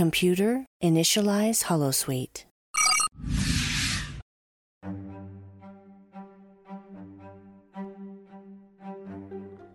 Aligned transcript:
Computer, 0.00 0.64
initialize 0.82 1.64
Holosuite. 1.64 2.44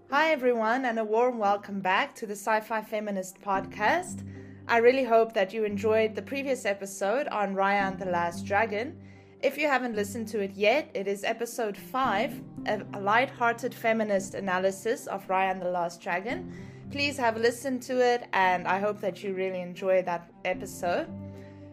Hi, 0.09 0.31
everyone, 0.31 0.85
and 0.85 0.97
a 0.97 1.03
warm 1.03 1.37
welcome 1.37 1.79
back 1.79 2.15
to 2.15 2.25
the 2.25 2.33
Sci 2.33 2.59
Fi 2.61 2.81
Feminist 2.81 3.39
podcast. 3.39 4.27
I 4.67 4.77
really 4.79 5.03
hope 5.03 5.31
that 5.35 5.53
you 5.53 5.63
enjoyed 5.63 6.15
the 6.15 6.23
previous 6.23 6.65
episode 6.65 7.27
on 7.27 7.53
Raya 7.53 7.91
and 7.91 7.99
the 7.99 8.05
Last 8.05 8.47
Dragon. 8.47 8.99
If 9.43 9.59
you 9.59 9.67
haven't 9.67 9.95
listened 9.95 10.27
to 10.29 10.39
it 10.39 10.55
yet, 10.55 10.89
it 10.95 11.07
is 11.07 11.23
episode 11.23 11.77
5, 11.77 12.41
a 12.65 12.99
light-hearted 12.99 13.75
feminist 13.75 14.33
analysis 14.33 15.05
of 15.05 15.27
Raya 15.27 15.51
and 15.51 15.61
the 15.61 15.69
Last 15.69 16.01
Dragon. 16.01 16.51
Please 16.91 17.17
have 17.17 17.35
a 17.35 17.39
listen 17.39 17.79
to 17.81 17.99
it, 17.99 18.27
and 18.31 18.67
I 18.67 18.79
hope 18.79 19.01
that 19.01 19.23
you 19.23 19.33
really 19.33 19.59
enjoy 19.59 20.01
that 20.03 20.31
episode. 20.45 21.07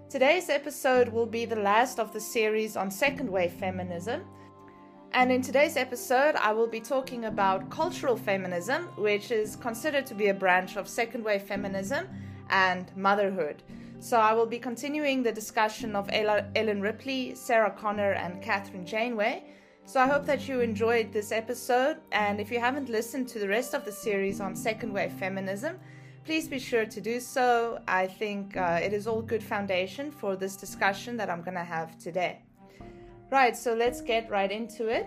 Today's 0.09 0.49
episode 0.49 1.09
will 1.09 1.27
be 1.27 1.45
the 1.45 1.57
last 1.57 2.01
of 2.01 2.13
the 2.13 2.21
series 2.21 2.77
on 2.77 2.91
second 2.91 3.31
wave 3.31 3.53
feminism. 3.53 4.23
And 5.13 5.31
in 5.31 5.43
today's 5.43 5.77
episode, 5.77 6.35
I 6.37 6.53
will 6.53 6.67
be 6.67 6.81
talking 6.81 7.27
about 7.27 7.71
cultural 7.71 8.17
feminism, 8.17 8.85
which 8.97 9.31
is 9.31 9.57
considered 9.57 10.07
to 10.07 10.15
be 10.15 10.29
a 10.29 10.35
branch 10.35 10.77
of 10.77 10.89
second 10.89 11.23
wave 11.23 11.43
feminism 11.43 12.09
and 12.51 12.91
motherhood. 12.97 13.63
So 14.01 14.17
I 14.19 14.33
will 14.33 14.47
be 14.47 14.59
continuing 14.59 15.23
the 15.23 15.31
discussion 15.31 15.95
of 15.95 16.11
Ellen 16.11 16.81
Ripley, 16.81 17.35
Sarah 17.37 17.71
Connor, 17.71 18.13
and 18.13 18.43
Kathryn 18.43 18.85
Janeway. 18.85 19.45
So 19.85 20.01
I 20.01 20.07
hope 20.07 20.25
that 20.27 20.49
you 20.49 20.61
enjoyed 20.61 21.13
this 21.13 21.33
episode. 21.33 21.99
And 22.13 22.41
if 22.41 22.51
you 22.51 22.61
haven't 22.61 22.89
listened 22.89 23.29
to 23.29 23.39
the 23.39 23.49
rest 23.49 23.75
of 23.75 23.85
the 23.85 23.93
series 23.93 24.41
on 24.41 24.57
second 24.57 24.93
wave 24.93 25.13
feminism, 25.13 25.79
please 26.25 26.49
be 26.49 26.59
sure 26.59 26.87
to 26.87 27.01
do 27.01 27.21
so. 27.21 27.81
I 27.89 28.07
think 28.07 28.57
uh, 28.57 28.81
it 28.83 28.93
is 28.93 29.07
all 29.07 29.21
good 29.21 29.43
foundation 29.43 30.11
for 30.11 30.37
this 30.37 30.57
discussion 30.57 31.17
that 31.17 31.29
I'm 31.29 31.43
going 31.43 31.57
to 31.57 31.65
have 31.65 31.99
today. 31.99 32.41
Right, 33.31 33.57
so 33.57 33.75
let's 33.75 34.01
get 34.01 34.31
right 34.31 34.51
into 34.51 34.89
it. 34.89 35.07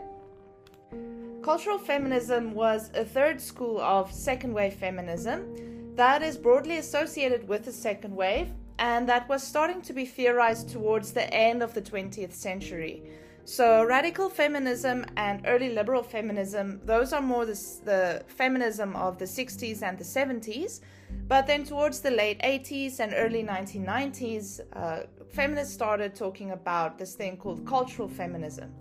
Cultural 1.42 1.77
feminism 1.77 2.53
was 2.53 2.89
a 2.95 3.05
third 3.05 3.39
school 3.39 3.80
of 3.80 4.11
second 4.11 4.53
wave 4.53 4.73
feminism 4.73 5.95
that 5.95 6.21
is 6.21 6.38
broadly 6.38 6.77
associated 6.77 7.47
with 7.47 7.66
the 7.66 7.71
second 7.71 8.16
wave 8.16 8.49
and 8.80 9.08
that 9.08 9.30
was 9.30 9.42
starting 9.42 9.81
to 9.83 9.94
be 9.94 10.05
theorized 10.05 10.69
towards 10.69 11.11
the 11.11 11.33
end 11.33 11.64
of 11.64 11.73
the 11.73 11.81
20th 11.81 12.33
century. 12.33 13.03
So, 13.47 13.85
radical 13.85 14.27
feminism 14.27 15.05
and 15.17 15.43
early 15.45 15.69
liberal 15.69 16.01
feminism, 16.01 16.81
those 16.83 17.13
are 17.13 17.21
more 17.21 17.45
the, 17.45 17.53
the, 17.85 18.23
feminism 18.25 18.95
of 18.95 19.19
the 19.19 19.25
60s 19.25 19.83
and 19.83 19.99
the 19.99 20.03
70s. 20.03 20.79
But 21.27 21.45
then, 21.45 21.63
towards 21.63 21.99
the 21.99 22.09
late 22.09 22.39
80s 22.39 22.99
and 22.99 23.13
early 23.15 23.43
1990s, 23.43 24.61
uh, 24.73 25.02
feminists 25.29 25.75
started 25.75 26.15
talking 26.15 26.52
about 26.52 26.97
this 26.97 27.13
thing 27.13 27.37
called 27.37 27.67
cultural 27.67 28.07
feminism. 28.07 28.73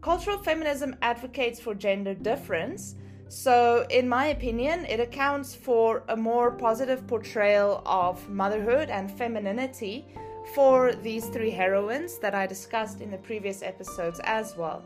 Cultural 0.00 0.38
feminism 0.38 0.96
advocates 1.00 1.60
for 1.60 1.72
gender 1.72 2.14
difference. 2.14 2.96
So, 3.28 3.86
in 3.90 4.08
my 4.08 4.26
opinion, 4.26 4.86
it 4.86 4.98
accounts 4.98 5.54
for 5.54 6.02
a 6.08 6.16
more 6.16 6.50
positive 6.50 7.06
portrayal 7.06 7.80
of 7.86 8.28
motherhood 8.28 8.90
and 8.90 9.08
femininity 9.08 10.04
for 10.52 10.94
these 10.94 11.26
three 11.26 11.50
heroines 11.50 12.18
that 12.18 12.34
I 12.34 12.46
discussed 12.46 13.00
in 13.00 13.10
the 13.10 13.18
previous 13.18 13.62
episodes 13.62 14.20
as 14.24 14.56
well. 14.56 14.82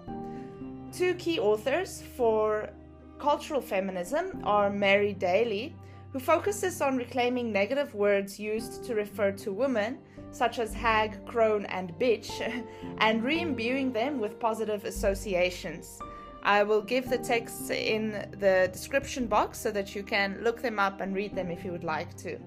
Two 0.92 1.14
key 1.14 1.38
authors 1.38 2.02
for 2.16 2.70
cultural 3.18 3.60
feminism 3.60 4.40
are 4.44 4.70
Mary 4.70 5.12
Daly, 5.12 5.74
who 6.12 6.20
focuses 6.20 6.80
on 6.80 6.96
reclaiming 6.96 7.52
negative 7.52 7.94
words 7.94 8.38
used 8.38 8.84
to 8.84 8.94
refer 8.94 9.32
to 9.32 9.52
women, 9.52 9.98
such 10.30 10.58
as 10.58 10.72
hag, 10.72 11.24
crone, 11.26 11.66
and 11.66 11.92
bitch, 11.98 12.64
and 12.98 13.22
re 13.22 13.40
imbuing 13.40 13.92
them 13.92 14.20
with 14.20 14.40
positive 14.40 14.84
associations. 14.84 15.98
I 16.42 16.62
will 16.62 16.82
give 16.82 17.10
the 17.10 17.18
texts 17.18 17.70
in 17.70 18.12
the 18.38 18.70
description 18.72 19.26
box 19.26 19.58
so 19.58 19.70
that 19.72 19.94
you 19.94 20.02
can 20.02 20.38
look 20.42 20.62
them 20.62 20.78
up 20.78 21.00
and 21.00 21.14
read 21.14 21.34
them 21.34 21.50
if 21.50 21.64
you 21.64 21.72
would 21.72 21.84
like 21.84 22.16
to. 22.18 22.38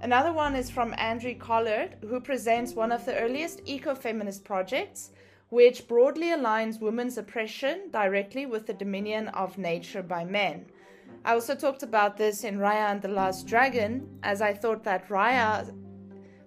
Another 0.00 0.32
one 0.32 0.54
is 0.54 0.70
from 0.70 0.94
Andrew 0.96 1.34
Collard, 1.34 1.96
who 2.02 2.20
presents 2.20 2.72
one 2.72 2.92
of 2.92 3.04
the 3.04 3.18
earliest 3.18 3.64
ecofeminist 3.64 4.44
projects, 4.44 5.10
which 5.48 5.88
broadly 5.88 6.28
aligns 6.28 6.80
women's 6.80 7.18
oppression 7.18 7.90
directly 7.90 8.46
with 8.46 8.66
the 8.66 8.72
dominion 8.72 9.26
of 9.28 9.58
nature 9.58 10.02
by 10.02 10.24
men. 10.24 10.66
I 11.24 11.32
also 11.32 11.56
talked 11.56 11.82
about 11.82 12.16
this 12.16 12.44
in 12.44 12.58
Raya 12.58 12.92
and 12.92 13.02
the 13.02 13.08
Last 13.08 13.48
Dragon, 13.48 14.08
as 14.22 14.40
I 14.40 14.54
thought 14.54 14.84
that 14.84 15.08
Raya 15.08 15.74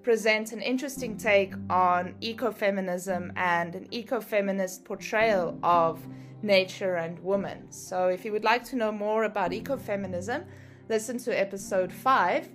presents 0.02 0.54
an 0.54 0.62
interesting 0.62 1.18
take 1.18 1.54
on 1.70 2.16
ecofeminism 2.22 3.34
and 3.36 3.76
an 3.76 3.88
ecofeminist 3.90 4.86
portrayal 4.86 5.60
of 5.62 6.00
nature 6.42 6.96
and 6.96 7.20
women. 7.20 7.70
So, 7.70 8.08
if 8.08 8.24
you 8.24 8.32
would 8.32 8.46
like 8.46 8.64
to 8.66 8.78
know 8.78 8.94
more 8.94 9.26
about 9.26 9.52
ecofeminism, 9.52 10.46
listen 10.88 11.18
to 11.20 11.38
episode 11.38 11.92
5 11.92 12.50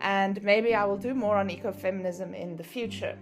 and 0.00 0.42
maybe 0.42 0.74
I 0.74 0.84
will 0.84 0.96
do 0.96 1.14
more 1.14 1.36
on 1.36 1.48
ecofeminism 1.48 2.34
in 2.34 2.56
the 2.56 2.64
future. 2.64 3.16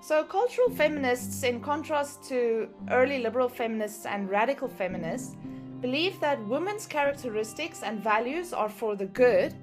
So, 0.00 0.24
cultural 0.24 0.70
feminists, 0.70 1.42
in 1.44 1.60
contrast 1.60 2.24
to 2.24 2.68
early 2.90 3.18
liberal 3.18 3.48
feminists 3.48 4.04
and 4.04 4.28
radical 4.28 4.68
feminists, 4.68 5.36
believe 5.80 6.18
that 6.20 6.44
women's 6.46 6.86
characteristics 6.86 7.82
and 7.82 8.00
values 8.00 8.52
are 8.52 8.68
for 8.68 8.96
the 8.96 9.06
good 9.06 9.54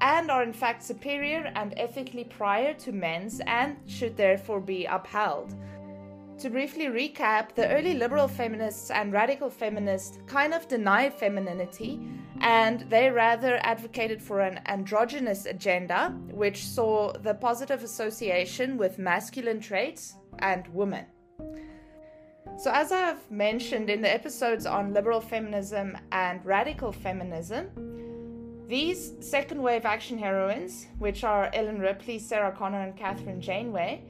and 0.00 0.30
are 0.30 0.42
in 0.42 0.52
fact 0.52 0.82
superior 0.82 1.52
and 1.54 1.74
ethically 1.76 2.24
prior 2.24 2.74
to 2.74 2.92
men's 2.92 3.40
and 3.46 3.76
should 3.86 4.16
therefore 4.16 4.60
be 4.60 4.84
upheld. 4.86 5.54
To 6.38 6.50
briefly 6.50 6.86
recap, 6.86 7.54
the 7.54 7.68
early 7.68 7.94
liberal 7.94 8.28
feminists 8.28 8.90
and 8.90 9.12
radical 9.12 9.48
feminists 9.48 10.18
kind 10.26 10.52
of 10.52 10.66
denied 10.68 11.14
femininity 11.14 12.00
and 12.40 12.80
they 12.90 13.08
rather 13.08 13.58
advocated 13.62 14.20
for 14.20 14.40
an 14.40 14.60
androgynous 14.66 15.46
agenda, 15.46 16.10
which 16.30 16.66
saw 16.66 17.12
the 17.12 17.34
positive 17.34 17.82
association 17.82 18.76
with 18.76 18.98
masculine 18.98 19.60
traits 19.60 20.16
and 20.40 20.66
women. 20.68 21.06
So, 22.58 22.70
as 22.72 22.92
I've 22.92 23.30
mentioned 23.30 23.88
in 23.88 24.02
the 24.02 24.12
episodes 24.12 24.66
on 24.66 24.92
liberal 24.92 25.20
feminism 25.20 25.96
and 26.12 26.44
radical 26.44 26.92
feminism, 26.92 27.70
these 28.68 29.12
second 29.20 29.62
wave 29.62 29.84
action 29.84 30.18
heroines, 30.18 30.86
which 30.98 31.24
are 31.24 31.50
Ellen 31.52 31.78
Ripley, 31.78 32.18
Sarah 32.18 32.52
Connor, 32.52 32.80
and 32.80 32.96
Kathryn 32.96 33.40
Janeway, 33.40 34.02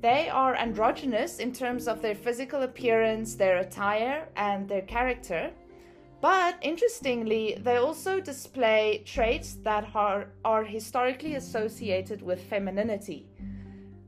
they 0.00 0.28
are 0.28 0.54
androgynous 0.56 1.38
in 1.38 1.52
terms 1.52 1.86
of 1.86 2.00
their 2.00 2.14
physical 2.14 2.62
appearance, 2.62 3.34
their 3.34 3.58
attire, 3.58 4.28
and 4.36 4.68
their 4.68 4.82
character. 4.82 5.50
But 6.20 6.56
interestingly, 6.62 7.58
they 7.62 7.76
also 7.76 8.20
display 8.20 9.02
traits 9.06 9.54
that 9.62 9.88
are, 9.94 10.28
are 10.44 10.64
historically 10.64 11.34
associated 11.34 12.22
with 12.22 12.42
femininity. 12.42 13.26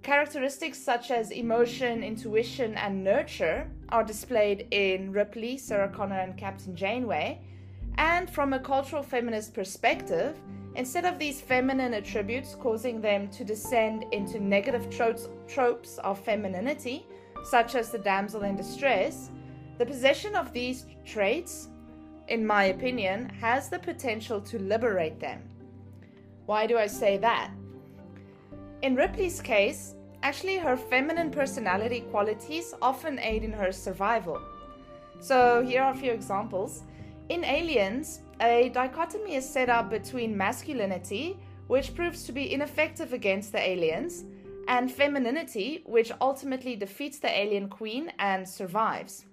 Characteristics 0.03 0.79
such 0.79 1.11
as 1.11 1.31
emotion, 1.31 2.03
intuition, 2.03 2.75
and 2.75 3.05
nurture 3.05 3.71
are 3.91 4.03
displayed 4.03 4.67
in 4.73 5.13
Ripley, 5.13 5.57
Sarah 5.57 5.89
Connor, 5.89 6.21
and 6.21 6.37
Captain 6.37 6.75
Janeway. 6.75 7.41
And 7.99 8.29
from 8.29 8.53
a 8.53 8.59
cultural 8.59 9.03
feminist 9.03 9.55
perspective, 9.55 10.37
instead 10.75 11.05
of 11.05 11.19
these 11.19 11.41
feminine 11.41 11.95
attributes 11.95 12.55
causing 12.55 13.01
them 13.01 13.29
to 13.29 13.45
descend 13.45 14.05
into 14.13 14.41
negative 14.41 14.89
tropes, 14.91 15.29
tropes 15.47 15.99
of 15.99 16.19
femininity, 16.19 17.07
such 17.45 17.75
as 17.75 17.91
the 17.91 17.99
damsel 17.99 18.43
in 18.43 18.57
distress, 18.57 19.31
the 19.79 19.87
possession 19.87 20.37
of 20.37 20.53
these 20.53 20.87
traits 21.05 21.69
in 22.29 22.47
my 22.47 22.65
opinion, 22.65 23.29
has 23.41 23.69
the 23.69 23.79
potential 23.79 24.41
to 24.41 24.59
liberate 24.59 25.21
them. 25.21 25.43
Why 26.47 26.67
do 26.67 26.79
I 26.79 26.87
say 26.87 27.19
that? 27.19 27.51
In 28.83 28.97
Ripley's 28.97 29.41
case, 29.41 29.95
actually, 30.23 30.57
her 30.57 30.77
feminine 30.77 31.31
personality 31.31 32.01
qualities 32.11 32.75
often 32.81 33.19
aid 33.19 33.45
in 33.45 33.53
her 33.53 33.73
survival. 33.73 34.41
So, 35.21 35.63
here 35.63 35.83
are 35.83 35.93
a 35.93 35.97
few 35.97 36.11
examples. 36.11 36.83
In 37.29 37.45
Aliens, 37.45 38.23
a 38.43 38.69
dichotomy 38.71 39.37
is 39.37 39.49
set 39.49 39.69
up 39.69 39.89
between 39.89 40.37
masculinity, 40.37 41.39
which 41.69 41.95
proves 41.95 42.25
to 42.25 42.33
be 42.33 42.53
ineffective 42.53 43.13
against 43.13 43.53
the 43.53 43.61
aliens, 43.61 44.25
and 44.69 44.91
femininity, 44.91 45.83
which 45.87 46.13
ultimately 46.21 46.77
defeats 46.77 47.19
the 47.19 47.31
alien 47.31 47.69
queen 47.69 48.13
and 48.19 48.49
survives. 48.49 49.27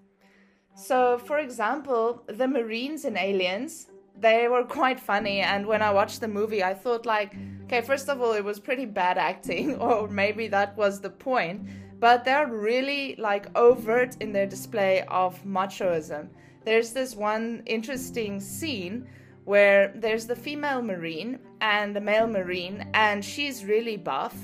So, 0.76 1.18
for 1.18 1.40
example, 1.40 2.24
the 2.28 2.48
Marines 2.48 3.04
in 3.04 3.18
Aliens, 3.18 3.88
they 4.18 4.48
were 4.48 4.64
quite 4.64 5.00
funny. 5.00 5.40
And 5.42 5.66
when 5.66 5.82
I 5.82 5.92
watched 5.92 6.22
the 6.22 6.28
movie, 6.28 6.64
I 6.64 6.74
thought, 6.74 7.06
like, 7.06 7.36
okay, 7.66 7.82
first 7.82 8.10
of 8.10 8.22
all, 8.22 8.34
it 8.34 8.44
was 8.44 8.60
pretty 8.60 8.86
bad 8.86 9.18
acting, 9.18 9.76
or 9.80 10.08
maybe 10.08 10.48
that 10.48 10.78
was 10.78 11.02
the 11.02 11.10
point. 11.10 11.68
But 12.00 12.24
they're 12.24 12.48
really 12.48 13.16
like 13.18 13.48
overt 13.58 14.16
in 14.22 14.32
their 14.32 14.48
display 14.48 15.04
of 15.10 15.44
machoism. 15.44 16.30
There's 16.66 16.92
this 16.94 17.16
one 17.16 17.64
interesting 17.66 18.40
scene 18.40 19.08
where 19.46 19.92
there's 19.96 20.28
the 20.28 20.36
female 20.36 20.82
Marine 20.82 21.40
and 21.62 21.96
the 21.96 22.02
male 22.02 22.28
Marine, 22.28 22.88
and 22.94 23.24
she's 23.24 23.66
really 23.66 23.98
buff. 23.98 24.36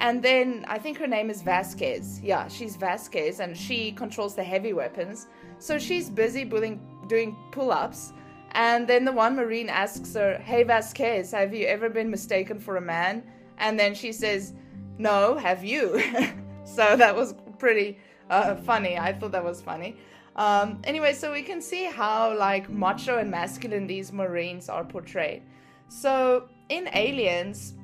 And 0.00 0.22
then 0.22 0.64
I 0.66 0.78
think 0.78 0.98
her 0.98 1.06
name 1.06 1.30
is 1.30 1.42
Vasquez. 1.42 2.20
Yeah, 2.22 2.48
she's 2.48 2.76
Vasquez, 2.76 3.40
and 3.40 3.56
she 3.56 3.92
controls 3.92 4.34
the 4.34 4.42
heavy 4.42 4.72
weapons. 4.72 5.26
So 5.58 5.78
she's 5.78 6.08
busy 6.08 6.44
doing, 6.44 6.80
doing 7.06 7.36
pull 7.52 7.70
ups. 7.70 8.12
And 8.52 8.88
then 8.88 9.04
the 9.04 9.12
one 9.12 9.36
Marine 9.36 9.68
asks 9.68 10.14
her, 10.14 10.38
Hey 10.38 10.64
Vasquez, 10.64 11.30
have 11.32 11.54
you 11.54 11.66
ever 11.66 11.88
been 11.88 12.10
mistaken 12.10 12.58
for 12.58 12.76
a 12.76 12.80
man? 12.80 13.22
And 13.58 13.78
then 13.78 13.94
she 13.94 14.10
says, 14.10 14.54
No, 14.98 15.36
have 15.36 15.62
you? 15.62 16.02
so 16.64 16.96
that 16.96 17.14
was 17.14 17.34
pretty 17.58 17.98
uh, 18.30 18.56
funny. 18.56 18.98
I 18.98 19.12
thought 19.12 19.32
that 19.32 19.44
was 19.44 19.60
funny. 19.60 19.96
Um, 20.36 20.80
anyway, 20.84 21.12
so 21.12 21.32
we 21.32 21.42
can 21.42 21.60
see 21.60 21.84
how 21.84 22.36
like 22.36 22.70
macho 22.70 23.18
and 23.18 23.30
masculine 23.30 23.86
these 23.86 24.12
Marines 24.12 24.68
are 24.68 24.84
portrayed. 24.84 25.42
So 25.88 26.48
in 26.68 26.88
Aliens, 26.94 27.74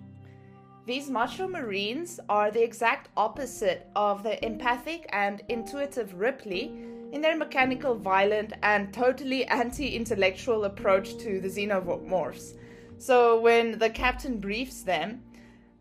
these 0.86 1.10
macho 1.10 1.48
Marines 1.48 2.20
are 2.28 2.52
the 2.52 2.62
exact 2.62 3.08
opposite 3.16 3.88
of 3.96 4.22
the 4.22 4.42
empathic 4.44 5.06
and 5.12 5.42
intuitive 5.48 6.14
Ripley 6.14 6.72
in 7.12 7.20
their 7.20 7.36
mechanical, 7.36 7.94
violent, 7.96 8.52
and 8.62 8.92
totally 8.92 9.44
anti 9.46 9.96
intellectual 9.96 10.64
approach 10.64 11.16
to 11.18 11.40
the 11.40 11.48
xenomorphs. 11.48 12.54
So 12.98 13.40
when 13.40 13.78
the 13.78 13.90
captain 13.90 14.38
briefs 14.38 14.82
them, 14.82 15.22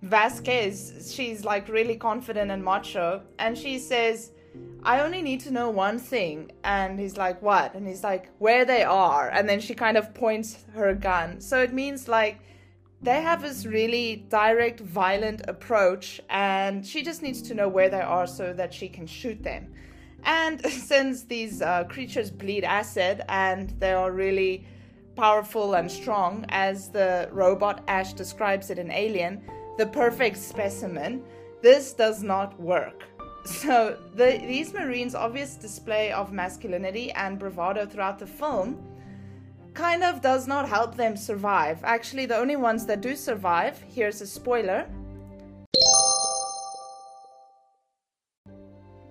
Vasquez, 0.02 1.14
she's 1.16 1.46
like 1.46 1.68
really 1.68 1.96
confident 1.96 2.52
and 2.52 2.64
macho, 2.64 3.22
and 3.40 3.58
she 3.58 3.80
says, 3.80 4.32
I 4.84 5.00
only 5.00 5.24
need 5.24 5.40
to 5.42 5.52
know 5.52 5.70
one 5.72 5.98
thing. 5.98 6.52
And 6.64 7.00
he's 7.00 7.18
like, 7.18 7.42
What? 7.42 7.74
And 7.74 7.88
he's 7.88 8.04
like, 8.04 8.30
Where 8.40 8.66
they 8.66 8.84
are. 8.84 9.30
And 9.30 9.50
then 9.50 9.60
she 9.60 9.74
kind 9.74 9.98
of 9.98 10.14
points 10.14 10.66
her 10.74 10.94
gun. 10.94 11.42
So 11.42 11.62
it 11.62 11.74
means 11.74 12.08
like 12.08 12.40
they 13.02 13.22
have 13.22 13.42
this 13.42 13.66
really 13.66 14.26
direct, 14.30 14.80
violent 14.80 15.42
approach, 15.48 16.22
and 16.30 16.86
she 16.86 17.04
just 17.04 17.22
needs 17.22 17.42
to 17.44 17.54
know 17.54 17.68
where 17.68 17.90
they 17.90 18.02
are 18.02 18.26
so 18.26 18.54
that 18.54 18.74
she 18.74 18.88
can 18.88 19.06
shoot 19.06 19.44
them. 19.44 19.74
And 20.24 20.66
since 20.70 21.24
these 21.24 21.62
uh, 21.62 21.84
creatures 21.86 22.32
bleed 22.32 22.64
acid 22.64 23.22
and 23.30 23.70
they 23.80 23.94
are 23.94 24.12
really 24.12 24.66
powerful 25.16 25.76
and 25.76 25.90
strong, 25.90 26.46
as 26.50 26.90
the 26.90 27.30
robot 27.32 27.84
Ash 27.88 28.14
describes 28.14 28.70
it 28.70 28.80
in 28.80 28.92
Alien, 28.92 29.44
the 29.78 29.86
perfect 29.86 30.38
specimen, 30.38 31.24
this 31.62 31.94
does 31.94 32.24
not 32.24 32.60
work. 32.60 33.04
So, 33.46 33.98
the, 34.16 34.42
these 34.46 34.74
Marines' 34.74 35.14
obvious 35.14 35.56
display 35.56 36.12
of 36.12 36.34
masculinity 36.34 37.12
and 37.12 37.38
bravado 37.38 37.86
throughout 37.86 38.18
the 38.18 38.26
film 38.26 38.84
kind 39.76 40.04
of 40.04 40.22
does 40.22 40.48
not 40.48 40.68
help 40.68 40.96
them 40.96 41.16
survive. 41.16 41.84
Actually, 41.84 42.26
the 42.26 42.38
only 42.38 42.56
ones 42.56 42.88
that 42.88 43.02
do 43.02 43.16
survive, 43.16 43.80
here's 43.88 44.20
a 44.22 44.26
spoiler, 44.26 44.88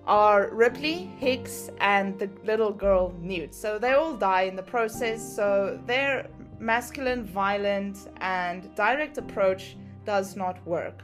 are 0.07 0.51
Ripley, 0.51 1.11
Hicks, 1.19 1.71
and 1.81 2.19
the 2.19 2.29
little 2.45 2.73
girl 2.73 3.15
Newt. 3.21 3.55
So 3.55 3.79
they 3.79 3.93
all 3.93 4.15
die 4.17 4.43
in 4.43 4.57
the 4.57 4.63
process. 4.63 5.23
So 5.23 5.79
their 5.87 6.27
masculine, 6.59 7.25
violent, 7.25 8.09
and 8.17 8.75
direct 8.75 9.17
approach 9.17 9.77
does 10.05 10.35
not 10.35 10.65
work. 10.67 11.03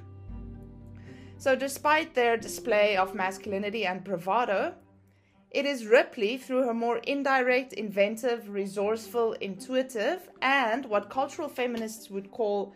So, 1.41 1.57
despite 1.57 2.13
their 2.13 2.37
display 2.37 2.99
of 2.99 3.15
masculinity 3.15 3.87
and 3.87 4.05
bravado, 4.05 4.75
it 5.51 5.65
is 5.65 5.87
Ripley, 5.87 6.37
through 6.37 6.67
her 6.67 6.75
more 6.75 6.99
indirect, 6.99 7.73
inventive, 7.73 8.51
resourceful, 8.51 9.33
intuitive, 9.41 10.29
and 10.43 10.85
what 10.85 11.09
cultural 11.09 11.49
feminists 11.49 12.11
would 12.11 12.31
call 12.31 12.75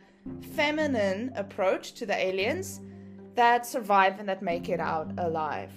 feminine 0.57 1.31
approach 1.37 1.93
to 1.93 2.07
the 2.07 2.17
aliens, 2.17 2.81
that 3.35 3.67
survive 3.67 4.19
and 4.19 4.27
that 4.31 4.41
make 4.41 4.71
it 4.71 4.81
out 4.81 5.13
alive. 5.19 5.71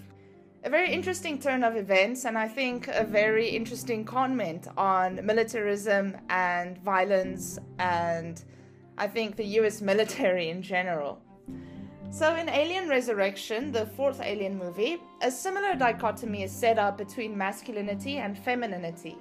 A 0.64 0.70
very 0.70 0.90
interesting 0.90 1.40
turn 1.40 1.66
of 1.66 1.76
events, 1.76 2.24
and 2.24 2.38
I 2.38 2.48
think 2.48 2.88
a 2.88 3.04
very 3.04 3.50
interesting 3.50 4.06
comment 4.06 4.66
on 4.78 5.26
militarism 5.26 6.16
and 6.30 6.78
violence, 6.78 7.60
and 7.80 8.42
I 8.98 9.08
think 9.08 9.36
the 9.36 9.60
US 9.60 9.82
military 9.82 10.48
in 10.48 10.62
general. 10.62 11.22
So, 12.10 12.36
in 12.36 12.48
Alien 12.48 12.88
Resurrection, 12.88 13.72
the 13.72 13.86
fourth 13.86 14.22
Alien 14.22 14.58
movie, 14.58 14.98
a 15.22 15.30
similar 15.30 15.76
dichotomy 15.76 16.44
is 16.44 16.52
set 16.52 16.80
up 16.80 16.98
between 16.98 17.38
masculinity 17.38 18.18
and 18.18 18.38
femininity. 18.38 19.18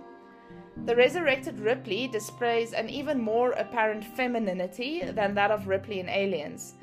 The 0.84 0.94
resurrected 0.94 1.58
Ripley 1.58 2.06
displays 2.06 2.72
an 2.72 2.88
even 2.88 3.20
more 3.20 3.52
apparent 3.52 4.04
femininity 4.04 5.02
than 5.02 5.34
that 5.34 5.50
of 5.50 5.66
Ripley 5.66 5.98
in 5.98 6.08
Aliens. 6.08 6.74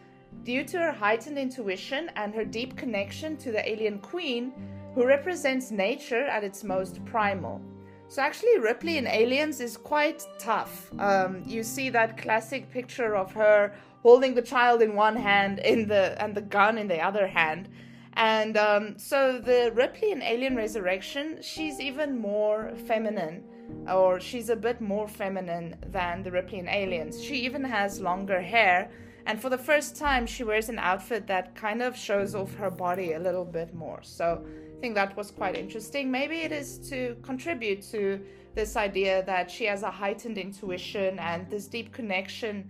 Due 0.43 0.65
to 0.65 0.79
her 0.79 0.91
heightened 0.91 1.37
intuition 1.37 2.11
and 2.17 2.35
her 2.35 2.43
deep 2.43 2.75
connection 2.75 3.37
to 3.37 3.51
the 3.51 3.67
alien 3.67 3.99
queen, 3.99 4.51
who 4.95 5.05
represents 5.05 5.71
nature 5.71 6.25
at 6.25 6.43
its 6.43 6.65
most 6.65 7.03
primal. 7.05 7.61
So, 8.09 8.21
actually, 8.21 8.59
Ripley 8.59 8.97
in 8.97 9.07
Aliens 9.07 9.61
is 9.61 9.77
quite 9.77 10.23
tough. 10.37 10.91
Um, 10.99 11.43
you 11.47 11.63
see 11.63 11.89
that 11.89 12.17
classic 12.17 12.69
picture 12.69 13.15
of 13.15 13.31
her 13.31 13.73
holding 14.03 14.35
the 14.35 14.41
child 14.41 14.81
in 14.81 14.95
one 14.95 15.15
hand 15.15 15.59
in 15.59 15.87
the 15.87 16.21
and 16.21 16.35
the 16.35 16.41
gun 16.41 16.77
in 16.77 16.87
the 16.87 16.99
other 16.99 17.25
hand. 17.25 17.69
And 18.15 18.57
um, 18.57 18.99
so 18.99 19.39
the 19.39 19.71
Ripley 19.73 20.11
in 20.11 20.21
Alien 20.21 20.55
Resurrection, 20.55 21.39
she's 21.41 21.79
even 21.79 22.19
more 22.19 22.73
feminine, 22.85 23.43
or 23.89 24.19
she's 24.19 24.49
a 24.49 24.55
bit 24.55 24.79
more 24.81 25.07
feminine 25.07 25.75
than 25.87 26.21
the 26.21 26.29
Ripley 26.29 26.59
in 26.59 26.67
Aliens. 26.67 27.23
She 27.23 27.37
even 27.37 27.63
has 27.63 27.99
longer 27.99 28.39
hair, 28.39 28.91
and 29.25 29.41
for 29.41 29.49
the 29.49 29.57
first 29.57 29.95
time, 29.95 30.27
she 30.27 30.43
wears 30.43 30.69
an 30.69 30.77
outfit 30.77 31.25
that 31.27 31.55
kind 31.55 31.81
of 31.81 31.97
shows 31.97 32.35
off 32.35 32.53
her 32.55 32.69
body 32.69 33.13
a 33.13 33.19
little 33.19 33.45
bit 33.45 33.73
more. 33.73 34.01
So 34.03 34.45
I 34.77 34.79
think 34.79 34.93
that 34.93 35.17
was 35.17 35.31
quite 35.31 35.57
interesting. 35.57 36.11
Maybe 36.11 36.41
it 36.41 36.51
is 36.51 36.77
to 36.89 37.15
contribute 37.23 37.81
to 37.93 38.19
this 38.53 38.75
idea 38.75 39.23
that 39.25 39.49
she 39.49 39.65
has 39.65 39.81
a 39.81 39.89
heightened 39.89 40.37
intuition 40.37 41.17
and 41.17 41.49
this 41.49 41.65
deep 41.67 41.91
connection 41.91 42.69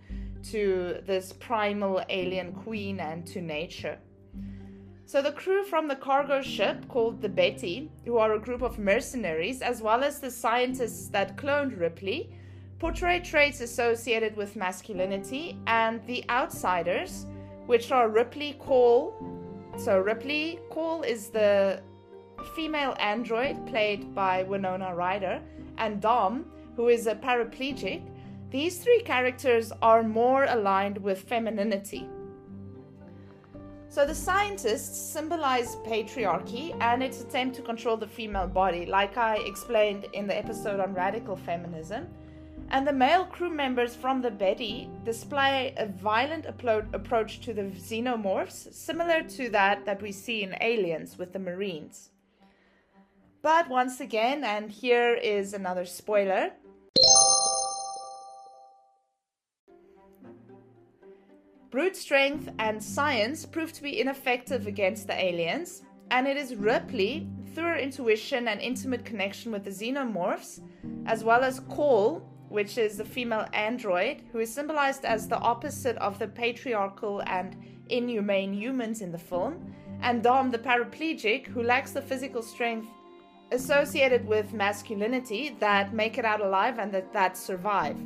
to 0.51 0.99
this 1.05 1.33
primal 1.33 2.03
alien 2.09 2.51
queen 2.51 2.99
and 2.99 3.25
to 3.27 3.41
nature. 3.41 3.97
So, 5.05 5.21
the 5.21 5.31
crew 5.31 5.63
from 5.63 5.87
the 5.87 5.95
cargo 5.95 6.41
ship 6.41 6.87
called 6.87 7.21
the 7.21 7.29
Betty, 7.29 7.91
who 8.05 8.17
are 8.17 8.33
a 8.33 8.39
group 8.39 8.61
of 8.61 8.79
mercenaries, 8.79 9.61
as 9.61 9.81
well 9.81 10.03
as 10.03 10.19
the 10.19 10.31
scientists 10.31 11.07
that 11.09 11.37
cloned 11.37 11.79
Ripley, 11.79 12.29
portray 12.79 13.19
traits 13.19 13.61
associated 13.61 14.35
with 14.35 14.55
masculinity, 14.55 15.57
and 15.67 16.05
the 16.07 16.23
outsiders, 16.29 17.25
which 17.65 17.91
are 17.91 18.09
Ripley 18.09 18.53
Call. 18.53 19.13
So, 19.77 19.99
Ripley 19.99 20.59
Call 20.69 21.03
is 21.03 21.29
the 21.29 21.81
female 22.55 22.95
android 22.99 23.67
played 23.67 24.15
by 24.15 24.43
Winona 24.43 24.95
Ryder, 24.95 25.41
and 25.77 26.01
Dom, 26.01 26.45
who 26.75 26.87
is 26.87 27.07
a 27.07 27.15
paraplegic, 27.15 28.01
these 28.53 28.77
three 28.77 29.01
characters 29.01 29.73
are 29.81 30.03
more 30.03 30.43
aligned 30.43 30.99
with 30.99 31.27
femininity. 31.27 32.07
So 33.89 34.05
the 34.05 34.13
scientists 34.13 34.95
symbolize 35.11 35.75
patriarchy 35.77 36.77
and 36.79 37.01
its 37.01 37.19
attempt 37.19 37.55
to 37.55 37.63
control 37.63 37.97
the 37.97 38.07
female 38.07 38.45
body, 38.45 38.85
like 38.85 39.17
I 39.17 39.37
explained 39.37 40.05
in 40.13 40.27
the 40.27 40.37
episode 40.37 40.79
on 40.79 40.93
radical 40.93 41.35
feminism. 41.35 42.07
And 42.69 42.87
the 42.87 42.93
male 42.93 43.25
crew 43.25 43.49
members 43.49 43.95
from 43.95 44.21
the 44.21 44.29
Betty 44.29 44.87
display 45.03 45.73
a 45.77 45.87
violent 45.87 46.45
approach 46.45 47.39
to 47.41 47.55
the 47.55 47.63
xenomorphs, 47.63 48.71
similar 48.71 49.23
to 49.29 49.49
that 49.49 49.83
that 49.85 49.99
we 49.99 50.11
see 50.11 50.43
in 50.43 50.55
Aliens 50.61 51.17
with 51.17 51.33
the 51.33 51.39
Marines. 51.39 52.11
But 53.41 53.67
once 53.67 53.99
again, 53.99 54.43
and 54.43 54.69
here 54.69 55.15
is 55.15 55.55
another 55.55 55.85
spoiler 55.85 56.51
Brute 61.73 61.97
strength 61.97 62.51
and 62.59 62.83
science 62.83 63.47
prove 63.47 63.73
to 63.73 63.81
be 63.81 63.99
ineffective 63.99 64.67
against 64.67 65.07
the 65.07 65.19
aliens, 65.19 65.81
and 66.11 66.27
it 66.27 66.37
is 66.37 66.53
Ripley, 66.53 67.27
through 67.55 67.63
her 67.63 67.75
intuition 67.75 68.47
and 68.47 68.61
intimate 68.61 69.03
connection 69.03 69.51
with 69.51 69.63
the 69.63 69.71
xenomorphs, 69.71 70.61
as 71.07 71.23
well 71.23 71.43
as 71.43 71.61
Call, 71.61 72.19
which 72.49 72.77
is 72.77 72.95
the 72.95 73.03
female 73.03 73.47
android, 73.53 74.21
who 74.31 74.37
is 74.37 74.53
symbolized 74.53 75.03
as 75.03 75.27
the 75.27 75.39
opposite 75.39 75.97
of 75.97 76.19
the 76.19 76.27
patriarchal 76.27 77.23
and 77.25 77.57
inhumane 77.89 78.53
humans 78.53 79.01
in 79.01 79.11
the 79.11 79.17
film, 79.17 79.73
and 80.03 80.21
Dom, 80.21 80.51
the 80.51 80.59
paraplegic, 80.59 81.47
who 81.47 81.63
lacks 81.63 81.89
the 81.89 82.03
physical 82.03 82.43
strength 82.43 82.87
associated 83.51 84.27
with 84.27 84.53
masculinity 84.53 85.57
that 85.59 85.91
make 85.91 86.19
it 86.19 86.23
out 86.23 86.41
alive 86.41 86.77
and 86.77 86.91
that, 86.91 87.11
that 87.13 87.35
survive. 87.35 87.97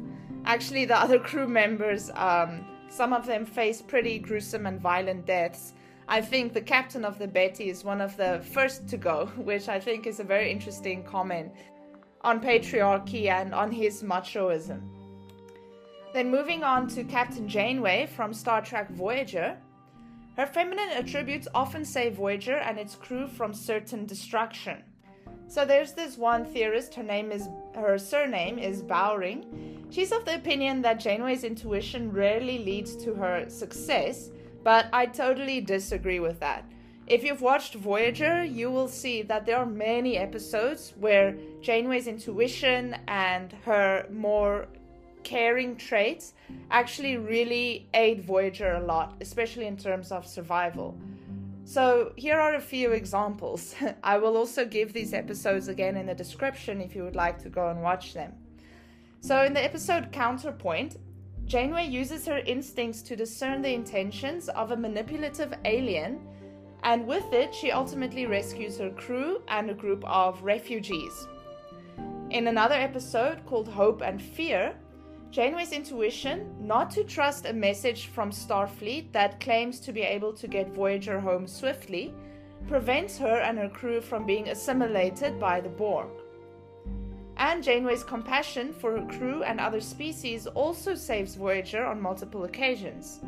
Actually, 0.46 0.86
the 0.86 0.98
other 0.98 1.20
crew 1.20 1.50
members. 1.50 2.10
Um, 2.12 2.66
some 2.90 3.14
of 3.14 3.26
them 3.26 3.46
face 3.46 3.82
pretty 3.82 4.20
gruesome 4.20 4.66
and 4.66 4.80
violent 4.80 5.26
deaths. 5.26 5.74
I 6.08 6.22
think 6.22 6.54
the 6.54 6.62
captain 6.62 7.04
of 7.04 7.20
the 7.20 7.28
Betty 7.28 7.70
is 7.70 7.84
one 7.84 8.00
of 8.00 8.16
the 8.16 8.42
first 8.54 8.88
to 8.90 8.98
go, 8.98 9.26
which 9.38 9.68
I 9.68 9.80
think 9.80 10.08
is 10.08 10.20
a 10.20 10.24
very 10.24 10.52
interesting 10.52 11.04
comment 11.04 11.52
on 12.22 12.42
patriarchy 12.42 13.28
and 13.28 13.54
on 13.54 13.72
his 13.72 14.04
machoism. 14.04 14.82
Then 16.14 16.32
moving 16.32 16.64
on 16.64 16.88
to 16.90 17.04
Captain 17.04 17.48
Janeway 17.48 18.08
from 18.08 18.34
Star 18.34 18.62
Trek 18.62 18.90
Voyager. 18.92 19.58
Her 20.36 20.46
feminine 20.46 20.90
attributes 20.90 21.48
often 21.54 21.84
save 21.84 22.16
Voyager 22.16 22.58
and 22.58 22.80
its 22.80 22.96
crew 22.96 23.28
from 23.28 23.54
certain 23.54 24.06
destruction. 24.06 24.84
So 25.48 25.64
there's 25.64 25.94
this 25.94 26.18
one 26.18 26.46
theorist, 26.46 26.94
her 26.96 27.04
name 27.04 27.32
is 27.32 27.48
her 27.74 27.98
surname 27.98 28.60
is 28.60 28.82
Bowring. 28.82 29.46
She's 29.90 30.12
of 30.12 30.26
the 30.26 30.36
opinion 30.36 30.82
that 30.82 31.00
Janeway's 31.00 31.46
intuition 31.46 32.12
rarely 32.12 32.60
leads 32.60 32.96
to 32.98 33.14
her 33.14 33.50
success, 33.50 34.30
but 34.64 34.88
I 34.92 35.06
totally 35.06 35.62
disagree 35.62 36.20
with 36.20 36.40
that. 36.42 36.66
If 37.08 37.24
you've 37.24 37.42
watched 37.42 37.76
Voyager, 37.76 38.44
you 38.44 38.70
will 38.70 38.90
see 38.90 39.22
that 39.22 39.46
there 39.46 39.56
are 39.56 39.66
many 39.66 40.18
episodes 40.18 40.94
where 41.00 41.38
Janeway's 41.62 42.08
intuition 42.08 42.98
and 43.08 43.54
her 43.64 44.06
more 44.12 44.68
caring 45.24 45.78
traits 45.78 46.34
actually 46.70 47.16
really 47.16 47.88
aid 47.94 48.22
Voyager 48.22 48.74
a 48.74 48.82
lot, 48.82 49.16
especially 49.22 49.68
in 49.68 49.78
terms 49.78 50.12
of 50.12 50.28
survival. 50.28 50.98
So, 51.68 52.14
here 52.16 52.40
are 52.40 52.56
a 52.56 52.62
few 52.62 52.94
examples. 52.94 53.76
I 54.04 54.20
will 54.20 54.38
also 54.38 54.64
give 54.64 54.94
these 54.94 55.14
episodes 55.14 55.68
again 55.68 55.98
in 55.98 56.06
the 56.06 56.16
description 56.16 56.80
if 56.80 56.96
you 56.96 57.04
would 57.04 57.18
like 57.18 57.40
to 57.40 57.50
go 57.50 57.68
and 57.68 57.82
watch 57.82 58.14
them. 58.14 58.32
So, 59.20 59.44
in 59.44 59.54
the 59.54 59.62
episode 59.62 60.14
Counterpoint, 60.14 60.96
Janeway 61.44 61.88
uses 61.88 62.26
her 62.26 62.38
instincts 62.38 63.02
to 63.02 63.18
discern 63.18 63.62
the 63.62 63.74
intentions 63.74 64.48
of 64.48 64.72
a 64.72 64.78
manipulative 64.78 65.54
alien, 65.66 66.22
and 66.84 67.06
with 67.06 67.34
it, 67.34 67.54
she 67.54 67.70
ultimately 67.70 68.28
rescues 68.28 68.78
her 68.78 68.92
crew 68.92 69.42
and 69.50 69.70
a 69.70 69.74
group 69.74 70.06
of 70.06 70.42
refugees. 70.42 71.28
In 72.30 72.48
another 72.48 72.76
episode 72.76 73.46
called 73.46 73.68
Hope 73.68 74.02
and 74.02 74.22
Fear, 74.22 74.74
Janeway's 75.32 75.74
intuition 75.74 76.56
not 76.60 76.90
to 76.92 77.04
trust 77.04 77.46
a 77.46 77.54
message 77.54 78.08
from 78.08 78.32
Starfleet 78.32 79.12
that 79.12 79.40
claims 79.40 79.80
to 79.82 79.92
be 79.92 80.02
able 80.02 80.34
to 80.34 80.48
get 80.48 80.74
Voyager 80.74 81.20
home 81.20 81.48
swiftly 81.48 82.14
prevents 82.68 83.18
her 83.18 83.42
and 83.42 83.58
her 83.58 83.70
crew 83.70 84.02
from 84.02 84.26
being 84.26 84.50
assimilated 84.50 85.40
by 85.40 85.60
the 85.62 85.70
Borg. 85.70 86.10
And 87.38 87.64
Janeway's 87.64 88.04
compassion 88.04 88.74
for 88.74 89.00
her 89.00 89.06
crew 89.18 89.44
and 89.44 89.60
other 89.60 89.82
species 89.82 90.48
also 90.48 90.96
saves 90.96 91.36
Voyager 91.36 91.86
on 91.86 92.02
multiple 92.02 92.46
occasions. 92.46 93.20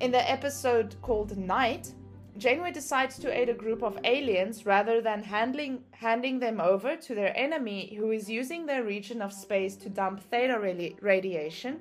In 0.00 0.10
the 0.10 0.30
episode 0.30 0.94
called 1.00 1.36
Night, 1.38 1.94
Janeway 2.38 2.70
decides 2.70 3.18
to 3.18 3.36
aid 3.36 3.48
a 3.48 3.54
group 3.54 3.82
of 3.82 3.98
aliens 4.04 4.64
rather 4.64 5.00
than 5.00 5.24
handling, 5.24 5.82
handing 5.90 6.38
them 6.38 6.60
over 6.60 6.94
to 6.94 7.14
their 7.14 7.36
enemy 7.36 7.96
who 7.98 8.12
is 8.12 8.30
using 8.30 8.64
their 8.64 8.84
region 8.84 9.20
of 9.20 9.32
space 9.32 9.74
to 9.74 9.88
dump 9.88 10.20
theta 10.30 10.54
radi- 10.54 10.96
radiation, 11.02 11.80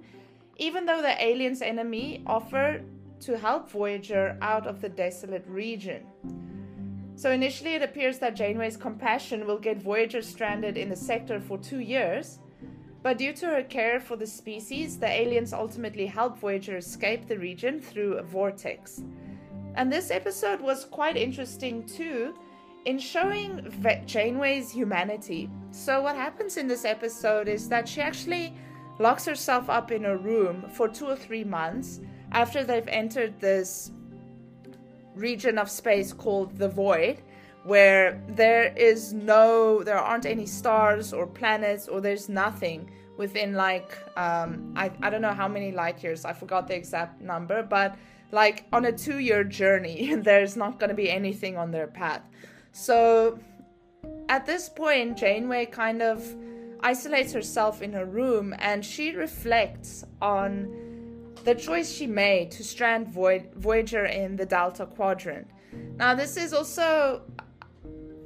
even 0.57 0.87
though 0.87 1.03
the 1.03 1.23
aliens' 1.23 1.61
enemy 1.61 2.23
offer 2.25 2.81
to 3.19 3.37
help 3.37 3.69
Voyager 3.69 4.35
out 4.41 4.65
of 4.65 4.81
the 4.81 4.89
desolate 4.89 5.45
region. 5.47 6.03
So 7.15 7.29
initially, 7.31 7.75
it 7.75 7.83
appears 7.83 8.17
that 8.19 8.35
Janeway's 8.35 8.77
compassion 8.77 9.45
will 9.45 9.59
get 9.59 9.77
Voyager 9.77 10.23
stranded 10.23 10.75
in 10.75 10.89
the 10.89 10.95
sector 10.95 11.39
for 11.39 11.59
two 11.59 11.81
years, 11.81 12.39
but 13.03 13.19
due 13.19 13.33
to 13.33 13.45
her 13.45 13.63
care 13.63 13.99
for 13.99 14.15
the 14.15 14.25
species, 14.25 14.97
the 14.97 15.07
aliens 15.07 15.53
ultimately 15.53 16.07
help 16.07 16.39
Voyager 16.39 16.77
escape 16.77 17.27
the 17.27 17.37
region 17.37 17.79
through 17.79 18.13
a 18.13 18.23
vortex. 18.23 19.03
And 19.77 19.93
this 19.93 20.09
episode 20.09 20.59
was 20.59 20.85
quite 20.85 21.15
interesting 21.15 21.85
too 21.85 22.33
in 22.85 22.97
showing 22.97 23.71
Janeway's 24.07 24.71
humanity. 24.71 25.51
So, 25.69 26.01
what 26.01 26.15
happens 26.15 26.57
in 26.57 26.67
this 26.67 26.83
episode 26.83 27.47
is 27.47 27.69
that 27.69 27.87
she 27.87 28.01
actually 28.01 28.55
locks 28.97 29.23
herself 29.23 29.69
up 29.69 29.91
in 29.91 30.05
a 30.05 30.17
room 30.17 30.65
for 30.73 30.87
two 30.87 31.05
or 31.05 31.15
three 31.15 31.43
months 31.43 31.99
after 32.31 32.63
they've 32.63 32.87
entered 32.87 33.39
this 33.39 33.91
region 35.13 35.59
of 35.59 35.69
space 35.69 36.11
called 36.11 36.57
the 36.57 36.69
Void, 36.69 37.21
where 37.63 38.19
there 38.29 38.73
is 38.75 39.13
no, 39.13 39.83
there 39.83 39.99
aren't 39.99 40.25
any 40.25 40.47
stars 40.47 41.13
or 41.13 41.27
planets, 41.27 41.87
or 41.87 42.01
there's 42.01 42.29
nothing 42.29 42.89
within 43.15 43.53
like, 43.53 43.95
um, 44.17 44.73
I, 44.75 44.91
I 45.03 45.11
don't 45.11 45.21
know 45.21 45.33
how 45.33 45.47
many 45.47 45.71
light 45.71 46.03
years, 46.03 46.25
I 46.25 46.33
forgot 46.33 46.67
the 46.67 46.75
exact 46.75 47.21
number, 47.21 47.61
but 47.61 47.95
like 48.31 48.65
on 48.73 48.85
a 48.85 48.91
two 48.91 49.19
year 49.19 49.43
journey, 49.43 50.15
there's 50.17 50.55
not 50.55 50.79
going 50.79 50.89
to 50.89 50.95
be 50.95 51.09
anything 51.09 51.57
on 51.57 51.71
their 51.71 51.87
path. 51.87 52.29
So 52.71 53.39
at 54.29 54.45
this 54.45 54.69
point, 54.69 55.17
Janeway 55.17 55.67
kind 55.67 56.01
of 56.01 56.23
isolates 56.81 57.33
herself 57.33 57.81
in 57.81 57.93
her 57.93 58.05
room 58.05 58.53
and 58.59 58.85
she 58.85 59.15
reflects 59.15 60.05
on 60.21 60.87
the 61.43 61.55
choice 61.55 61.91
she 61.91 62.07
made 62.07 62.51
to 62.51 62.63
strand 62.63 63.07
Voyager 63.07 64.05
in 64.05 64.35
the 64.35 64.45
Delta 64.45 64.85
Quadrant. 64.85 65.47
Now, 65.97 66.13
this 66.13 66.37
is 66.37 66.53
also. 66.53 67.21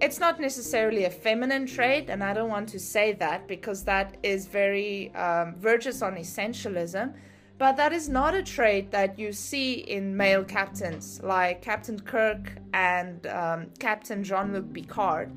It's 0.02 0.20
not 0.20 0.40
necessarily 0.40 1.06
a 1.06 1.12
feminine 1.12 1.68
trait, 1.68 2.10
and 2.10 2.24
I 2.24 2.34
don't 2.34 2.50
want 2.50 2.68
to 2.70 2.80
say 2.80 3.14
that 3.14 3.48
because 3.48 3.84
that 3.84 4.18
is 4.24 4.48
very 4.48 5.14
um, 5.14 5.54
verges 5.60 6.02
on 6.02 6.16
essentialism. 6.16 7.14
But 7.62 7.78
that 7.78 7.94
is 7.94 8.10
not 8.10 8.34
a 8.34 8.42
trait 8.42 8.90
that 8.90 9.20
you 9.20 9.32
see 9.32 9.74
in 9.74 10.18
male 10.18 10.44
captains 10.44 11.22
like 11.22 11.62
Captain 11.62 12.00
Kirk 12.00 12.54
and 12.74 13.28
um, 13.28 13.68
Captain 13.78 14.24
Jean 14.24 14.52
Luc 14.52 14.74
Picard. 14.74 15.32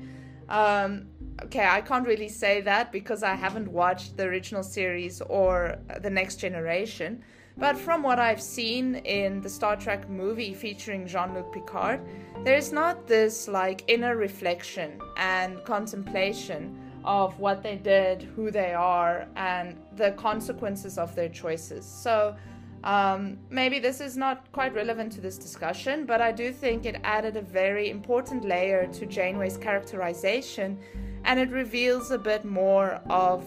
Um, 0.49 1.05
okay, 1.43 1.67
I 1.67 1.81
can't 1.81 2.07
really 2.07 2.29
say 2.29 2.61
that 2.61 2.91
because 2.91 3.21
I 3.21 3.35
haven't 3.35 3.71
watched 3.71 4.17
the 4.17 4.23
original 4.23 4.63
series 4.63 5.21
or 5.21 5.77
the 6.01 6.09
next 6.09 6.37
generation. 6.37 7.23
But 7.57 7.77
from 7.77 8.01
what 8.01 8.17
I've 8.17 8.41
seen 8.41 8.95
in 8.95 9.39
the 9.41 9.49
Star 9.49 9.75
Trek 9.75 10.09
movie 10.09 10.55
featuring 10.55 11.05
Jean 11.05 11.35
Luc 11.35 11.53
Picard, 11.53 12.01
there's 12.43 12.71
not 12.71 13.05
this 13.05 13.47
like 13.47 13.83
inner 13.87 14.15
reflection 14.15 14.99
and 15.17 15.63
contemplation 15.63 16.84
of 17.05 17.39
what 17.39 17.63
they 17.63 17.75
did, 17.77 18.23
who 18.23 18.51
they 18.51 18.73
are, 18.73 19.27
and 19.35 19.77
the 19.95 20.11
consequences 20.11 20.97
of 20.97 21.15
their 21.15 21.29
choices. 21.29 21.85
So 21.85 22.35
um, 22.83 23.39
maybe 23.49 23.79
this 23.79 23.99
is 23.99 24.15
not 24.15 24.51
quite 24.51 24.73
relevant 24.75 25.11
to 25.13 25.21
this 25.21 25.37
discussion, 25.37 26.05
but 26.05 26.21
I 26.21 26.31
do 26.31 26.51
think 26.51 26.85
it 26.85 26.99
added 27.03 27.35
a 27.35 27.41
very 27.41 27.89
important 27.89 28.45
layer 28.45 28.85
to 28.87 29.05
Janeway's 29.05 29.57
characterization 29.57 30.77
and 31.23 31.39
it 31.39 31.49
reveals 31.49 32.11
a 32.11 32.17
bit 32.17 32.45
more 32.45 33.01
of 33.09 33.43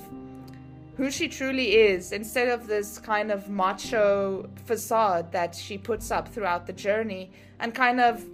who 0.97 1.13
she 1.13 1.29
truly 1.29 1.77
is 1.77 2.11
instead 2.11 2.49
of 2.49 2.67
this 2.67 2.99
kind 2.99 3.31
of 3.31 3.49
macho 3.49 4.51
facade 4.67 5.31
that 5.31 5.55
she 5.55 5.79
puts 5.79 6.11
up 6.11 6.27
throughout 6.27 6.67
the 6.67 6.73
journey 6.73 7.31
and 7.61 7.73
kind 7.73 8.01
of 8.01 8.25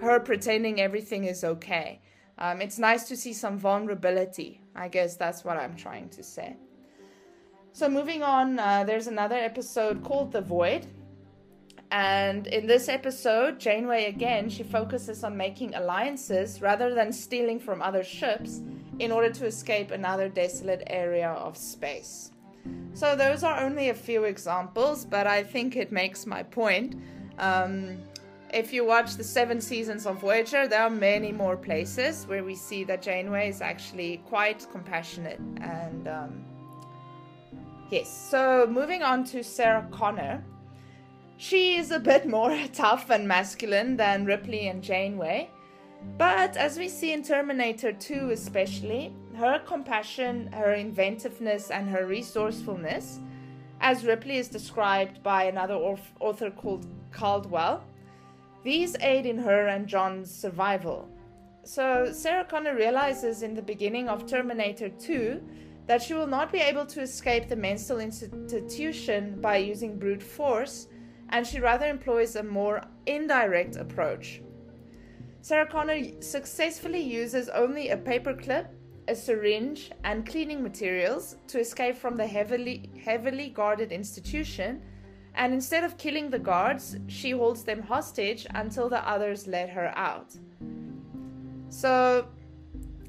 her 0.00 0.18
pretending 0.18 0.80
everything 0.80 1.24
is 1.24 1.44
okay. 1.44 2.00
Um, 2.38 2.60
it's 2.60 2.78
nice 2.78 3.04
to 3.04 3.16
see 3.16 3.32
some 3.32 3.58
vulnerability. 3.58 4.60
I 4.78 4.88
guess 4.88 5.16
that's 5.16 5.44
what 5.44 5.56
I'm 5.56 5.74
trying 5.74 6.08
to 6.10 6.22
say. 6.22 6.56
So, 7.72 7.88
moving 7.88 8.22
on, 8.22 8.58
uh, 8.58 8.84
there's 8.84 9.08
another 9.08 9.34
episode 9.36 10.04
called 10.04 10.32
The 10.32 10.40
Void. 10.40 10.86
And 11.90 12.46
in 12.46 12.66
this 12.66 12.88
episode, 12.88 13.58
Janeway 13.58 14.06
again, 14.06 14.48
she 14.48 14.62
focuses 14.62 15.24
on 15.24 15.36
making 15.36 15.74
alliances 15.74 16.60
rather 16.60 16.94
than 16.94 17.12
stealing 17.12 17.58
from 17.58 17.82
other 17.82 18.04
ships 18.04 18.60
in 18.98 19.10
order 19.10 19.30
to 19.30 19.46
escape 19.46 19.90
another 19.90 20.28
desolate 20.28 20.82
area 20.86 21.30
of 21.30 21.56
space. 21.56 22.30
So, 22.94 23.16
those 23.16 23.42
are 23.42 23.58
only 23.60 23.88
a 23.88 23.94
few 23.94 24.24
examples, 24.24 25.04
but 25.04 25.26
I 25.26 25.42
think 25.42 25.76
it 25.76 25.90
makes 25.90 26.24
my 26.26 26.42
point. 26.42 26.94
Um, 27.38 27.98
if 28.52 28.72
you 28.72 28.84
watch 28.84 29.16
the 29.16 29.24
seven 29.24 29.60
seasons 29.60 30.06
of 30.06 30.20
Voyager, 30.20 30.66
there 30.66 30.82
are 30.82 30.90
many 30.90 31.32
more 31.32 31.56
places 31.56 32.26
where 32.26 32.42
we 32.42 32.54
see 32.54 32.84
that 32.84 33.02
Janeway 33.02 33.48
is 33.48 33.60
actually 33.60 34.22
quite 34.28 34.66
compassionate. 34.72 35.38
And 35.60 36.08
um, 36.08 36.44
yes, 37.90 38.10
so 38.10 38.66
moving 38.70 39.02
on 39.02 39.24
to 39.24 39.44
Sarah 39.44 39.86
Connor. 39.90 40.42
She 41.36 41.76
is 41.76 41.90
a 41.90 42.00
bit 42.00 42.26
more 42.38 42.56
tough 42.72 43.10
and 43.10 43.28
masculine 43.28 43.96
than 43.96 44.24
Ripley 44.24 44.68
and 44.68 44.82
Janeway. 44.82 45.50
But 46.16 46.56
as 46.56 46.78
we 46.78 46.88
see 46.88 47.12
in 47.12 47.22
Terminator 47.22 47.92
2, 47.92 48.30
especially, 48.30 49.12
her 49.34 49.60
compassion, 49.66 50.50
her 50.52 50.74
inventiveness, 50.74 51.70
and 51.70 51.88
her 51.90 52.06
resourcefulness, 52.06 53.18
as 53.80 54.04
Ripley 54.04 54.36
is 54.36 54.48
described 54.48 55.22
by 55.22 55.44
another 55.44 55.74
author 55.74 56.50
called 56.50 56.86
Caldwell, 57.12 57.84
these 58.68 58.94
aid 59.00 59.24
in 59.24 59.38
her 59.38 59.68
and 59.68 59.86
John's 59.86 60.30
survival. 60.30 61.08
So, 61.64 62.12
Sarah 62.12 62.44
Connor 62.44 62.76
realizes 62.76 63.42
in 63.42 63.54
the 63.54 63.62
beginning 63.62 64.10
of 64.10 64.26
Terminator 64.26 64.90
2 64.90 65.40
that 65.86 66.02
she 66.02 66.12
will 66.12 66.26
not 66.26 66.52
be 66.52 66.58
able 66.58 66.84
to 66.84 67.00
escape 67.00 67.48
the 67.48 67.56
mental 67.56 67.98
institution 67.98 69.40
by 69.40 69.56
using 69.56 69.98
brute 69.98 70.22
force, 70.22 70.88
and 71.30 71.46
she 71.46 71.60
rather 71.60 71.86
employs 71.86 72.36
a 72.36 72.42
more 72.42 72.82
indirect 73.06 73.76
approach. 73.76 74.42
Sarah 75.40 75.66
Connor 75.66 76.20
successfully 76.20 77.00
uses 77.00 77.48
only 77.48 77.88
a 77.88 77.96
paperclip, 77.96 78.66
a 79.08 79.14
syringe, 79.14 79.90
and 80.04 80.26
cleaning 80.26 80.62
materials 80.62 81.36
to 81.46 81.58
escape 81.58 81.96
from 81.96 82.16
the 82.16 82.26
heavily, 82.26 82.90
heavily 83.02 83.48
guarded 83.48 83.92
institution. 83.92 84.82
And 85.34 85.54
instead 85.54 85.84
of 85.84 85.98
killing 85.98 86.30
the 86.30 86.38
guards, 86.38 86.96
she 87.06 87.30
holds 87.30 87.62
them 87.62 87.82
hostage 87.82 88.46
until 88.54 88.88
the 88.88 89.08
others 89.08 89.46
let 89.46 89.70
her 89.70 89.92
out. 89.96 90.36
So, 91.68 92.28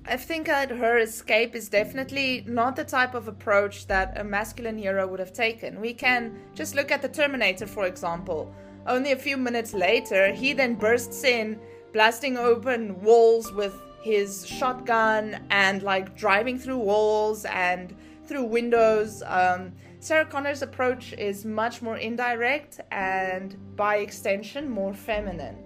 I 0.06 0.18
think 0.18 0.48
that 0.48 0.72
her 0.72 0.98
escape 0.98 1.56
is 1.56 1.70
definitely 1.70 2.44
not 2.48 2.76
the 2.76 2.84
type 2.84 3.14
of 3.14 3.28
approach 3.28 3.86
that 3.88 4.20
a 4.20 4.24
masculine 4.24 4.78
hero 4.78 5.06
would 5.06 5.20
have 5.20 5.34
taken. 5.34 5.80
We 5.80 5.94
can 5.94 6.40
just 6.56 6.74
look 6.74 6.92
at 6.92 7.02
the 7.02 7.10
Terminator, 7.10 7.68
for 7.68 7.86
example. 7.86 8.52
Only 8.88 9.12
a 9.12 9.16
few 9.16 9.38
minutes 9.38 9.74
later, 9.74 10.34
he 10.34 10.54
then 10.54 10.74
bursts 10.76 11.24
in, 11.24 11.60
blasting 11.94 12.38
open 12.38 13.00
walls 13.02 13.52
with 13.54 13.76
his 14.02 14.48
shotgun 14.48 15.46
and 15.52 15.84
like 15.84 16.18
driving 16.18 16.58
through 16.58 16.78
walls 16.78 17.46
and 17.46 17.96
through 18.26 18.46
windows. 18.46 19.22
Um, 19.26 19.74
Sarah 20.02 20.26
Connor's 20.26 20.62
approach 20.62 21.12
is 21.14 21.44
much 21.44 21.82
more 21.82 21.98
indirect 21.98 22.80
and, 22.90 23.58
by 23.76 23.98
extension, 23.98 24.70
more 24.70 24.94
feminine. 24.94 25.58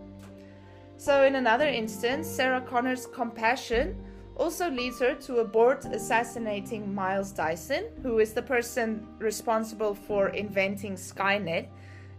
So, 0.98 1.24
in 1.24 1.36
another 1.36 1.68
instance, 1.68 2.28
Sarah 2.28 2.62
Connor's 2.62 3.06
compassion 3.06 3.96
also 4.36 4.72
leads 4.72 5.00
her 5.00 5.14
to 5.14 5.38
abort 5.38 5.86
assassinating 5.86 6.94
Miles 6.96 7.32
Dyson, 7.32 7.86
who 8.02 8.18
is 8.18 8.34
the 8.34 8.42
person 8.42 9.08
responsible 9.20 9.94
for 9.94 10.30
inventing 10.30 10.96
Skynet. 10.96 11.68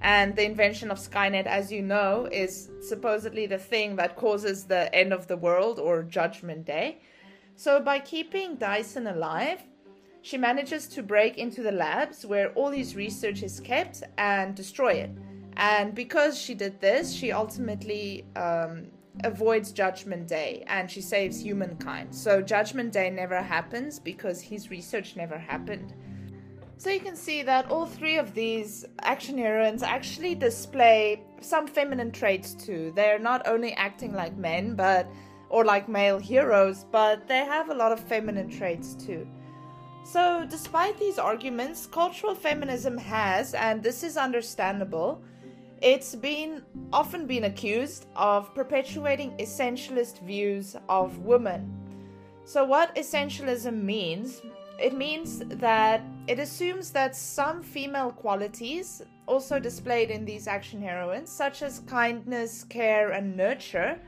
And 0.00 0.36
the 0.36 0.44
invention 0.44 0.92
of 0.92 0.98
Skynet, 0.98 1.46
as 1.46 1.72
you 1.72 1.82
know, 1.82 2.28
is 2.30 2.70
supposedly 2.80 3.46
the 3.46 3.58
thing 3.58 3.96
that 3.96 4.16
causes 4.16 4.64
the 4.64 4.94
end 4.94 5.12
of 5.12 5.26
the 5.26 5.36
world 5.36 5.80
or 5.80 6.04
Judgment 6.04 6.64
Day. 6.64 7.00
So, 7.56 7.80
by 7.80 7.98
keeping 7.98 8.54
Dyson 8.54 9.08
alive, 9.08 9.60
she 10.24 10.38
manages 10.38 10.88
to 10.88 11.02
break 11.02 11.36
into 11.36 11.62
the 11.62 11.70
labs 11.70 12.24
where 12.24 12.50
all 12.52 12.70
his 12.70 12.96
research 12.96 13.42
is 13.42 13.60
kept 13.60 14.02
and 14.16 14.54
destroy 14.54 14.92
it. 14.92 15.10
And 15.58 15.94
because 15.94 16.40
she 16.40 16.54
did 16.54 16.80
this, 16.80 17.12
she 17.12 17.30
ultimately 17.30 18.24
um, 18.34 18.86
avoids 19.22 19.70
Judgment 19.70 20.26
Day 20.26 20.64
and 20.66 20.90
she 20.90 21.02
saves 21.02 21.38
humankind. 21.42 22.14
So 22.14 22.40
Judgment 22.40 22.90
Day 22.90 23.10
never 23.10 23.42
happens 23.42 23.98
because 23.98 24.40
his 24.40 24.70
research 24.70 25.14
never 25.14 25.36
happened. 25.36 25.92
So 26.78 26.88
you 26.88 27.00
can 27.00 27.16
see 27.16 27.42
that 27.42 27.70
all 27.70 27.84
three 27.84 28.16
of 28.16 28.32
these 28.32 28.86
action 29.02 29.36
heroines 29.36 29.82
actually 29.82 30.34
display 30.36 31.22
some 31.42 31.66
feminine 31.66 32.10
traits 32.10 32.54
too. 32.54 32.94
They're 32.96 33.18
not 33.18 33.46
only 33.46 33.74
acting 33.74 34.14
like 34.14 34.34
men, 34.38 34.74
but 34.74 35.06
or 35.50 35.66
like 35.66 35.86
male 35.86 36.18
heroes, 36.18 36.86
but 36.90 37.28
they 37.28 37.44
have 37.44 37.68
a 37.68 37.74
lot 37.74 37.92
of 37.92 38.00
feminine 38.00 38.48
traits 38.48 38.94
too. 38.94 39.28
So, 40.04 40.44
despite 40.48 40.98
these 40.98 41.18
arguments, 41.18 41.86
cultural 41.86 42.34
feminism 42.34 42.98
has, 42.98 43.54
and 43.54 43.82
this 43.82 44.02
is 44.04 44.18
understandable, 44.18 45.22
it's 45.80 46.14
been 46.14 46.62
often 46.92 47.26
been 47.26 47.44
accused 47.44 48.06
of 48.14 48.54
perpetuating 48.54 49.34
essentialist 49.38 50.20
views 50.20 50.76
of 50.90 51.18
women. 51.20 51.72
So, 52.44 52.64
what 52.64 52.94
essentialism 52.96 53.82
means? 53.82 54.42
It 54.78 54.94
means 54.94 55.38
that 55.38 56.02
it 56.26 56.38
assumes 56.38 56.90
that 56.90 57.16
some 57.16 57.62
female 57.62 58.12
qualities, 58.12 59.02
also 59.26 59.58
displayed 59.58 60.10
in 60.10 60.26
these 60.26 60.46
action 60.46 60.82
heroines, 60.82 61.30
such 61.30 61.62
as 61.62 61.78
kindness, 61.80 62.64
care, 62.64 63.12
and 63.12 63.34
nurture, 63.34 63.98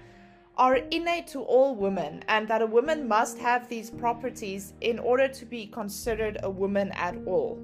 are 0.57 0.77
innate 0.91 1.27
to 1.29 1.41
all 1.43 1.75
women, 1.75 2.23
and 2.29 2.49
that 2.49 2.63
a 2.63 2.67
woman 2.67 3.07
must 3.07 3.39
have 3.39 3.69
these 3.69 3.91
properties 3.91 4.73
in 4.81 4.99
order 4.99 5.29
to 5.29 5.45
be 5.45 5.67
considered 5.67 6.39
a 6.43 6.51
woman 6.51 6.93
at 6.93 7.17
all. 7.27 7.59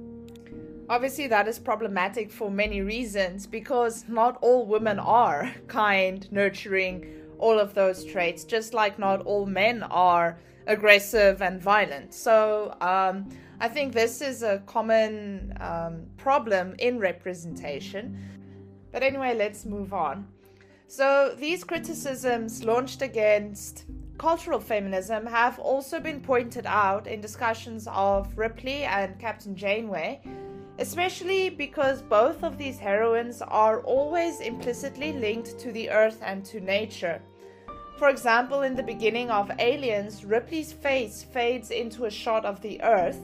Obviously, 0.89 1.27
that 1.29 1.49
is 1.49 1.59
problematic 1.59 2.31
for 2.31 2.51
many 2.51 2.83
reasons 2.83 3.47
because 3.47 4.05
not 4.09 4.37
all 4.43 4.67
women 4.67 4.99
are 4.99 5.51
kind, 5.69 6.31
nurturing, 6.31 7.07
all 7.39 7.59
of 7.59 7.73
those 7.73 8.05
traits, 8.05 8.45
just 8.45 8.75
like 8.75 8.99
not 8.99 9.23
all 9.23 9.47
men 9.47 9.83
are 9.85 10.39
aggressive 10.67 11.41
and 11.41 11.61
violent. 11.63 12.13
So, 12.13 12.77
um, 12.81 13.29
I 13.59 13.69
think 13.69 13.95
this 13.95 14.21
is 14.21 14.43
a 14.43 14.59
common 14.67 15.57
um, 15.61 16.07
problem 16.17 16.75
in 16.79 16.99
representation. 16.99 18.19
But 18.91 19.03
anyway, 19.03 19.35
let's 19.35 19.65
move 19.65 19.95
on. 19.95 20.27
So, 20.95 21.35
these 21.39 21.65
criticisms 21.65 22.65
launched 22.65 23.01
against 23.01 23.87
cultural 24.19 24.61
feminism 24.61 25.25
have 25.25 25.59
also 25.59 25.99
been 25.99 26.21
pointed 26.21 26.67
out 26.67 27.07
in 27.07 27.19
discussions 27.19 27.89
of 27.91 28.37
Ripley 28.37 28.83
and 28.85 29.19
Captain 29.19 29.57
Janeway 29.57 30.21
especially 30.79 31.49
because 31.49 32.03
both 32.03 32.43
of 32.45 32.59
these 32.59 32.79
heroines 32.79 33.41
are 33.41 33.81
always 33.81 34.41
implicitly 34.41 35.15
linked 35.15 35.59
to 35.59 35.73
the 35.73 35.89
earth 35.89 36.21
and 36.23 36.45
to 36.45 36.61
nature. 36.61 37.23
For 37.97 38.11
example, 38.11 38.61
in 38.61 38.75
the 38.75 38.83
beginning 38.83 39.31
of 39.31 39.51
Aliens, 39.59 40.27
Ripley's 40.27 40.75
face 40.75 41.23
fades 41.23 41.71
into 41.71 42.05
a 42.05 42.11
shot 42.11 42.45
of 42.45 42.61
the 42.61 42.83
earth, 42.83 43.21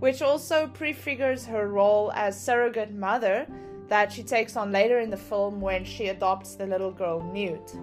which 0.00 0.20
also 0.20 0.66
prefigures 0.68 1.46
her 1.46 1.68
role 1.68 2.12
as 2.14 2.38
surrogate 2.38 2.92
mother 2.92 3.46
that 3.88 4.12
she 4.12 4.22
takes 4.22 4.56
on 4.56 4.72
later 4.72 5.00
in 5.00 5.10
the 5.10 5.16
film 5.16 5.60
when 5.60 5.84
she 5.84 6.08
adopts 6.08 6.54
the 6.54 6.66
little 6.66 6.92
girl 6.92 7.22
Newt. 7.32 7.74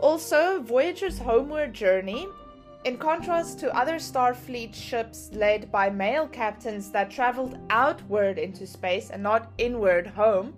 Also, 0.00 0.60
Voyager's 0.62 1.18
homeward 1.18 1.72
journey 1.72 2.28
in 2.84 2.96
contrast 2.96 3.58
to 3.58 3.76
other 3.76 3.96
Starfleet 3.96 4.74
ships 4.74 5.30
led 5.32 5.70
by 5.72 5.90
male 5.90 6.28
captains 6.28 6.90
that 6.92 7.10
traveled 7.10 7.58
outward 7.70 8.38
into 8.38 8.66
space 8.66 9.10
and 9.10 9.22
not 9.22 9.50
inward 9.58 10.06
home, 10.06 10.54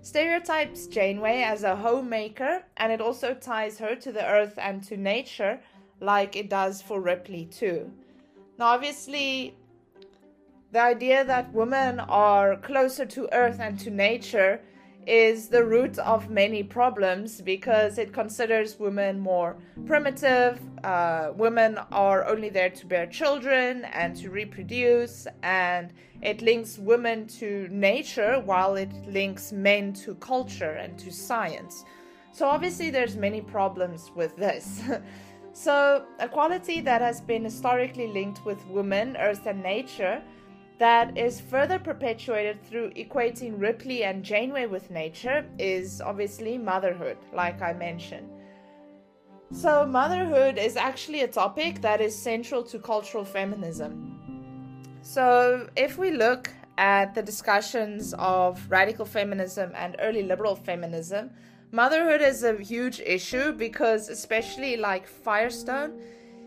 stereotypes 0.00 0.86
Janeway 0.86 1.42
as 1.42 1.64
a 1.64 1.74
homemaker, 1.74 2.64
and 2.76 2.92
it 2.92 3.00
also 3.00 3.34
ties 3.34 3.78
her 3.78 3.96
to 3.96 4.12
the 4.12 4.24
earth 4.24 4.54
and 4.58 4.84
to 4.84 4.96
nature, 4.96 5.60
like 6.00 6.36
it 6.36 6.48
does 6.48 6.80
for 6.80 7.00
Ripley 7.00 7.46
too. 7.46 7.90
Now, 8.58 8.66
obviously, 8.66 9.56
the 10.74 10.80
idea 10.80 11.24
that 11.24 11.52
women 11.52 12.00
are 12.00 12.56
closer 12.56 13.06
to 13.06 13.32
earth 13.32 13.60
and 13.60 13.78
to 13.78 13.90
nature 13.90 14.60
is 15.06 15.46
the 15.46 15.64
root 15.64 15.96
of 16.00 16.28
many 16.28 16.64
problems 16.64 17.40
because 17.40 17.96
it 17.96 18.12
considers 18.12 18.76
women 18.80 19.20
more 19.20 19.56
primitive. 19.86 20.58
Uh, 20.82 21.30
women 21.36 21.78
are 21.92 22.26
only 22.26 22.48
there 22.48 22.70
to 22.70 22.86
bear 22.86 23.06
children 23.06 23.84
and 23.84 24.16
to 24.16 24.30
reproduce, 24.30 25.28
and 25.44 25.92
it 26.22 26.42
links 26.42 26.76
women 26.76 27.28
to 27.28 27.68
nature 27.70 28.40
while 28.40 28.74
it 28.74 28.92
links 29.06 29.52
men 29.52 29.92
to 29.92 30.16
culture 30.16 30.72
and 30.72 30.98
to 30.98 31.12
science. 31.12 31.84
So 32.32 32.48
obviously, 32.48 32.90
there's 32.90 33.14
many 33.14 33.42
problems 33.42 34.10
with 34.16 34.34
this. 34.36 34.82
so 35.52 36.04
equality 36.18 36.80
that 36.80 37.00
has 37.00 37.20
been 37.20 37.44
historically 37.44 38.08
linked 38.08 38.44
with 38.44 38.66
women, 38.66 39.16
earth, 39.18 39.46
and 39.46 39.62
nature 39.62 40.20
that 40.78 41.16
is 41.16 41.40
further 41.40 41.78
perpetuated 41.78 42.62
through 42.64 42.90
equating 42.90 43.60
Ripley 43.60 44.04
and 44.04 44.24
Janeway 44.24 44.66
with 44.66 44.90
nature 44.90 45.44
is 45.58 46.00
obviously 46.00 46.58
motherhood, 46.58 47.16
like 47.32 47.62
I 47.62 47.72
mentioned. 47.72 48.28
So, 49.52 49.86
motherhood 49.86 50.58
is 50.58 50.76
actually 50.76 51.20
a 51.20 51.28
topic 51.28 51.80
that 51.80 52.00
is 52.00 52.16
central 52.16 52.64
to 52.64 52.78
cultural 52.78 53.24
feminism. 53.24 54.18
So, 55.02 55.68
if 55.76 55.96
we 55.96 56.10
look 56.10 56.50
at 56.76 57.14
the 57.14 57.22
discussions 57.22 58.14
of 58.18 58.60
radical 58.68 59.04
feminism 59.04 59.70
and 59.76 59.94
early 60.00 60.24
liberal 60.24 60.56
feminism, 60.56 61.30
motherhood 61.70 62.20
is 62.20 62.42
a 62.42 62.56
huge 62.56 62.98
issue 62.98 63.52
because, 63.52 64.08
especially 64.08 64.76
like 64.76 65.06
Firestone, 65.06 66.00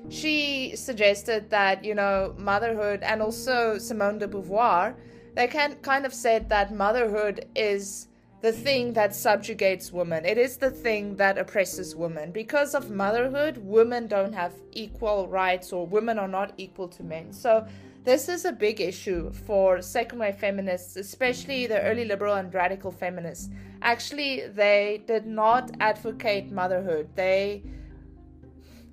she 0.09 0.75
suggested 0.75 1.49
that, 1.49 1.83
you 1.83 1.95
know, 1.95 2.33
motherhood 2.37 3.03
and 3.03 3.21
also 3.21 3.77
Simone 3.77 4.19
de 4.19 4.27
Beauvoir, 4.27 4.95
they 5.35 5.47
can 5.47 5.75
kind 5.77 6.05
of 6.05 6.13
said 6.13 6.49
that 6.49 6.73
motherhood 6.73 7.45
is 7.55 8.07
the 8.41 8.51
thing 8.51 8.93
that 8.93 9.15
subjugates 9.15 9.91
women. 9.91 10.23
It 10.25 10.37
is 10.37 10.57
the 10.57 10.69
thing 10.69 11.15
that 11.15 11.37
oppresses 11.37 11.95
women. 11.95 12.31
Because 12.31 12.75
of 12.75 12.89
motherhood, 12.89 13.57
women 13.57 14.07
don't 14.07 14.33
have 14.33 14.53
equal 14.73 15.27
rights 15.27 15.73
or 15.73 15.85
women 15.85 16.19
are 16.19 16.27
not 16.27 16.53
equal 16.57 16.87
to 16.89 17.03
men. 17.03 17.33
So 17.33 17.65
this 18.03 18.29
is 18.29 18.45
a 18.45 18.51
big 18.51 18.79
issue 18.79 19.31
for 19.31 19.81
second 19.81 20.19
wave 20.19 20.37
feminists, 20.37 20.95
especially 20.95 21.67
the 21.67 21.81
early 21.81 22.05
liberal 22.05 22.35
and 22.35 22.53
radical 22.53 22.91
feminists. 22.91 23.49
Actually, 23.81 24.47
they 24.47 25.03
did 25.07 25.25
not 25.25 25.71
advocate 25.79 26.51
motherhood. 26.51 27.09
They 27.15 27.63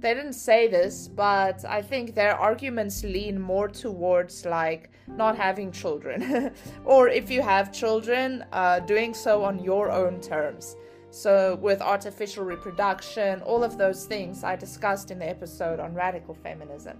they 0.04 0.12
didn't 0.12 0.34
say 0.34 0.68
this, 0.68 1.08
but 1.08 1.64
I 1.64 1.80
think 1.80 2.14
their 2.14 2.36
arguments 2.36 3.02
lean 3.02 3.40
more 3.40 3.68
towards 3.68 4.44
like 4.44 4.90
not 5.08 5.34
having 5.34 5.72
children, 5.72 6.52
or 6.84 7.08
if 7.08 7.30
you 7.30 7.40
have 7.40 7.72
children, 7.72 8.44
uh, 8.52 8.80
doing 8.80 9.14
so 9.14 9.42
on 9.42 9.58
your 9.64 9.90
own 9.90 10.20
terms. 10.20 10.76
So, 11.10 11.58
with 11.62 11.80
artificial 11.80 12.44
reproduction, 12.44 13.40
all 13.42 13.64
of 13.64 13.78
those 13.78 14.04
things 14.04 14.44
I 14.44 14.56
discussed 14.56 15.10
in 15.10 15.18
the 15.18 15.28
episode 15.28 15.80
on 15.80 15.94
radical 15.94 16.34
feminism. 16.34 16.98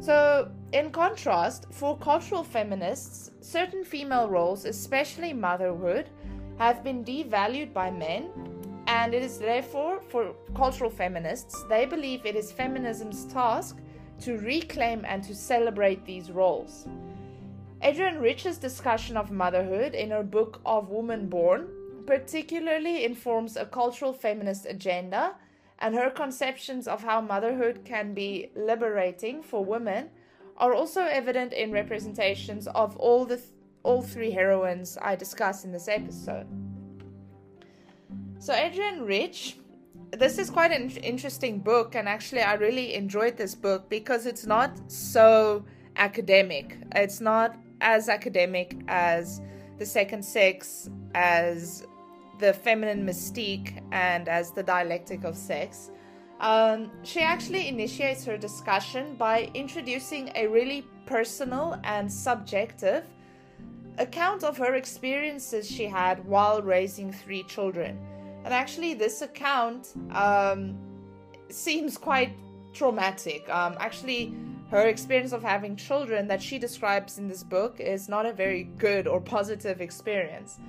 So, 0.00 0.50
in 0.72 0.90
contrast, 0.90 1.66
for 1.72 1.98
cultural 1.98 2.42
feminists, 2.42 3.32
certain 3.42 3.84
female 3.84 4.30
roles, 4.30 4.64
especially 4.64 5.34
motherhood, 5.34 6.08
have 6.58 6.82
been 6.82 7.04
devalued 7.04 7.74
by 7.74 7.90
men, 7.90 8.30
and 8.88 9.12
it 9.12 9.22
is 9.22 9.38
therefore, 9.38 10.00
for 10.00 10.34
cultural 10.56 10.90
feminists, 10.90 11.62
they 11.68 11.84
believe 11.84 12.24
it 12.24 12.34
is 12.34 12.50
feminism's 12.50 13.26
task 13.26 13.76
to 14.22 14.38
reclaim 14.38 15.04
and 15.06 15.22
to 15.22 15.34
celebrate 15.34 16.04
these 16.06 16.30
roles. 16.30 16.88
Adrienne 17.82 18.18
Rich's 18.18 18.56
discussion 18.56 19.16
of 19.18 19.30
motherhood 19.30 19.94
in 19.94 20.10
her 20.10 20.22
book 20.22 20.60
Of 20.64 20.88
Woman 20.88 21.28
Born 21.28 21.68
particularly 22.06 23.04
informs 23.04 23.56
a 23.56 23.66
cultural 23.66 24.14
feminist 24.14 24.64
agenda 24.66 25.36
and 25.80 25.94
her 25.94 26.08
conceptions 26.08 26.88
of 26.88 27.04
how 27.04 27.20
motherhood 27.20 27.82
can 27.84 28.14
be 28.14 28.50
liberating 28.56 29.42
for 29.42 29.62
women 29.62 30.08
are 30.56 30.72
also 30.72 31.02
evident 31.02 31.52
in 31.52 31.70
representations 31.70 32.66
of 32.68 32.96
all 32.96 33.26
the 33.26 33.36
th- 33.36 33.50
all 33.84 34.02
three 34.02 34.30
heroines 34.30 34.98
I 35.00 35.14
discuss 35.14 35.64
in 35.64 35.70
this 35.70 35.86
episode. 35.86 36.67
So 38.40 38.54
Adrienne 38.54 39.04
Rich, 39.04 39.56
this 40.12 40.38
is 40.38 40.48
quite 40.48 40.70
an 40.70 40.90
interesting 40.98 41.58
book 41.58 41.96
and 41.96 42.08
actually 42.08 42.42
I 42.42 42.54
really 42.54 42.94
enjoyed 42.94 43.36
this 43.36 43.56
book 43.56 43.88
because 43.90 44.26
it's 44.26 44.46
not 44.46 44.70
so 44.86 45.64
academic. 45.96 46.78
It's 46.94 47.20
not 47.20 47.56
as 47.80 48.08
academic 48.08 48.76
as 48.86 49.40
the 49.78 49.84
second 49.84 50.24
sex 50.24 50.88
as 51.16 51.84
the 52.38 52.52
feminine 52.52 53.04
mystique 53.04 53.82
and 53.90 54.28
as 54.28 54.52
the 54.52 54.62
dialectic 54.62 55.24
of 55.24 55.36
sex. 55.36 55.90
Um, 56.38 56.92
she 57.02 57.20
actually 57.20 57.66
initiates 57.66 58.24
her 58.24 58.36
discussion 58.36 59.16
by 59.16 59.50
introducing 59.54 60.30
a 60.36 60.46
really 60.46 60.86
personal 61.06 61.80
and 61.82 62.10
subjective 62.10 63.04
account 63.98 64.44
of 64.44 64.56
her 64.58 64.76
experiences 64.76 65.68
she 65.68 65.86
had 65.86 66.24
while 66.24 66.62
raising 66.62 67.12
three 67.12 67.42
children. 67.42 67.98
And 68.48 68.54
actually, 68.54 68.94
this 68.94 69.20
account 69.20 69.92
um, 70.10 70.74
seems 71.50 71.98
quite 71.98 72.32
traumatic. 72.72 73.46
Um, 73.50 73.76
actually, 73.78 74.34
her 74.70 74.88
experience 74.88 75.32
of 75.32 75.42
having 75.42 75.76
children 75.76 76.26
that 76.28 76.40
she 76.40 76.58
describes 76.58 77.18
in 77.18 77.28
this 77.28 77.42
book 77.42 77.78
is 77.78 78.08
not 78.08 78.24
a 78.24 78.32
very 78.32 78.64
good 78.78 79.06
or 79.06 79.20
positive 79.20 79.82
experience. 79.82 80.60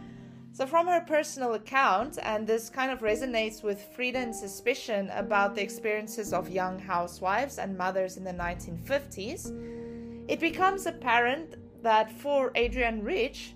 So, 0.51 0.65
from 0.65 0.87
her 0.87 1.05
personal 1.07 1.53
account, 1.53 2.19
and 2.21 2.45
this 2.45 2.69
kind 2.69 2.91
of 2.91 2.99
resonates 2.99 3.63
with 3.63 3.79
Friedan's 3.95 4.37
suspicion 4.37 5.09
about 5.13 5.55
the 5.55 5.61
experiences 5.61 6.33
of 6.33 6.49
young 6.49 6.79
housewives 6.79 7.59
and 7.59 7.77
mothers 7.77 8.17
in 8.17 8.25
the 8.25 8.33
1950s, 8.33 10.25
it 10.27 10.41
becomes 10.41 10.85
apparent 10.85 11.55
that 11.81 12.11
for 12.11 12.51
Adrienne 12.57 13.01
Rich, 13.05 13.53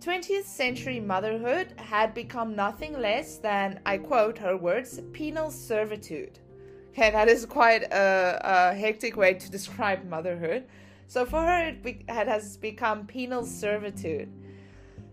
20th 0.00 0.44
century 0.44 0.98
motherhood 0.98 1.74
had 1.76 2.14
become 2.14 2.56
nothing 2.56 2.98
less 2.98 3.36
than, 3.36 3.80
I 3.84 3.98
quote 3.98 4.38
her 4.38 4.56
words, 4.56 4.98
penal 5.12 5.50
servitude. 5.50 6.38
Okay, 6.92 7.10
that 7.10 7.28
is 7.28 7.44
quite 7.44 7.82
a, 7.82 8.40
a 8.42 8.74
hectic 8.74 9.18
way 9.18 9.34
to 9.34 9.50
describe 9.58 10.08
motherhood. 10.08 10.64
So 11.06 11.26
for 11.26 11.42
her, 11.42 11.68
it, 11.68 11.82
be- 11.82 12.04
it 12.08 12.26
has 12.28 12.56
become 12.56 13.06
penal 13.06 13.44
servitude. 13.44 14.32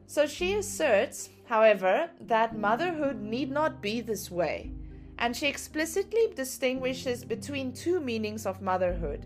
So 0.05 0.25
she 0.25 0.53
asserts, 0.53 1.29
however, 1.49 2.09
that 2.21 2.57
motherhood 2.57 3.21
need 3.21 3.51
not 3.51 3.81
be 3.81 3.99
this 3.99 4.31
way, 4.31 4.71
and 5.19 5.35
she 5.35 5.47
explicitly 5.47 6.31
distinguishes 6.33 7.25
between 7.25 7.73
two 7.73 7.99
meanings 7.99 8.45
of 8.45 8.61
motherhood, 8.61 9.25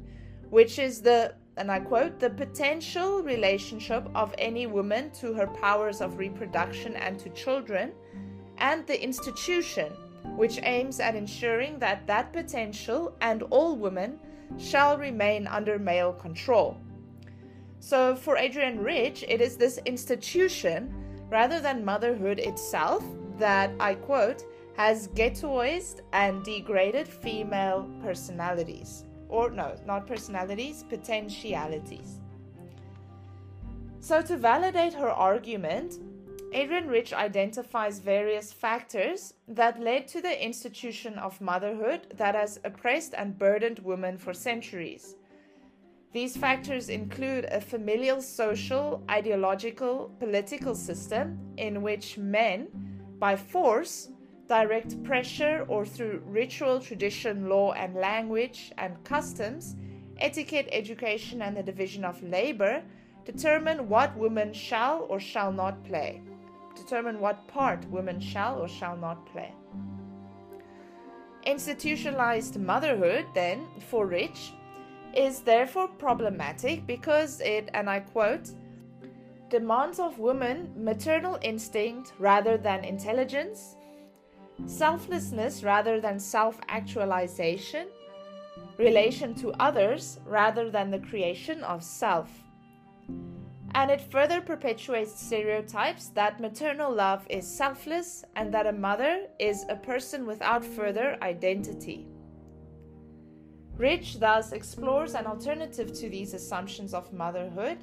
which 0.49 0.79
is 0.79 1.01
the, 1.01 1.35
and 1.61 1.71
I 1.71 1.79
quote, 1.79 2.19
the 2.19 2.31
potential 2.31 3.21
relationship 3.21 4.09
of 4.15 4.33
any 4.39 4.65
woman 4.65 5.11
to 5.21 5.31
her 5.35 5.45
powers 5.45 6.01
of 6.01 6.17
reproduction 6.17 6.95
and 6.95 7.19
to 7.19 7.29
children, 7.29 7.91
and 8.57 8.87
the 8.87 8.99
institution, 8.99 9.93
which 10.35 10.59
aims 10.63 10.99
at 10.99 11.13
ensuring 11.13 11.77
that 11.77 12.07
that 12.07 12.33
potential 12.33 13.15
and 13.21 13.43
all 13.51 13.75
women 13.75 14.19
shall 14.57 14.97
remain 14.97 15.45
under 15.45 15.77
male 15.77 16.13
control. 16.13 16.77
So 17.79 18.15
for 18.15 18.39
Adrienne 18.39 18.79
Rich, 18.79 19.23
it 19.27 19.39
is 19.39 19.55
this 19.55 19.77
institution 19.85 20.91
rather 21.29 21.59
than 21.59 21.85
motherhood 21.85 22.39
itself 22.39 23.03
that, 23.37 23.69
I 23.79 23.93
quote, 23.93 24.45
has 24.77 25.09
ghettoized 25.09 26.01
and 26.11 26.43
degraded 26.43 27.07
female 27.07 27.87
personalities. 28.01 29.05
Or, 29.31 29.49
no, 29.49 29.75
not 29.87 30.05
personalities, 30.05 30.83
potentialities. 30.87 32.19
So, 34.01 34.21
to 34.21 34.37
validate 34.37 34.93
her 34.93 35.09
argument, 35.09 35.99
Adrienne 36.53 36.89
Rich 36.89 37.13
identifies 37.13 37.99
various 37.99 38.51
factors 38.51 39.33
that 39.47 39.79
led 39.79 40.07
to 40.09 40.21
the 40.21 40.45
institution 40.45 41.17
of 41.17 41.39
motherhood 41.39 42.13
that 42.17 42.35
has 42.35 42.59
oppressed 42.65 43.13
and 43.17 43.39
burdened 43.39 43.79
women 43.79 44.17
for 44.17 44.33
centuries. 44.33 45.15
These 46.11 46.35
factors 46.35 46.89
include 46.89 47.45
a 47.45 47.61
familial, 47.61 48.21
social, 48.21 49.01
ideological, 49.09 50.11
political 50.19 50.75
system 50.75 51.39
in 51.55 51.81
which 51.81 52.17
men, 52.17 52.67
by 53.17 53.37
force, 53.37 54.09
direct 54.51 55.01
pressure, 55.05 55.65
or 55.69 55.85
through 55.85 56.21
ritual, 56.25 56.81
tradition, 56.81 57.47
law, 57.47 57.71
and 57.71 57.95
language 57.95 58.73
and 58.77 59.01
customs, 59.05 59.77
etiquette, 60.17 60.67
education, 60.73 61.41
and 61.41 61.55
the 61.55 61.63
division 61.63 62.03
of 62.03 62.21
labor, 62.21 62.83
determine 63.23 63.87
what 63.87 64.13
women 64.17 64.51
shall 64.51 65.05
or 65.07 65.21
shall 65.21 65.53
not 65.53 65.81
play. 65.85 66.21
Determine 66.75 67.21
what 67.21 67.47
part 67.47 67.89
women 67.89 68.19
shall 68.19 68.59
or 68.59 68.67
shall 68.67 68.97
not 68.97 69.25
play. 69.25 69.53
Institutionalized 71.45 72.59
motherhood, 72.59 73.25
then, 73.33 73.65
for 73.89 74.05
Rich, 74.05 74.51
is 75.15 75.39
therefore 75.39 75.87
problematic 75.87 76.85
because 76.85 77.39
it, 77.39 77.69
and 77.73 77.89
I 77.89 78.01
quote, 78.01 78.49
demands 79.49 79.97
of 79.97 80.19
women 80.19 80.73
maternal 80.75 81.39
instinct 81.41 82.11
rather 82.19 82.57
than 82.57 82.83
intelligence, 82.83 83.77
selflessness 84.65 85.63
rather 85.63 85.99
than 85.99 86.19
self 86.19 86.59
actualization, 86.67 87.87
relation 88.77 89.33
to 89.35 89.51
others 89.59 90.19
rather 90.25 90.69
than 90.69 90.91
the 90.91 90.99
creation 90.99 91.63
of 91.63 91.83
self. 91.83 92.29
And 93.73 93.89
it 93.89 94.01
further 94.01 94.41
perpetuates 94.41 95.19
stereotypes 95.19 96.07
that 96.09 96.41
maternal 96.41 96.93
love 96.93 97.25
is 97.29 97.47
selfless 97.47 98.25
and 98.35 98.53
that 98.53 98.67
a 98.67 98.73
mother 98.73 99.27
is 99.39 99.65
a 99.69 99.75
person 99.75 100.25
without 100.25 100.65
further 100.65 101.17
identity. 101.21 102.07
Rich 103.77 104.19
thus 104.19 104.51
explores 104.51 105.15
an 105.15 105.25
alternative 105.25 105.93
to 105.93 106.09
these 106.09 106.33
assumptions 106.33 106.93
of 106.93 107.13
motherhood 107.13 107.77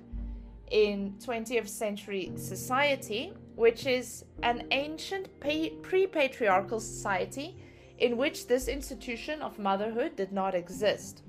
in 0.71 1.15
20th 1.19 1.69
century 1.69 2.31
society, 2.37 3.33
which 3.59 3.87
is 3.87 4.25
an 4.45 4.63
ancient 4.71 5.29
pre 5.41 6.07
patriarchal 6.07 6.79
society 6.79 7.57
in 7.99 8.17
which 8.17 8.47
this 8.47 8.69
institution 8.69 9.43
of 9.43 9.59
motherhood 9.59 10.15
did 10.15 10.31
not 10.31 10.55
exist. 10.55 11.23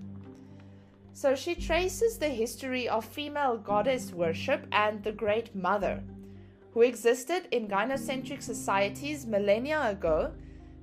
So 1.12 1.34
she 1.34 1.56
traces 1.56 2.20
the 2.20 2.30
history 2.30 2.88
of 2.88 3.04
female 3.04 3.58
goddess 3.58 4.14
worship 4.14 4.68
and 4.72 5.04
the 5.04 5.12
Great 5.12 5.56
Mother, 5.56 6.04
who 6.72 6.84
existed 6.84 7.48
in 7.50 7.68
gynocentric 7.68 8.44
societies 8.44 9.26
millennia 9.26 9.90
ago 9.90 10.32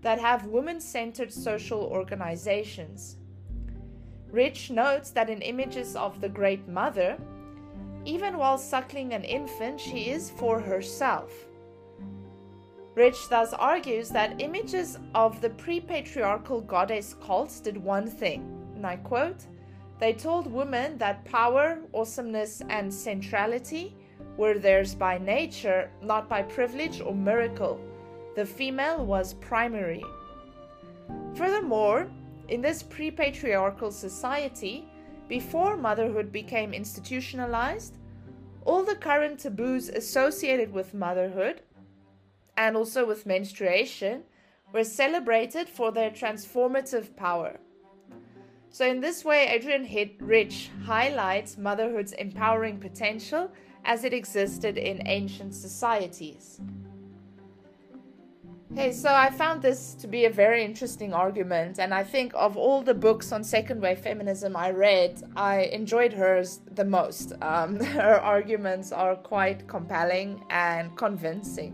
that 0.03 0.19
have 0.19 0.47
women 0.47 0.81
centered 0.81 1.33
social 1.33 1.81
organizations. 1.81 3.19
Rich 4.33 4.73
notes 4.73 5.11
that 5.11 5.31
in 5.31 5.43
images 5.43 5.95
of 5.95 6.21
the 6.21 6.29
Great 6.29 6.67
Mother, 6.67 7.17
even 8.07 8.39
while 8.39 8.57
suckling 8.57 9.13
an 9.13 9.25
infant, 9.25 9.81
she 9.81 10.11
is 10.11 10.31
for 10.31 10.61
herself. 10.61 11.33
Rich 12.95 13.29
thus 13.29 13.53
argues 13.53 14.09
that 14.11 14.41
images 14.41 14.99
of 15.15 15.41
the 15.43 15.51
pre 15.51 15.81
patriarchal 15.81 16.63
goddess 16.63 17.15
cults 17.23 17.61
did 17.61 17.77
one 17.77 18.07
thing, 18.07 18.41
and 18.75 18.87
I 18.87 18.97
quote, 18.97 19.45
they 19.99 20.13
told 20.13 20.47
women 20.47 20.99
that 20.99 21.25
power, 21.25 21.79
awesomeness, 21.93 22.63
and 22.69 22.93
centrality 22.93 23.97
were 24.37 24.59
theirs 24.59 24.95
by 24.95 25.19
nature, 25.19 25.91
not 26.03 26.29
by 26.29 26.43
privilege 26.43 27.01
or 27.01 27.15
miracle. 27.15 27.81
The 28.35 28.45
female 28.45 29.05
was 29.05 29.35
primary. 29.35 30.05
Furthermore, 31.35 32.09
in 32.49 32.61
this 32.61 32.83
pre 32.83 33.11
patriarchal 33.11 33.91
society, 33.91 34.87
before 35.29 35.77
motherhood 35.77 36.31
became 36.33 36.73
institutionalized, 36.73 37.99
all 38.65 38.85
the 38.85 38.95
current 38.95 39.41
taboos 39.41 39.89
associated 39.89 40.73
with 40.73 40.95
motherhood 40.95 41.63
and 42.57 42.77
also 42.77 43.07
with 43.07 43.27
menstruation 43.27 44.23
were 44.73 44.85
celebrated 44.85 45.69
for 45.69 45.93
their 45.93 46.11
transformative 46.11 47.17
power. 47.17 47.59
So, 48.71 48.87
in 48.87 49.01
this 49.01 49.25
way, 49.25 49.49
Adrienne 49.49 50.17
Rich 50.21 50.71
highlights 50.85 51.57
motherhood's 51.57 52.13
empowering 52.13 52.79
potential 52.79 53.51
as 53.85 54.05
it 54.05 54.13
existed 54.13 54.77
in 54.77 55.07
ancient 55.07 55.55
societies. 55.55 56.61
Okay, 58.79 58.93
so 58.93 59.09
I 59.09 59.31
found 59.31 59.63
this 59.63 59.95
to 59.95 60.07
be 60.07 60.27
a 60.27 60.31
very 60.31 60.63
interesting 60.63 61.15
argument, 61.15 61.79
and 61.79 61.95
I 61.95 62.05
think 62.05 62.33
of 62.35 62.59
all 62.59 62.83
the 62.83 62.93
books 62.93 63.33
on 63.33 63.43
second 63.43 63.81
wave 63.81 64.01
feminism 64.01 64.55
I 64.55 64.71
read, 64.71 65.23
I 65.35 65.61
enjoyed 65.73 66.13
hers 66.13 66.61
the 66.75 66.85
most. 66.85 67.33
Um, 67.41 67.81
her 67.97 68.21
arguments 68.21 68.93
are 68.93 69.17
quite 69.17 69.67
compelling 69.67 70.45
and 70.51 70.95
convincing. 70.95 71.73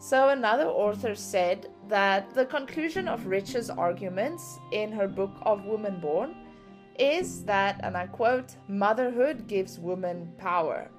So, 0.00 0.30
another 0.30 0.66
author 0.66 1.14
said 1.14 1.68
that 1.86 2.34
the 2.34 2.46
conclusion 2.46 3.06
of 3.06 3.26
Rich's 3.26 3.70
arguments 3.70 4.58
in 4.72 4.90
her 4.90 5.06
book 5.06 5.36
of 5.42 5.64
Woman 5.66 6.00
Born 6.00 6.34
is 6.98 7.44
that, 7.44 7.78
and 7.84 7.96
I 7.96 8.08
quote, 8.08 8.56
motherhood 8.66 9.46
gives 9.46 9.78
women 9.78 10.32
power. 10.36 10.90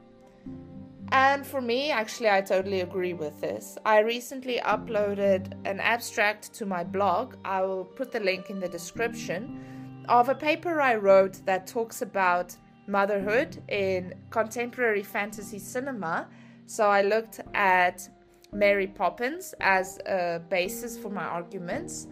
And 1.13 1.45
for 1.45 1.61
me, 1.61 1.91
actually, 1.91 2.31
I 2.31 2.41
totally 2.41 2.81
agree 2.81 3.13
with 3.13 3.39
this. 3.39 3.77
I 3.85 3.99
recently 3.99 4.59
uploaded 4.65 5.53
an 5.63 5.79
abstract 5.79 6.51
to 6.55 6.65
my 6.65 6.83
blog. 6.83 7.35
I 7.45 7.61
will 7.61 7.85
put 7.85 8.11
the 8.11 8.19
link 8.19 8.49
in 8.49 8.59
the 8.59 8.67
description 8.67 10.03
of 10.09 10.29
a 10.29 10.33
paper 10.33 10.81
I 10.81 10.95
wrote 10.95 11.45
that 11.45 11.67
talks 11.67 12.01
about 12.01 12.55
motherhood 12.87 13.61
in 13.67 14.15
contemporary 14.31 15.03
fantasy 15.03 15.59
cinema. 15.59 16.27
So 16.65 16.89
I 16.89 17.03
looked 17.03 17.41
at 17.53 18.09
Mary 18.51 18.87
Poppins 18.87 19.53
as 19.59 19.99
a 20.07 20.41
basis 20.49 20.97
for 20.97 21.11
my 21.11 21.25
arguments, 21.25 22.07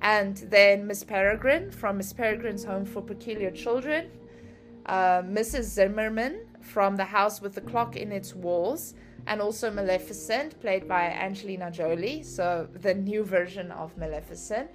and 0.00 0.36
then 0.36 0.86
Miss 0.86 1.02
Peregrine 1.02 1.72
from 1.72 1.96
Miss 1.96 2.12
Peregrine's 2.12 2.64
Home 2.64 2.84
for 2.84 3.02
Peculiar 3.02 3.50
Children, 3.50 4.12
uh, 4.86 5.22
Mrs. 5.22 5.64
Zimmerman 5.64 6.53
from 6.64 6.96
The 6.96 7.04
House 7.04 7.40
with 7.40 7.54
the 7.54 7.60
Clock 7.60 7.96
in 7.96 8.10
Its 8.10 8.34
Walls, 8.34 8.94
and 9.26 9.40
also 9.40 9.70
Maleficent, 9.70 10.60
played 10.60 10.88
by 10.88 11.04
Angelina 11.04 11.70
Jolie, 11.70 12.22
so 12.22 12.68
the 12.82 12.94
new 12.94 13.24
version 13.24 13.70
of 13.70 13.96
Maleficent. 13.96 14.70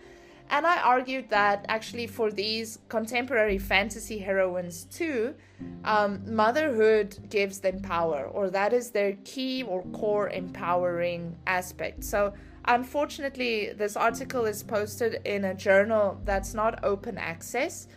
And 0.51 0.65
I 0.65 0.81
argued 0.81 1.29
that 1.29 1.65
actually, 1.69 2.07
for 2.07 2.31
these 2.31 2.79
contemporary 2.89 3.59
fantasy 3.59 4.17
heroines 4.17 4.85
too, 4.85 5.35
um, 5.83 6.23
motherhood 6.25 7.17
gives 7.29 7.59
them 7.59 7.81
power, 7.81 8.25
or 8.25 8.49
that 8.49 8.73
is 8.73 8.89
their 8.89 9.13
key 9.23 9.61
or 9.61 9.83
core 9.93 10.29
empowering 10.29 11.35
aspect. 11.45 12.03
So, 12.03 12.33
unfortunately, 12.65 13.73
this 13.73 13.95
article 13.95 14.45
is 14.45 14.63
posted 14.63 15.21
in 15.23 15.45
a 15.45 15.53
journal 15.53 16.19
that's 16.25 16.55
not 16.55 16.83
open 16.83 17.19
access. 17.19 17.87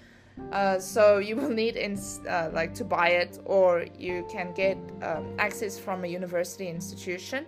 Uh, 0.50 0.78
so 0.78 1.18
you 1.18 1.36
will 1.36 1.50
need 1.50 1.76
in, 1.76 1.98
uh, 2.28 2.50
like 2.52 2.74
to 2.74 2.84
buy 2.84 3.08
it 3.08 3.38
or 3.44 3.86
you 3.98 4.26
can 4.30 4.52
get 4.52 4.76
um, 5.02 5.26
access 5.38 5.78
from 5.78 6.04
a 6.04 6.06
university 6.06 6.68
institution. 6.68 7.46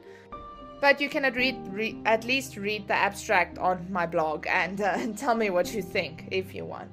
But 0.80 1.00
you 1.00 1.08
can 1.08 1.24
at, 1.24 1.36
read, 1.36 1.56
re- 1.72 2.00
at 2.04 2.24
least 2.24 2.56
read 2.56 2.88
the 2.88 2.94
abstract 2.94 3.58
on 3.58 3.86
my 3.90 4.06
blog 4.06 4.46
and, 4.46 4.80
uh, 4.80 5.06
tell 5.16 5.34
me 5.34 5.50
what 5.50 5.74
you 5.74 5.82
think 5.82 6.28
if 6.30 6.54
you 6.54 6.64
want. 6.64 6.90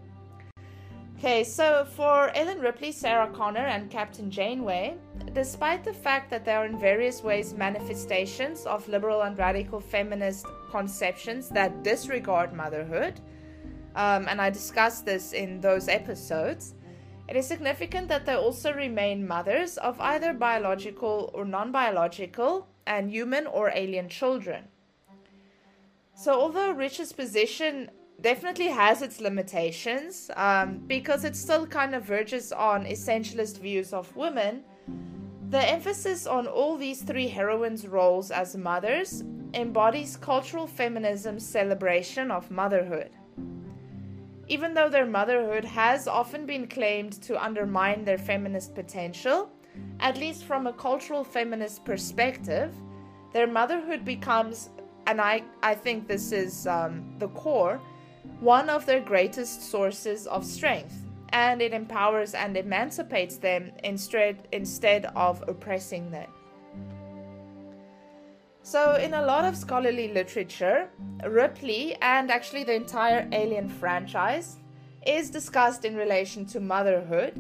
Okay 1.23 1.43
so 1.43 1.86
for 1.86 2.36
ellen 2.36 2.60
ripley 2.60 2.91
sarah 2.91 3.30
connor 3.32 3.67
and 3.67 3.91
captain 3.91 4.32
janeway 4.32 4.95
despite 5.34 5.84
the 5.84 5.93
fact 5.93 6.32
that 6.32 6.43
they 6.43 6.51
are 6.51 6.65
in 6.65 6.80
various 6.80 7.21
ways 7.21 7.54
manifestations 7.54 8.65
of 8.65 8.88
liberal 8.89 9.21
and 9.21 9.38
radical 9.38 9.80
feminist 9.80 10.47
conceptions 10.71 11.47
that 11.49 11.84
disregard 11.84 12.54
motherhood 12.54 13.21
um, 13.95 14.27
and 14.27 14.41
I 14.41 14.49
discussed 14.49 15.06
this 15.06 15.34
in 15.34 15.62
those 15.62 15.88
episodes, 15.88 16.75
it 17.27 17.36
is 17.36 17.47
significant 17.47 18.08
that 18.10 18.25
they 18.25 18.34
also 18.34 18.73
remain 18.73 19.25
mothers 19.25 19.77
of 19.77 19.99
either 20.01 20.34
biological 20.34 21.32
or 21.34 21.45
non 21.45 21.71
biological 21.71 22.67
and 22.86 23.10
human 23.10 23.47
or 23.47 23.71
alien 23.73 24.10
children. 24.10 24.65
So, 26.13 26.39
although 26.39 26.71
Rich's 26.71 27.13
position 27.13 27.89
definitely 28.19 28.67
has 28.67 29.01
its 29.01 29.21
limitations, 29.21 30.30
um, 30.36 30.80
because 30.88 31.23
it 31.23 31.36
still 31.36 31.65
kind 31.65 31.95
of 31.95 32.04
verges 32.04 32.51
on 32.51 32.86
essentialist 32.86 33.60
views 33.60 33.93
of 33.93 34.13
women, 34.15 34.63
the 35.49 35.69
emphasis 35.69 36.27
on 36.27 36.47
all 36.47 36.77
these 36.77 37.01
three 37.01 37.27
heroines' 37.27 37.88
roles 37.88 38.32
as 38.32 38.56
mothers 38.56 39.23
embodies 39.54 40.17
cultural 40.17 40.67
feminism's 40.67 41.45
celebration 41.45 42.32
of 42.32 42.51
motherhood 42.51 43.10
even 44.51 44.73
though 44.73 44.89
their 44.89 45.05
motherhood 45.05 45.63
has 45.63 46.09
often 46.09 46.45
been 46.45 46.67
claimed 46.67 47.13
to 47.21 47.41
undermine 47.41 48.03
their 48.03 48.17
feminist 48.17 48.75
potential, 48.75 49.49
at 50.01 50.17
least 50.17 50.43
from 50.43 50.67
a 50.67 50.73
cultural 50.73 51.23
feminist 51.23 51.85
perspective, 51.85 52.75
their 53.31 53.47
motherhood 53.47 54.03
becomes, 54.03 54.69
and 55.07 55.21
I, 55.21 55.43
I 55.63 55.73
think 55.73 56.05
this 56.05 56.33
is 56.33 56.67
um, 56.67 57.15
the 57.17 57.29
core, 57.29 57.79
one 58.41 58.69
of 58.69 58.85
their 58.85 58.99
greatest 58.99 59.71
sources 59.71 60.27
of 60.27 60.45
strength. 60.45 61.01
And 61.29 61.61
it 61.61 61.71
empowers 61.71 62.33
and 62.33 62.57
emancipates 62.57 63.37
them 63.37 63.71
instead, 63.85 64.49
instead 64.51 65.05
of 65.15 65.41
oppressing 65.47 66.11
them. 66.11 66.27
So, 68.63 68.95
in 68.95 69.15
a 69.15 69.26
lot 69.26 69.43
of 69.43 69.58
scholarly 69.58 70.13
literature, 70.13 70.88
Ripley 71.26 71.95
and 72.02 72.30
actually 72.30 72.63
the 72.63 72.76
entire 72.76 73.28
Alien 73.32 73.67
franchise 73.67 74.58
is 75.06 75.32
discussed 75.32 75.84
in 75.84 75.95
relation 75.95 76.45
to 76.47 76.60
motherhood, 76.60 77.34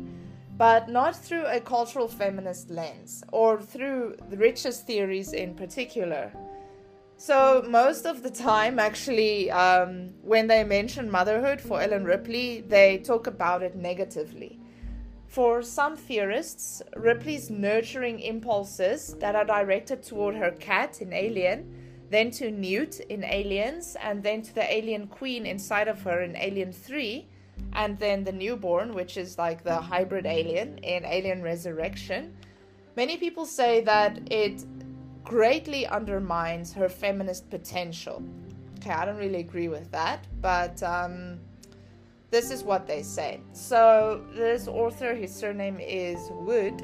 but 0.57 0.89
not 0.89 1.15
through 1.15 1.45
a 1.45 1.59
cultural 1.59 2.07
feminist 2.07 2.71
lens 2.71 3.23
or 3.31 3.61
through 3.61 4.15
the 4.29 4.37
Rich's 4.37 4.79
theories 4.79 5.33
in 5.33 5.53
particular. 5.53 6.31
So, 7.17 7.63
most 7.67 8.07
of 8.07 8.23
the 8.23 8.31
time, 8.31 8.79
actually, 8.79 9.51
um, 9.51 10.09
when 10.23 10.47
they 10.47 10.63
mention 10.63 11.09
motherhood 11.09 11.61
for 11.61 11.79
Ellen 11.79 12.03
Ripley, 12.03 12.61
they 12.61 12.97
talk 12.97 13.27
about 13.27 13.61
it 13.61 13.75
negatively. 13.75 14.60
For 15.31 15.63
some 15.63 15.95
theorists, 15.95 16.81
Ripley's 16.97 17.49
nurturing 17.49 18.19
impulses 18.19 19.15
that 19.21 19.33
are 19.33 19.45
directed 19.45 20.03
toward 20.03 20.35
her 20.35 20.51
cat 20.51 21.01
in 21.01 21.13
Alien, 21.13 21.73
then 22.09 22.31
to 22.31 22.51
Newt 22.51 22.99
in 22.99 23.23
Aliens, 23.23 23.95
and 24.01 24.21
then 24.21 24.41
to 24.41 24.53
the 24.53 24.69
alien 24.69 25.07
queen 25.07 25.45
inside 25.45 25.87
of 25.87 26.01
her 26.01 26.21
in 26.21 26.35
Alien 26.35 26.73
3, 26.73 27.25
and 27.71 27.97
then 27.97 28.25
the 28.25 28.33
newborn, 28.33 28.93
which 28.93 29.15
is 29.15 29.37
like 29.37 29.63
the 29.63 29.75
hybrid 29.75 30.25
alien 30.25 30.79
in 30.79 31.05
Alien 31.05 31.41
Resurrection. 31.41 32.35
Many 32.97 33.15
people 33.15 33.45
say 33.45 33.79
that 33.85 34.19
it 34.29 34.65
greatly 35.23 35.87
undermines 35.87 36.73
her 36.73 36.89
feminist 36.89 37.49
potential. 37.49 38.21
Okay, 38.79 38.91
I 38.91 39.05
don't 39.05 39.15
really 39.15 39.39
agree 39.39 39.69
with 39.69 39.89
that, 39.91 40.27
but 40.41 40.83
um, 40.83 41.39
this 42.31 42.49
is 42.49 42.63
what 42.63 42.87
they 42.87 43.03
say. 43.03 43.41
So, 43.51 44.25
this 44.33 44.67
author, 44.67 45.13
his 45.13 45.35
surname 45.35 45.79
is 45.79 46.17
Wood, 46.31 46.81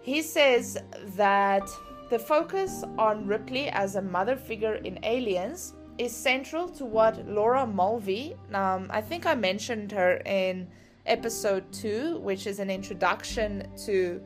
he 0.00 0.22
says 0.22 0.78
that 1.16 1.68
the 2.08 2.18
focus 2.18 2.84
on 2.96 3.26
Ripley 3.26 3.68
as 3.68 3.96
a 3.96 4.02
mother 4.02 4.36
figure 4.36 4.76
in 4.76 5.00
Aliens 5.02 5.74
is 5.98 6.14
central 6.14 6.68
to 6.68 6.84
what 6.84 7.26
Laura 7.26 7.66
Mulvey, 7.66 8.36
um, 8.54 8.86
I 8.90 9.00
think 9.00 9.26
I 9.26 9.34
mentioned 9.34 9.90
her 9.90 10.18
in 10.24 10.68
episode 11.06 11.64
2, 11.72 12.18
which 12.18 12.46
is 12.46 12.60
an 12.60 12.70
introduction 12.70 13.66
to 13.86 14.22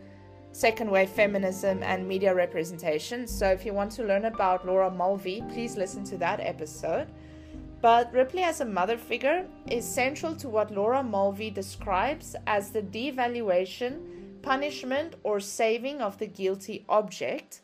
second 0.53 0.91
wave 0.91 1.09
feminism 1.09 1.83
and 1.83 2.07
media 2.07 2.35
representation. 2.35 3.27
So, 3.27 3.49
if 3.49 3.65
you 3.65 3.73
want 3.73 3.93
to 3.93 4.05
learn 4.05 4.27
about 4.27 4.67
Laura 4.67 4.91
Mulvey, 4.91 5.43
please 5.49 5.79
listen 5.79 6.05
to 6.05 6.19
that 6.19 6.41
episode. 6.41 7.09
But 7.81 8.13
Ripley 8.13 8.43
as 8.43 8.61
a 8.61 8.67
mother 8.67 8.99
figure 8.99 9.47
is 9.71 9.85
central 9.85 10.35
to 10.37 10.49
what 10.49 10.71
Laura 10.71 11.03
Mulvey 11.03 11.51
describes 11.51 12.37
as 12.47 12.71
the 12.71 12.83
devaluation, 12.83 14.43
punishment, 14.43 15.17
or 15.23 15.41
saving 15.41 16.03
of 16.03 16.19
the 16.19 16.27
guilty 16.27 16.85
object. 16.89 17.63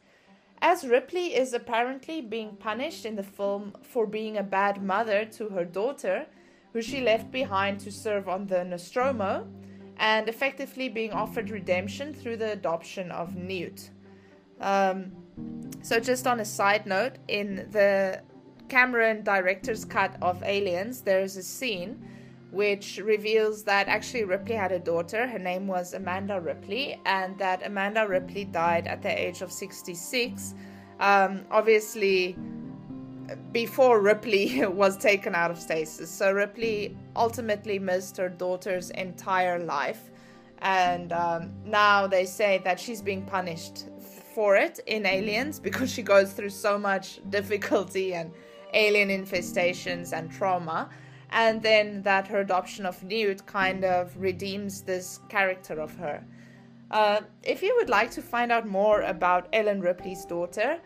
As 0.62 0.87
Ripley 0.87 1.35
is 1.35 1.52
apparently 1.52 2.22
being 2.22 2.57
punished 2.57 3.05
in 3.05 3.14
the 3.14 3.22
film 3.22 3.74
for 3.83 4.07
being 4.07 4.38
a 4.38 4.42
bad 4.42 4.83
mother 4.83 5.26
to 5.33 5.50
her 5.50 5.66
daughter, 5.66 6.26
who 6.72 6.81
she 6.81 7.02
left 7.02 7.31
behind 7.31 7.79
to 7.81 7.92
serve 7.92 8.26
on 8.26 8.46
the 8.46 8.64
Nostromo, 8.64 9.46
and 9.98 10.29
effectively 10.29 10.88
being 10.88 11.12
offered 11.12 11.50
redemption 11.50 12.14
through 12.14 12.38
the 12.38 12.52
adoption 12.52 13.11
of 13.11 13.37
Newt. 13.37 13.90
Um, 14.61 15.12
so, 15.83 16.00
just 16.00 16.26
on 16.26 16.40
a 16.40 16.44
side 16.44 16.87
note, 16.87 17.16
in 17.29 17.68
the 17.70 18.22
Cameron 18.68 19.22
director's 19.22 19.85
cut 19.85 20.16
of 20.22 20.42
Aliens, 20.42 21.00
there's 21.00 21.37
a 21.37 21.42
scene 21.42 22.02
which 22.50 22.98
reveals 22.98 23.64
that 23.64 23.88
actually 23.88 24.24
Ripley 24.24 24.55
had 24.55 24.72
a 24.72 24.79
daughter. 24.79 25.26
Her 25.26 25.38
name 25.38 25.66
was 25.66 25.94
Amanda 25.94 26.40
Ripley, 26.40 27.00
and 27.05 27.37
that 27.38 27.66
Amanda 27.66 28.07
Ripley 28.07 28.44
died 28.44 28.87
at 28.87 29.02
the 29.02 29.11
age 29.11 29.42
of 29.42 29.52
66. 29.52 30.55
Um, 31.00 31.44
obviously, 31.50 32.37
before 33.52 34.00
Ripley 34.00 34.64
was 34.83 34.96
taken 34.96 35.35
out 35.35 35.50
of 35.50 35.59
stasis. 35.59 36.11
So 36.11 36.33
Ripley 36.33 36.96
ultimately 37.14 37.79
missed 37.79 38.16
her 38.16 38.29
daughter's 38.29 38.90
entire 38.90 39.59
life. 39.59 40.11
And 40.59 41.12
um, 41.12 41.52
now 41.64 42.07
they 42.07 42.24
say 42.24 42.61
that 42.64 42.81
she's 42.81 43.02
being 43.02 43.22
punished 43.22 43.87
for 44.35 44.57
it 44.57 44.81
in 44.87 45.07
Aliens 45.07 45.59
because 45.59 45.90
she 45.92 46.02
goes 46.02 46.33
through 46.33 46.50
so 46.50 46.79
much 46.79 47.20
difficulty 47.31 48.14
and 48.14 48.33
alien 48.74 49.09
infestations 49.09 50.12
and 50.12 50.31
trauma. 50.31 50.90
And 51.31 51.61
then 51.62 52.02
that 52.02 52.29
her 52.29 52.40
adoption 52.40 52.87
of 52.87 53.02
Newt 53.02 53.46
kind 53.46 53.85
of 53.85 54.16
redeems 54.16 54.83
this 54.83 55.20
character 55.29 55.81
of 55.81 55.96
her. 55.96 56.24
Uh, 56.90 57.20
if 57.42 57.62
you 57.62 57.74
would 57.76 57.88
like 57.88 58.12
to 58.12 58.22
find 58.22 58.52
out 58.52 58.66
more 58.66 59.02
about 59.02 59.48
Ellen 59.52 59.81
Ripley's 59.81 60.24
daughter, 60.24 60.79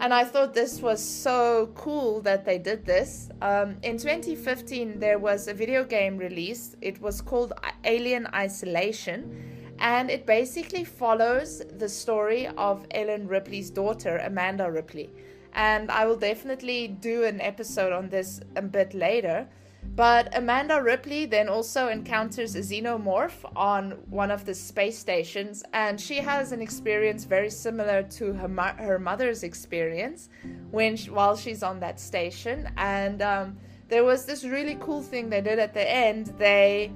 and 0.00 0.12
I 0.12 0.24
thought 0.24 0.52
this 0.52 0.82
was 0.82 1.02
so 1.02 1.70
cool 1.74 2.20
that 2.22 2.44
they 2.44 2.58
did 2.58 2.84
this. 2.84 3.30
Um, 3.40 3.76
in 3.82 3.96
2015, 3.96 4.98
there 4.98 5.18
was 5.18 5.48
a 5.48 5.54
video 5.54 5.84
game 5.84 6.18
released. 6.18 6.76
It 6.82 7.00
was 7.00 7.20
called 7.20 7.52
Alien 7.84 8.26
Isolation, 8.34 9.74
and 9.78 10.10
it 10.10 10.26
basically 10.26 10.84
follows 10.84 11.62
the 11.78 11.88
story 11.88 12.48
of 12.58 12.86
Ellen 12.90 13.26
Ripley's 13.26 13.70
daughter, 13.70 14.18
Amanda 14.18 14.70
Ripley. 14.70 15.10
And 15.56 15.90
I 15.90 16.06
will 16.06 16.16
definitely 16.16 16.86
do 16.86 17.24
an 17.24 17.40
episode 17.40 17.92
on 17.92 18.08
this 18.08 18.40
a 18.54 18.62
bit 18.62 18.94
later. 18.94 19.48
But 19.94 20.36
Amanda 20.36 20.82
Ripley 20.82 21.26
then 21.26 21.48
also 21.48 21.88
encounters 21.88 22.54
a 22.54 22.60
xenomorph 22.60 23.50
on 23.56 23.92
one 24.10 24.30
of 24.30 24.44
the 24.44 24.54
space 24.54 24.98
stations, 24.98 25.64
and 25.72 25.98
she 25.98 26.16
has 26.16 26.52
an 26.52 26.60
experience 26.60 27.24
very 27.24 27.48
similar 27.48 28.02
to 28.02 28.34
her, 28.34 28.48
mo- 28.48 28.74
her 28.76 28.98
mother's 28.98 29.42
experience 29.42 30.28
when 30.70 30.96
she, 30.96 31.10
while 31.10 31.36
she's 31.36 31.62
on 31.62 31.80
that 31.80 31.98
station. 31.98 32.68
And 32.76 33.22
um, 33.22 33.56
there 33.88 34.04
was 34.04 34.26
this 34.26 34.44
really 34.44 34.76
cool 34.80 35.02
thing 35.02 35.30
they 35.30 35.40
did 35.40 35.58
at 35.58 35.72
the 35.72 35.90
end. 35.90 36.34
They 36.38 36.92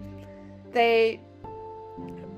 they 0.72 1.20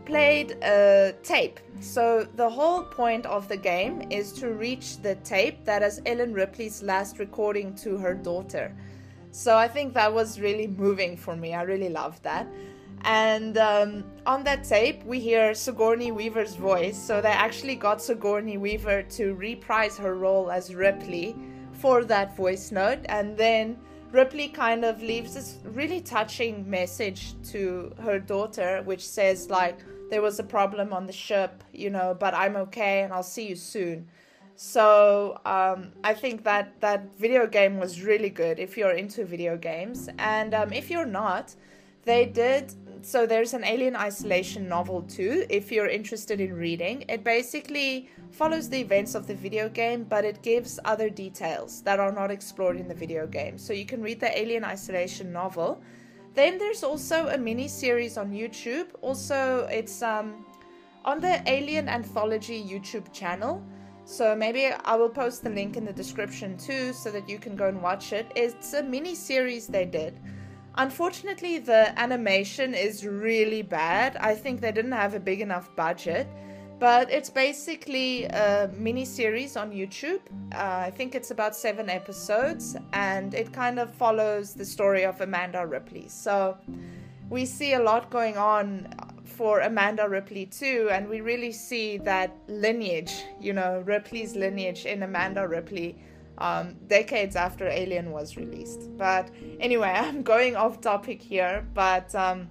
played 0.05 0.53
a 0.63 1.15
tape. 1.23 1.61
So 1.81 2.27
the 2.37 2.49
whole 2.49 2.83
point 2.83 3.27
of 3.27 3.49
the 3.49 3.57
game 3.57 4.03
is 4.11 4.33
to 4.35 4.49
reach 4.49 5.03
the 5.03 5.15
tape 5.17 5.65
that 5.65 5.83
is 5.83 6.01
Ellen 6.07 6.33
Ripley's 6.33 6.83
last 6.83 7.19
recording 7.19 7.75
to 7.77 7.97
her 7.99 8.15
daughter. 8.15 8.75
So 9.31 9.57
I 9.57 9.69
think 9.69 9.95
that 9.95 10.13
was 10.13 10.39
really 10.39 10.67
moving 10.67 11.17
for 11.17 11.35
me. 11.35 11.55
I 11.55 11.63
really 11.63 11.89
loved 11.89 12.23
that. 12.23 12.47
And 13.05 13.59
um, 13.59 14.05
on 14.27 14.45
that 14.45 14.65
tape, 14.65 15.03
we 15.05 15.19
hear 15.19 15.55
Sigourney 15.55 16.13
Weaver's 16.13 16.55
voice. 16.55 16.97
So 16.97 17.21
they 17.21 17.29
actually 17.29 17.75
got 17.75 18.01
Sigourney 18.01 18.59
Weaver 18.59 19.03
to 19.03 19.35
reprise 19.35 19.97
her 19.99 20.15
role 20.15 20.51
as 20.51 20.75
Ripley 20.75 21.35
for 21.73 22.05
that 22.05 22.37
voice 22.37 22.71
note. 22.71 23.01
And 23.07 23.37
then 23.37 23.79
Ripley 24.13 24.49
kind 24.49 24.85
of 24.85 25.03
leaves 25.03 25.35
this 25.35 25.59
really 25.65 26.01
touching 26.01 26.69
message 26.69 27.35
to 27.51 27.93
her 28.03 28.19
daughter, 28.19 28.83
which 28.85 29.07
says, 29.09 29.49
like, 29.49 29.79
there 30.11 30.21
was 30.21 30.39
a 30.39 30.45
problem 30.45 30.93
on 30.93 31.07
the 31.07 31.13
ship, 31.13 31.65
you 31.73 31.89
know, 31.89 32.15
but 32.19 32.35
I'm 32.35 32.55
okay 32.57 33.03
and 33.03 33.13
I'll 33.13 33.23
see 33.23 33.49
you 33.49 33.57
soon. 33.57 34.07
So 34.55 35.41
um, 35.47 35.93
I 36.05 36.13
think 36.13 36.45
that 36.45 36.79
that 36.81 37.17
video 37.17 37.47
game 37.47 37.79
was 37.79 38.03
really 38.03 38.29
good 38.29 38.59
if 38.59 38.77
you're 38.77 38.93
into 38.93 39.25
video 39.25 39.57
games, 39.57 40.11
and 40.19 40.53
um, 40.53 40.73
if 40.75 40.91
you're 40.91 41.07
not, 41.07 41.55
they 42.05 42.27
did. 42.27 42.75
So 43.05 43.27
there's 43.27 43.53
an 43.53 43.65
Alien 43.65 43.97
Isolation 43.97 44.69
novel 44.69 45.03
too. 45.03 45.45
If 45.51 45.73
you're 45.73 45.89
interested 45.89 46.41
in 46.41 46.55
reading, 46.55 47.05
it 47.09 47.25
basically 47.25 48.09
follows 48.31 48.69
the 48.69 48.79
events 48.79 49.17
of 49.17 49.27
the 49.27 49.35
video 49.35 49.69
game, 49.69 50.05
but 50.05 50.25
it 50.25 50.41
gives 50.41 50.79
other 50.85 51.11
details 51.11 51.83
that 51.83 51.99
are 51.99 52.13
not 52.13 52.31
explored 52.31 52.77
in 52.77 52.87
the 52.87 52.95
video 52.95 53.27
game. 53.27 53.59
So 53.59 53.73
you 53.73 53.85
can 53.87 54.03
read 54.03 54.21
the 54.21 54.39
Alien 54.39 54.65
Isolation 54.65 55.33
novel. 55.33 55.83
Then 56.35 56.59
there's 56.59 56.85
also 56.85 57.27
a 57.27 57.37
mini 57.37 57.67
series 57.67 58.17
on 58.17 58.31
YouTube. 58.31 58.87
Also, 59.01 59.67
it's 59.69 60.01
um, 60.01 60.47
on 61.05 61.21
the 61.21 61.43
Alien 61.51 61.89
Anthology 61.89 62.63
YouTube 62.63 63.13
channel. 63.13 63.61
So 64.05 64.37
maybe 64.37 64.67
I 64.67 64.95
will 64.95 65.09
post 65.09 65.43
the 65.43 65.51
link 65.51 65.77
in 65.77 65.85
the 65.85 65.93
description 65.93 66.57
too 66.57 66.93
so 66.93 67.11
that 67.11 67.29
you 67.29 67.39
can 67.39 67.57
go 67.57 67.67
and 67.67 67.83
watch 67.83 68.13
it. 68.13 68.31
It's 68.37 68.75
a 68.75 68.83
mini 68.83 69.17
series 69.17 69.67
they 69.67 69.87
did. 69.87 70.21
Unfortunately, 70.77 71.59
the 71.59 71.99
animation 71.99 72.75
is 72.75 73.07
really 73.07 73.63
bad. 73.63 74.17
I 74.17 74.35
think 74.35 74.61
they 74.61 74.73
didn't 74.73 74.93
have 74.93 75.15
a 75.15 75.21
big 75.21 75.41
enough 75.41 75.75
budget. 75.77 76.27
But 76.79 77.13
it's 77.13 77.31
basically 77.31 78.25
a 78.25 78.69
mini 78.77 79.05
series 79.05 79.57
on 79.57 79.71
YouTube. 79.71 80.21
Uh, 80.53 80.87
I 80.87 80.91
think 80.91 81.15
it's 81.15 81.31
about 81.31 81.55
seven 81.55 81.89
episodes, 81.89 82.77
and 82.93 83.35
it 83.35 83.53
kind 83.53 83.79
of 83.79 83.95
follows 83.95 84.53
the 84.53 84.65
story 84.65 85.05
of 85.05 85.21
Amanda 85.21 85.65
Ripley. 85.65 86.09
So 86.09 86.59
we 87.31 87.47
see 87.47 87.75
a 87.75 87.79
lot 87.81 88.11
going 88.11 88.37
on 88.37 88.89
for 89.25 89.61
Amanda 89.61 90.09
Ripley 90.09 90.47
too, 90.47 90.89
and 90.91 91.09
we 91.09 91.21
really 91.21 91.53
see 91.53 91.99
that 91.99 92.37
lineage, 92.49 93.13
you 93.41 93.53
know, 93.53 93.85
Ripley's 93.87 94.35
lineage 94.35 94.85
in 94.85 95.05
Amanda 95.05 95.47
Ripley 95.47 95.97
um, 96.43 96.75
decades 96.89 97.37
after 97.37 97.69
Alien 97.69 98.11
was 98.11 98.37
released. 98.37 98.97
But 98.99 99.31
anyway, 99.61 99.91
I'm 99.97 100.23
going 100.23 100.57
off 100.57 100.81
topic 100.81 101.23
here, 101.23 101.65
but 101.73 102.13
um, 102.15 102.49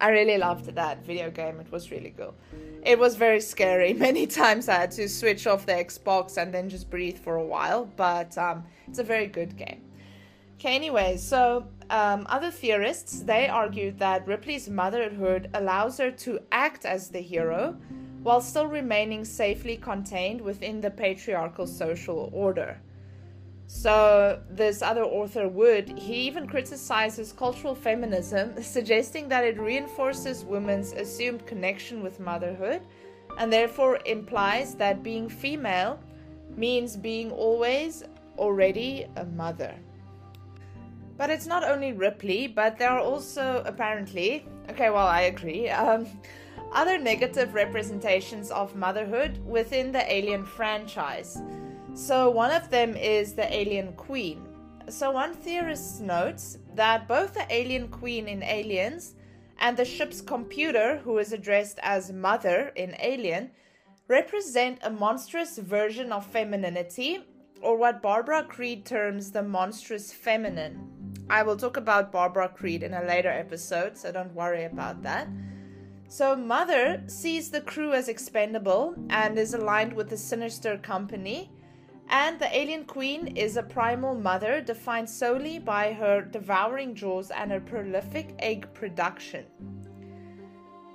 I 0.00 0.08
really 0.08 0.36
loved 0.36 0.74
that 0.74 1.04
video 1.04 1.30
game. 1.30 1.60
It 1.60 1.70
was 1.70 1.90
really 1.90 2.12
cool. 2.16 2.34
It 2.84 2.98
was 2.98 3.14
very 3.14 3.40
scary. 3.40 3.94
Many 4.08 4.26
times 4.26 4.68
I 4.68 4.74
had 4.74 4.90
to 4.92 5.08
switch 5.08 5.46
off 5.46 5.64
the 5.64 5.72
Xbox 5.72 6.36
and 6.36 6.52
then 6.52 6.68
just 6.68 6.90
breathe 6.90 7.18
for 7.18 7.36
a 7.36 7.44
while, 7.44 7.86
but 7.96 8.36
um, 8.36 8.64
it's 8.88 8.98
a 8.98 9.04
very 9.04 9.28
good 9.28 9.56
game. 9.56 9.80
Okay, 10.58 10.74
anyway, 10.74 11.16
so 11.16 11.66
um, 11.90 12.26
other 12.28 12.50
theorists 12.50 13.20
they 13.20 13.48
argued 13.48 13.98
that 13.98 14.26
Ripley's 14.26 14.68
motherhood 14.68 15.50
allows 15.54 15.98
her 15.98 16.10
to 16.10 16.40
act 16.50 16.84
as 16.84 17.08
the 17.08 17.20
hero 17.20 17.76
while 18.22 18.40
still 18.40 18.66
remaining 18.66 19.24
safely 19.24 19.76
contained 19.76 20.40
within 20.40 20.80
the 20.80 20.90
patriarchal 20.90 21.66
social 21.66 22.30
order. 22.32 22.80
So, 23.66 24.40
this 24.50 24.82
other 24.82 25.04
author 25.04 25.48
Wood, 25.48 25.98
he 25.98 26.16
even 26.26 26.46
criticizes 26.46 27.32
cultural 27.32 27.74
feminism, 27.74 28.54
suggesting 28.62 29.28
that 29.28 29.44
it 29.44 29.58
reinforces 29.58 30.44
women's 30.44 30.92
assumed 30.92 31.46
connection 31.46 32.02
with 32.02 32.20
motherhood 32.20 32.82
and 33.38 33.52
therefore 33.52 33.98
implies 34.06 34.74
that 34.76 35.02
being 35.02 35.28
female 35.28 35.98
means 36.56 36.96
being 36.96 37.30
always 37.32 38.04
already 38.38 39.06
a 39.16 39.24
mother. 39.24 39.74
But 41.16 41.30
it's 41.30 41.46
not 41.46 41.64
only 41.64 41.92
Ripley, 41.92 42.48
but 42.48 42.78
there 42.78 42.90
are 42.90 43.00
also 43.00 43.62
apparently, 43.64 44.46
okay, 44.70 44.90
well, 44.90 45.06
I 45.06 45.22
agree, 45.22 45.68
um, 45.68 46.06
other 46.72 46.98
negative 46.98 47.54
representations 47.54 48.50
of 48.50 48.74
motherhood 48.74 49.38
within 49.46 49.92
the 49.92 50.12
Alien 50.12 50.44
franchise. 50.44 51.40
So, 51.94 52.28
one 52.28 52.50
of 52.50 52.70
them 52.70 52.96
is 52.96 53.34
the 53.34 53.46
Alien 53.54 53.92
Queen. 53.92 54.48
So, 54.88 55.12
one 55.12 55.32
theorist 55.32 56.00
notes 56.00 56.58
that 56.74 57.06
both 57.06 57.34
the 57.34 57.46
Alien 57.48 57.86
Queen 57.86 58.26
in 58.26 58.42
Aliens 58.42 59.14
and 59.60 59.76
the 59.76 59.84
ship's 59.84 60.20
computer, 60.20 60.98
who 60.98 61.18
is 61.18 61.32
addressed 61.32 61.78
as 61.84 62.10
Mother 62.12 62.72
in 62.74 62.96
Alien, 62.98 63.52
represent 64.08 64.80
a 64.82 64.90
monstrous 64.90 65.56
version 65.58 66.10
of 66.10 66.26
femininity, 66.26 67.20
or 67.62 67.76
what 67.76 68.02
Barbara 68.02 68.42
Creed 68.42 68.84
terms 68.84 69.30
the 69.30 69.44
monstrous 69.44 70.12
feminine. 70.12 71.14
I 71.30 71.44
will 71.44 71.56
talk 71.56 71.76
about 71.76 72.10
Barbara 72.10 72.48
Creed 72.48 72.82
in 72.82 72.94
a 72.94 73.04
later 73.04 73.30
episode, 73.30 73.96
so 73.96 74.10
don't 74.10 74.34
worry 74.34 74.64
about 74.64 75.04
that. 75.04 75.28
So, 76.08 76.34
Mother 76.34 77.04
sees 77.06 77.50
the 77.50 77.60
crew 77.60 77.92
as 77.92 78.08
expendable 78.08 78.96
and 79.10 79.38
is 79.38 79.54
aligned 79.54 79.92
with 79.92 80.10
the 80.10 80.16
sinister 80.16 80.76
company. 80.76 81.50
And 82.08 82.38
the 82.38 82.56
alien 82.56 82.84
queen 82.84 83.36
is 83.36 83.56
a 83.56 83.62
primal 83.62 84.14
mother 84.14 84.60
defined 84.60 85.08
solely 85.08 85.58
by 85.58 85.92
her 85.92 86.20
devouring 86.20 86.94
jaws 86.94 87.30
and 87.30 87.50
her 87.50 87.60
prolific 87.60 88.34
egg 88.38 88.68
production. 88.74 89.46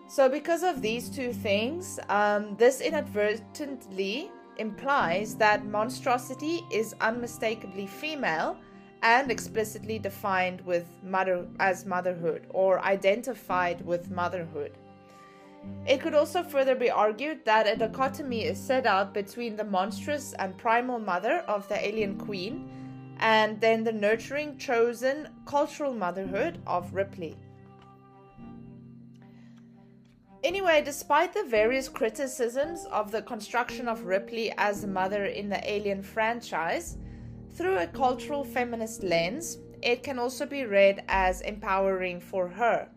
So, 0.08 0.28
because 0.28 0.64
of 0.64 0.82
these 0.82 1.10
two 1.10 1.34
things, 1.34 2.00
um, 2.10 2.56
this 2.58 2.82
inadvertently 2.82 4.32
implies 4.58 5.36
that 5.36 5.66
monstrosity 5.66 6.62
is 6.72 6.96
unmistakably 7.00 7.88
female 7.88 8.58
and 9.02 9.32
explicitly 9.32 10.00
defined 10.00 10.62
with 10.62 10.88
mother 11.04 11.46
as 11.60 11.86
motherhood 11.86 12.48
or 12.50 12.84
identified 12.84 13.82
with 13.86 14.12
motherhood. 14.12 14.74
It 15.86 16.02
could 16.02 16.14
also 16.14 16.44
further 16.44 16.76
be 16.76 16.90
argued 16.90 17.46
that 17.46 17.68
a 17.68 17.76
dichotomy 17.76 18.44
is 18.44 18.60
set 18.60 18.86
out 18.86 19.14
between 19.14 19.56
the 19.56 19.64
monstrous 19.64 20.34
and 20.34 20.58
primal 20.58 21.00
mother 21.00 21.40
of 21.48 21.68
the 21.68 21.88
alien 21.88 22.18
queen 22.18 22.70
and 23.20 23.60
then 23.60 23.84
the 23.84 23.92
nurturing, 23.92 24.58
chosen, 24.58 25.28
cultural 25.46 25.94
motherhood 25.94 26.62
of 26.66 26.94
Ripley. 26.94 27.38
Anyway, 30.44 30.82
despite 30.82 31.34
the 31.34 31.44
various 31.44 31.90
criticisms 31.90 32.86
of 32.92 33.12
the 33.12 33.22
construction 33.22 33.90
of 33.90 34.06
Ripley 34.06 34.54
as 34.58 34.84
a 34.86 34.88
mother 34.88 35.26
in 35.26 35.50
the 35.50 35.70
Alien 35.70 36.02
franchise, 36.02 36.98
through 37.52 37.78
a 37.78 37.88
cultural 37.88 38.46
feminist 38.46 39.04
lens, 39.04 39.58
it 39.82 40.02
can 40.02 40.18
also 40.18 40.46
be 40.46 40.64
read 40.64 41.04
as 41.10 41.42
empowering 41.42 42.22
for 42.22 42.48
her. 42.48 42.88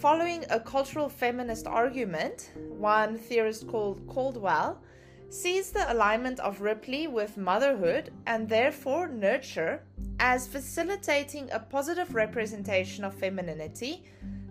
Following 0.00 0.46
a 0.48 0.58
cultural 0.58 1.10
feminist 1.10 1.66
argument, 1.66 2.52
one 2.70 3.18
theorist 3.18 3.68
called 3.68 4.00
Caldwell 4.06 4.80
sees 5.28 5.72
the 5.72 5.92
alignment 5.92 6.40
of 6.40 6.62
Ripley 6.62 7.06
with 7.06 7.36
motherhood 7.36 8.10
and 8.26 8.48
therefore 8.48 9.08
nurture 9.08 9.82
as 10.18 10.48
facilitating 10.48 11.50
a 11.52 11.58
positive 11.58 12.14
representation 12.14 13.04
of 13.04 13.12
femininity 13.12 14.02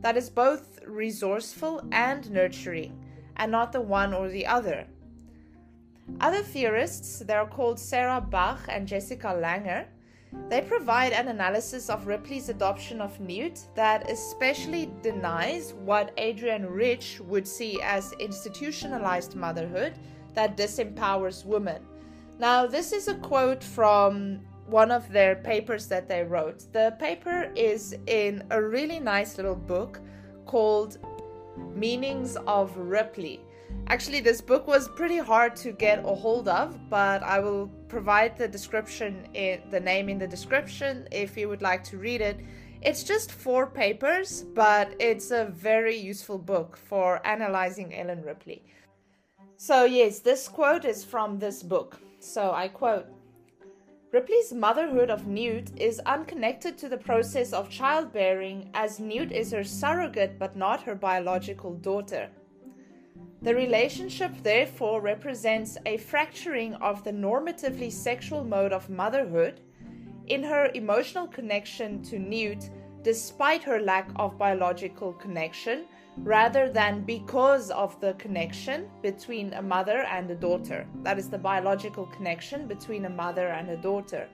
that 0.02 0.16
is 0.16 0.30
both 0.30 0.82
resourceful 0.86 1.82
and 1.92 2.30
nurturing, 2.30 3.04
and 3.38 3.52
not 3.52 3.72
the 3.72 3.82
one 3.82 4.14
or 4.14 4.30
the 4.30 4.46
other. 4.46 4.86
Other 6.22 6.44
theorists, 6.44 7.24
they 7.26 7.34
are 7.34 7.48
called 7.48 7.80
Sarah 7.80 8.22
Bach 8.22 8.68
and 8.70 8.88
Jessica 8.88 9.30
Langer, 9.30 9.88
they 10.50 10.62
provide 10.62 11.12
an 11.12 11.28
analysis 11.28 11.90
of 11.90 12.08
Ripley's 12.08 12.50
adoption 12.50 13.02
of 13.02 13.20
Newt 13.20 13.62
that 13.76 14.10
especially 14.10 14.92
denies 15.02 15.74
what 15.74 16.14
Adrienne 16.20 16.68
Rich 16.68 17.20
would 17.22 17.48
see 17.48 17.82
as 17.82 18.14
institutionalized 18.14 19.36
motherhood 19.36 19.94
that 20.36 20.56
disempowers 20.56 21.46
women. 21.46 21.84
Now, 22.40 22.68
this 22.68 22.94
is 22.94 23.08
a 23.08 23.16
quote 23.16 23.64
from 23.64 24.42
one 24.68 24.92
of 24.92 25.12
their 25.12 25.36
papers 25.36 25.88
that 25.88 26.08
they 26.08 26.24
wrote. 26.24 26.72
The 26.72 26.96
paper 27.00 27.52
is 27.56 27.96
in 28.06 28.44
a 28.52 28.62
really 28.62 29.00
nice 29.00 29.38
little 29.38 29.56
book 29.56 30.00
called 30.46 31.00
Meanings 31.74 32.38
of 32.48 32.76
Ripley. 32.78 33.42
Actually, 33.90 34.20
this 34.20 34.40
book 34.40 34.68
was 34.68 34.88
pretty 34.88 35.18
hard 35.18 35.56
to 35.56 35.72
get 35.72 36.06
a 36.06 36.14
hold 36.14 36.48
of, 36.48 36.78
but 36.92 37.24
I 37.24 37.40
will 37.40 37.70
provide 37.88 38.38
the 38.38 38.48
description, 38.48 39.28
in, 39.34 39.64
the 39.72 39.80
name 39.80 40.10
in 40.10 40.20
the 40.20 40.28
description 40.28 41.08
if 41.12 41.36
you 41.36 41.50
would 41.50 41.64
like 41.64 41.84
to 41.86 41.98
read 41.98 42.22
it. 42.22 42.40
It's 42.84 43.02
just 43.02 43.32
four 43.32 43.66
papers, 43.66 44.46
but 44.54 44.94
it's 45.00 45.32
a 45.32 45.46
very 45.46 45.98
useful 45.98 46.38
book 46.38 46.78
for 46.78 47.26
analyzing 47.26 47.96
Ellen 47.96 48.22
Ripley. 48.22 48.64
So, 49.58 49.86
yes, 49.86 50.20
this 50.20 50.48
quote 50.48 50.86
is 50.86 51.04
from 51.04 51.40
this 51.40 51.64
book. 51.64 52.00
So, 52.20 52.52
I 52.52 52.68
quote 52.68 53.08
Ripley's 54.12 54.54
motherhood 54.54 55.10
of 55.10 55.26
Newt 55.26 55.72
is 55.76 56.00
unconnected 56.06 56.78
to 56.78 56.90
the 56.90 56.98
process 56.98 57.54
of 57.54 57.72
childbearing, 57.72 58.70
as 58.76 59.00
Newt 59.00 59.32
is 59.32 59.52
her 59.52 59.64
surrogate 59.64 60.38
but 60.38 60.56
not 60.56 60.84
her 60.84 60.96
biological 60.96 61.74
daughter. 61.74 62.30
The 63.42 63.56
relationship, 63.56 64.32
therefore, 64.44 65.00
represents 65.02 65.78
a 65.86 65.98
fracturing 65.98 66.74
of 66.76 67.04
the 67.04 67.12
normatively 67.12 67.92
sexual 67.92 68.44
mode 68.44 68.74
of 68.74 68.90
motherhood 68.90 69.62
in 70.28 70.44
her 70.44 70.70
emotional 70.74 71.28
connection 71.28 72.04
to 72.04 72.20
Newt, 72.20 72.70
despite 73.02 73.64
her 73.64 73.80
lack 73.80 74.10
of 74.18 74.38
biological 74.38 75.14
connection, 75.14 75.86
rather 76.18 76.70
than 76.70 77.04
because 77.06 77.72
of 77.72 78.00
the 78.02 78.14
connection 78.16 78.90
between 79.02 79.54
a 79.54 79.62
mother 79.62 80.00
and 80.02 80.30
a 80.30 80.36
daughter. 80.36 80.86
That 81.04 81.18
is 81.18 81.30
the 81.30 81.38
biological 81.38 82.08
connection 82.08 82.68
between 82.68 83.06
a 83.06 83.10
mother 83.10 83.48
and 83.48 83.70
a 83.70 83.78
daughter. 83.78 84.28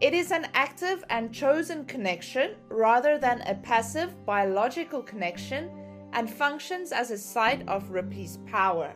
It 0.00 0.12
is 0.12 0.32
an 0.32 0.48
active 0.54 1.04
and 1.08 1.32
chosen 1.32 1.84
connection 1.84 2.56
rather 2.68 3.16
than 3.18 3.42
a 3.42 3.54
passive 3.54 4.26
biological 4.26 5.02
connection 5.02 5.70
and 6.12 6.30
functions 6.30 6.92
as 6.92 7.10
a 7.10 7.18
site 7.18 7.66
of 7.68 7.90
Ripley's 7.90 8.38
power. 8.46 8.94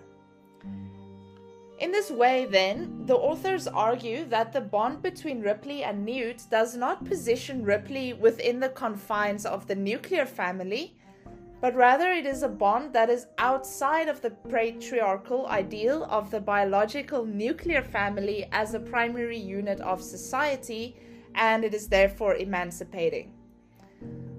In 1.80 1.90
this 1.90 2.10
way, 2.10 2.46
then, 2.46 3.04
the 3.04 3.16
authors 3.16 3.66
argue 3.66 4.24
that 4.26 4.52
the 4.52 4.60
bond 4.60 5.02
between 5.02 5.42
Ripley 5.42 5.82
and 5.82 6.04
Newt 6.04 6.44
does 6.48 6.76
not 6.76 7.04
position 7.04 7.64
Ripley 7.64 8.12
within 8.12 8.60
the 8.60 8.68
confines 8.68 9.44
of 9.44 9.66
the 9.66 9.74
nuclear 9.74 10.24
family, 10.24 10.96
but 11.60 11.74
rather 11.74 12.12
it 12.12 12.26
is 12.26 12.42
a 12.42 12.48
bond 12.48 12.92
that 12.92 13.10
is 13.10 13.26
outside 13.38 14.08
of 14.08 14.22
the 14.22 14.30
patriarchal 14.30 15.46
ideal 15.48 16.04
of 16.04 16.30
the 16.30 16.40
biological 16.40 17.26
nuclear 17.26 17.82
family 17.82 18.48
as 18.52 18.72
a 18.74 18.80
primary 18.80 19.38
unit 19.38 19.80
of 19.80 20.00
society, 20.00 20.96
and 21.34 21.64
it 21.64 21.74
is 21.74 21.88
therefore 21.88 22.36
emancipating. 22.36 23.33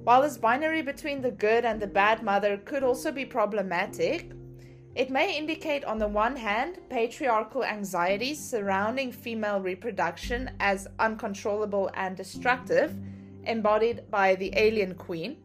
While 0.05 0.21
this 0.21 0.37
binary 0.37 0.83
between 0.83 1.23
the 1.23 1.31
good 1.31 1.65
and 1.65 1.81
the 1.81 1.87
bad 1.87 2.21
mother 2.21 2.57
could 2.57 2.83
also 2.83 3.11
be 3.11 3.25
problematic, 3.25 4.33
it 4.93 5.09
may 5.09 5.35
indicate, 5.35 5.83
on 5.83 5.97
the 5.97 6.07
one 6.07 6.35
hand, 6.35 6.77
patriarchal 6.91 7.63
anxieties 7.65 8.39
surrounding 8.39 9.11
female 9.11 9.59
reproduction 9.59 10.51
as 10.59 10.87
uncontrollable 10.99 11.89
and 11.95 12.15
destructive, 12.15 12.93
embodied 13.45 14.03
by 14.11 14.35
the 14.35 14.53
alien 14.55 14.93
queen. 14.93 15.37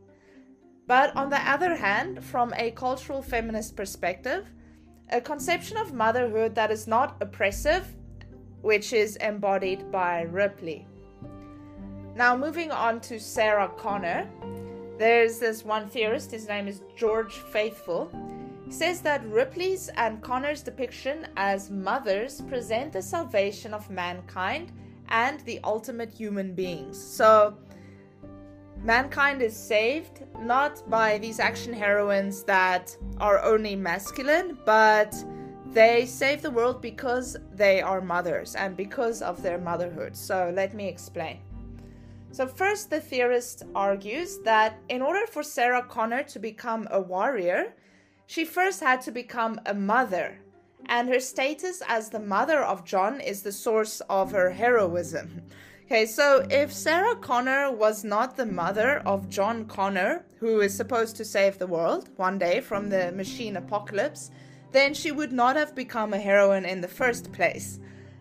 But 0.87 1.17
on 1.17 1.31
the 1.31 1.41
other 1.41 1.75
hand, 1.75 2.23
from 2.23 2.53
a 2.53 2.73
cultural 2.73 3.23
feminist 3.23 3.77
perspective, 3.77 4.53
a 5.09 5.23
conception 5.23 5.79
of 5.79 5.95
motherhood 5.95 6.55
that 6.57 6.71
is 6.71 6.87
not 6.87 7.17
oppressive, 7.23 7.97
which 8.61 8.93
is 8.93 9.17
embodied 9.17 9.91
by 9.91 10.21
Ripley. 10.21 10.87
Now, 12.17 12.37
moving 12.37 12.71
on 12.71 13.01
to 13.03 13.21
Sarah 13.21 13.71
Connor, 13.77 14.29
there's 14.99 15.39
this 15.39 15.65
one 15.65 15.89
theorist, 15.89 16.31
his 16.33 16.49
name 16.49 16.69
is 16.69 16.83
George 16.97 17.35
Faithful. 17.35 18.11
He 18.67 18.73
says 18.73 19.01
that 19.03 19.25
Ripley's 19.27 19.89
and 19.97 20.21
Connor's 20.21 20.63
depiction 20.63 21.27
as 21.37 21.71
mothers 21.71 22.41
present 22.43 22.93
the 22.93 23.01
salvation 23.01 23.73
of 23.73 23.89
mankind 23.91 24.73
and 25.09 25.41
the 25.41 25.61
ultimate 25.65 26.13
human 26.13 26.55
beings. 26.55 27.03
So, 27.03 27.57
mankind 28.83 29.41
is 29.41 29.57
saved 29.57 30.25
not 30.41 30.89
by 30.91 31.19
these 31.19 31.41
action 31.41 31.73
heroines 31.73 32.43
that 32.45 32.97
are 33.19 33.43
only 33.43 33.77
masculine, 33.77 34.59
but 34.65 35.15
they 35.73 36.07
save 36.07 36.43
the 36.43 36.51
world 36.51 36.83
because 36.83 37.37
they 37.55 37.81
are 37.81 38.01
mothers 38.01 38.55
and 38.57 38.77
because 38.77 39.23
of 39.23 39.43
their 39.43 39.59
motherhood. 39.59 40.17
So, 40.17 40.53
let 40.55 40.75
me 40.75 40.89
explain. 40.89 41.39
So, 42.33 42.47
first, 42.47 42.91
the 42.91 43.01
theorist 43.01 43.65
argues 43.75 44.39
that 44.45 44.79
in 44.89 45.03
order 45.03 45.27
for 45.27 45.43
Sarah 45.43 45.83
Connor 45.83 46.23
to 46.25 46.39
become 46.39 46.87
a 46.91 47.01
warrior, 47.01 47.75
she 48.27 48.45
first 48.45 48.81
had 48.81 49.01
to 49.03 49.11
become 49.11 49.61
a 49.67 49.75
mother, 49.75 50.39
and 50.87 51.09
her 51.09 51.19
status 51.19 51.83
as 51.89 52.09
the 52.09 52.21
mother 52.21 52.61
of 52.61 52.85
John 52.85 53.21
is 53.21 53.43
the 53.43 53.51
source 53.51 54.01
of 54.09 54.31
her 54.31 54.51
heroism. 54.51 55.43
Okay, 55.87 56.07
so 56.07 56.47
if 56.49 56.73
Sarah 56.73 57.17
Connor 57.17 57.73
was 57.73 58.05
not 58.05 58.37
the 58.37 58.47
mother 58.47 59.01
of 59.05 59.29
John 59.29 59.65
Connor, 59.65 60.25
who 60.39 60.61
is 60.61 60.73
supposed 60.73 61.17
to 61.17 61.25
save 61.25 61.59
the 61.59 61.67
world 61.67 62.11
one 62.15 62.39
day 62.39 62.61
from 62.61 62.89
the 62.89 63.11
machine 63.11 63.57
apocalypse, 63.57 64.31
then 64.71 64.95
she 64.95 65.11
would 65.11 65.33
not 65.33 65.57
have 65.57 65.75
become 65.75 66.15
a 66.15 66.19
heroine 66.19 66.65
in 66.65 66.81
the 66.81 66.87
first 66.87 67.33
place 67.33 67.81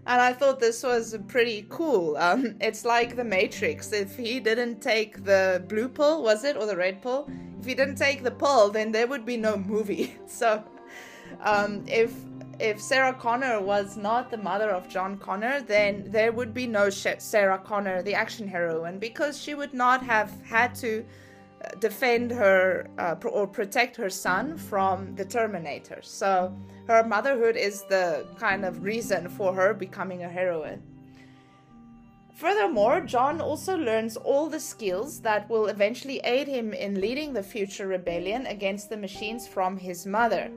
and 0.09 0.19
I 0.19 0.33
thought 0.33 0.59
this 0.59 0.81
was 0.81 1.15
pretty 1.27 1.67
cool. 1.69 2.17
Um, 2.17 2.55
it's 2.59 2.83
like 2.83 3.15
the 3.15 3.23
Matrix. 3.23 3.93
If 3.93 4.17
he 4.17 4.39
didn't 4.39 4.81
take 4.81 5.23
the 5.23 5.63
blue 5.69 5.87
pill, 5.87 6.23
was 6.23 6.43
it, 6.43 6.57
or 6.57 6.65
the 6.65 6.75
red 6.75 6.99
pill? 7.03 7.29
If 7.59 7.67
he 7.67 7.75
didn't 7.75 7.97
take 7.97 8.23
the 8.23 8.31
pill, 8.31 8.71
then 8.71 8.91
there 8.91 9.05
would 9.05 9.23
be 9.23 9.37
no 9.37 9.55
movie. 9.55 10.15
So, 10.27 10.63
um, 11.41 11.85
if 11.87 12.11
if 12.59 12.81
Sarah 12.81 13.13
Connor 13.13 13.61
was 13.61 13.97
not 13.97 14.31
the 14.31 14.37
mother 14.37 14.71
of 14.71 14.89
John 14.89 15.17
Connor, 15.17 15.61
then 15.61 16.05
there 16.07 16.31
would 16.31 16.53
be 16.55 16.65
no 16.65 16.89
Sarah 16.89 17.59
Connor, 17.59 18.01
the 18.01 18.15
action 18.15 18.47
heroine, 18.47 18.97
because 18.97 19.39
she 19.39 19.53
would 19.53 19.73
not 19.73 20.03
have 20.03 20.31
had 20.43 20.73
to 20.75 21.05
defend 21.79 22.31
her 22.31 22.87
uh, 22.97 23.15
or 23.27 23.47
protect 23.47 23.95
her 23.97 24.09
son 24.09 24.57
from 24.57 25.15
the 25.15 25.25
Terminator. 25.25 25.99
So 26.01 26.55
her 26.87 27.03
motherhood 27.03 27.55
is 27.55 27.83
the 27.83 28.25
kind 28.37 28.65
of 28.65 28.83
reason 28.83 29.29
for 29.29 29.53
her 29.53 29.73
becoming 29.73 30.23
a 30.23 30.29
heroine. 30.29 30.81
Furthermore, 32.33 33.01
John 33.01 33.41
also 33.41 33.75
learns 33.75 34.15
all 34.15 34.47
the 34.47 34.61
skills 34.61 35.19
that 35.21 35.49
will 35.49 35.67
eventually 35.67 36.19
aid 36.23 36.47
him 36.47 36.71
in 36.71 37.01
leading 37.01 37.33
the 37.33 37.43
future 37.43 37.85
rebellion 37.85 38.45
against 38.45 38.89
the 38.89 38.95
machines 38.95 39.45
from 39.45 39.75
his 39.75 40.05
mother, 40.05 40.49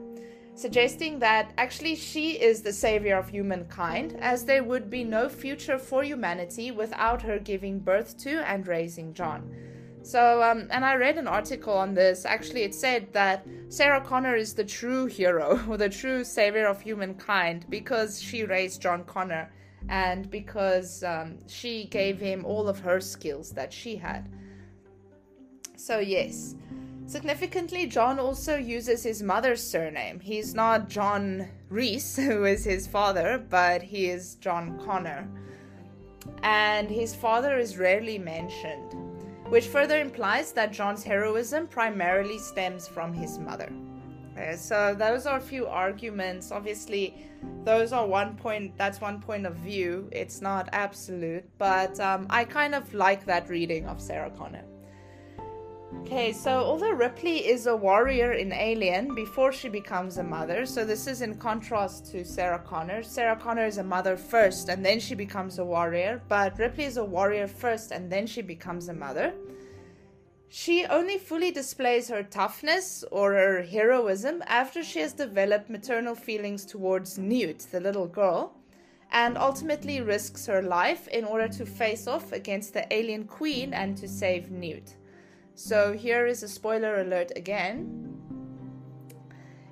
suggesting 0.55 1.19
that 1.19 1.51
actually 1.57 1.95
she 1.95 2.41
is 2.41 2.61
the 2.61 2.71
savior 2.71 3.17
of 3.17 3.27
humankind, 3.27 4.15
as 4.21 4.45
there 4.45 4.63
would 4.63 4.89
be 4.89 5.03
no 5.03 5.27
future 5.27 5.77
for 5.77 6.03
humanity 6.03 6.71
without 6.71 7.21
her 7.21 7.37
giving 7.37 7.79
birth 7.79 8.17
to 8.19 8.39
and 8.47 8.65
raising 8.65 9.13
John. 9.13 9.53
So, 10.03 10.43
um, 10.43 10.67
and 10.69 10.83
I 10.83 10.95
read 10.95 11.17
an 11.17 11.27
article 11.27 11.73
on 11.73 11.93
this. 11.93 12.25
Actually, 12.25 12.63
it 12.63 12.75
said 12.75 13.11
that 13.13 13.47
Sarah 13.69 14.01
Connor 14.01 14.35
is 14.35 14.53
the 14.53 14.65
true 14.65 15.05
hero 15.05 15.63
or 15.67 15.77
the 15.85 15.89
true 15.89 16.23
savior 16.23 16.67
of 16.67 16.81
humankind 16.81 17.65
because 17.69 18.21
she 18.21 18.43
raised 18.43 18.81
John 18.81 19.05
Connor 19.05 19.49
and 19.89 20.29
because 20.29 21.03
um, 21.03 21.37
she 21.47 21.85
gave 21.85 22.19
him 22.19 22.45
all 22.45 22.67
of 22.67 22.79
her 22.79 22.99
skills 22.99 23.51
that 23.51 23.71
she 23.71 23.95
had. 23.95 24.29
So, 25.77 25.99
yes. 25.99 26.55
Significantly, 27.05 27.85
John 27.87 28.19
also 28.19 28.55
uses 28.57 29.03
his 29.03 29.21
mother's 29.21 29.61
surname. 29.61 30.19
He's 30.19 30.53
not 30.53 30.89
John 30.89 31.49
Reese, 31.69 32.15
who 32.27 32.45
is 32.45 32.63
his 32.63 32.87
father, 32.87 33.45
but 33.49 33.81
he 33.81 34.09
is 34.09 34.35
John 34.35 34.79
Connor. 34.85 35.27
and 36.41 36.89
his 36.89 37.13
father 37.13 37.57
is 37.57 37.77
rarely 37.77 38.17
mentioned, 38.17 38.95
which 39.53 39.67
further 39.67 39.99
implies 39.99 40.51
that 40.51 40.73
John's 40.73 41.03
heroism 41.03 41.67
primarily 41.67 42.39
stems 42.39 42.87
from 42.87 43.13
his 43.13 43.37
mother. 43.37 43.71
So 44.55 44.95
those 44.97 45.27
are 45.27 45.37
a 45.37 45.41
few 45.53 45.67
arguments. 45.67 46.51
Obviously, 46.51 47.23
those 47.63 47.93
are 47.93 48.07
one 48.07 48.35
point. 48.35 48.75
That's 48.79 48.99
one 48.99 49.21
point 49.21 49.45
of 49.45 49.55
view. 49.57 50.09
It's 50.11 50.41
not 50.41 50.69
absolute, 50.73 51.45
but 51.59 51.99
um, 51.99 52.25
I 52.31 52.45
kind 52.45 52.73
of 52.73 52.91
like 52.95 53.27
that 53.27 53.47
reading 53.47 53.85
of 53.85 54.01
Sarah 54.01 54.31
Connor. 54.31 54.65
Okay, 56.01 56.33
so 56.33 56.51
although 56.51 56.91
Ripley 56.91 57.47
is 57.47 57.65
a 57.65 57.75
warrior 57.75 58.33
in 58.33 58.51
Alien 58.51 59.15
before 59.15 59.51
she 59.51 59.69
becomes 59.69 60.17
a 60.17 60.23
mother, 60.23 60.65
so 60.65 60.85
this 60.85 61.07
is 61.07 61.21
in 61.21 61.35
contrast 61.35 62.11
to 62.11 62.23
Sarah 62.23 62.59
Connor. 62.59 63.01
Sarah 63.03 63.35
Connor 63.35 63.65
is 63.65 63.77
a 63.77 63.83
mother 63.83 64.15
first 64.15 64.69
and 64.69 64.85
then 64.85 64.99
she 64.99 65.15
becomes 65.15 65.59
a 65.59 65.65
warrior, 65.65 66.21
but 66.27 66.59
Ripley 66.59 66.83
is 66.83 66.97
a 66.97 67.03
warrior 67.03 67.47
first 67.47 67.91
and 67.91 68.11
then 68.11 68.27
she 68.27 68.41
becomes 68.41 68.89
a 68.89 68.93
mother. 68.93 69.33
She 70.49 70.85
only 70.85 71.17
fully 71.17 71.49
displays 71.49 72.09
her 72.09 72.21
toughness 72.21 73.03
or 73.11 73.33
her 73.33 73.63
heroism 73.63 74.43
after 74.45 74.83
she 74.83 74.99
has 74.99 75.13
developed 75.13 75.67
maternal 75.67 76.13
feelings 76.13 76.63
towards 76.63 77.17
Newt, 77.17 77.65
the 77.71 77.79
little 77.79 78.07
girl, 78.07 78.53
and 79.11 79.35
ultimately 79.35 79.99
risks 79.99 80.45
her 80.45 80.61
life 80.61 81.07
in 81.07 81.25
order 81.25 81.47
to 81.47 81.65
face 81.65 82.05
off 82.05 82.31
against 82.31 82.73
the 82.73 82.85
alien 82.93 83.23
queen 83.23 83.73
and 83.73 83.97
to 83.97 84.07
save 84.07 84.51
Newt. 84.51 84.95
So 85.55 85.93
here 85.93 86.25
is 86.25 86.43
a 86.43 86.47
spoiler 86.47 87.01
alert 87.01 87.31
again. 87.35 88.09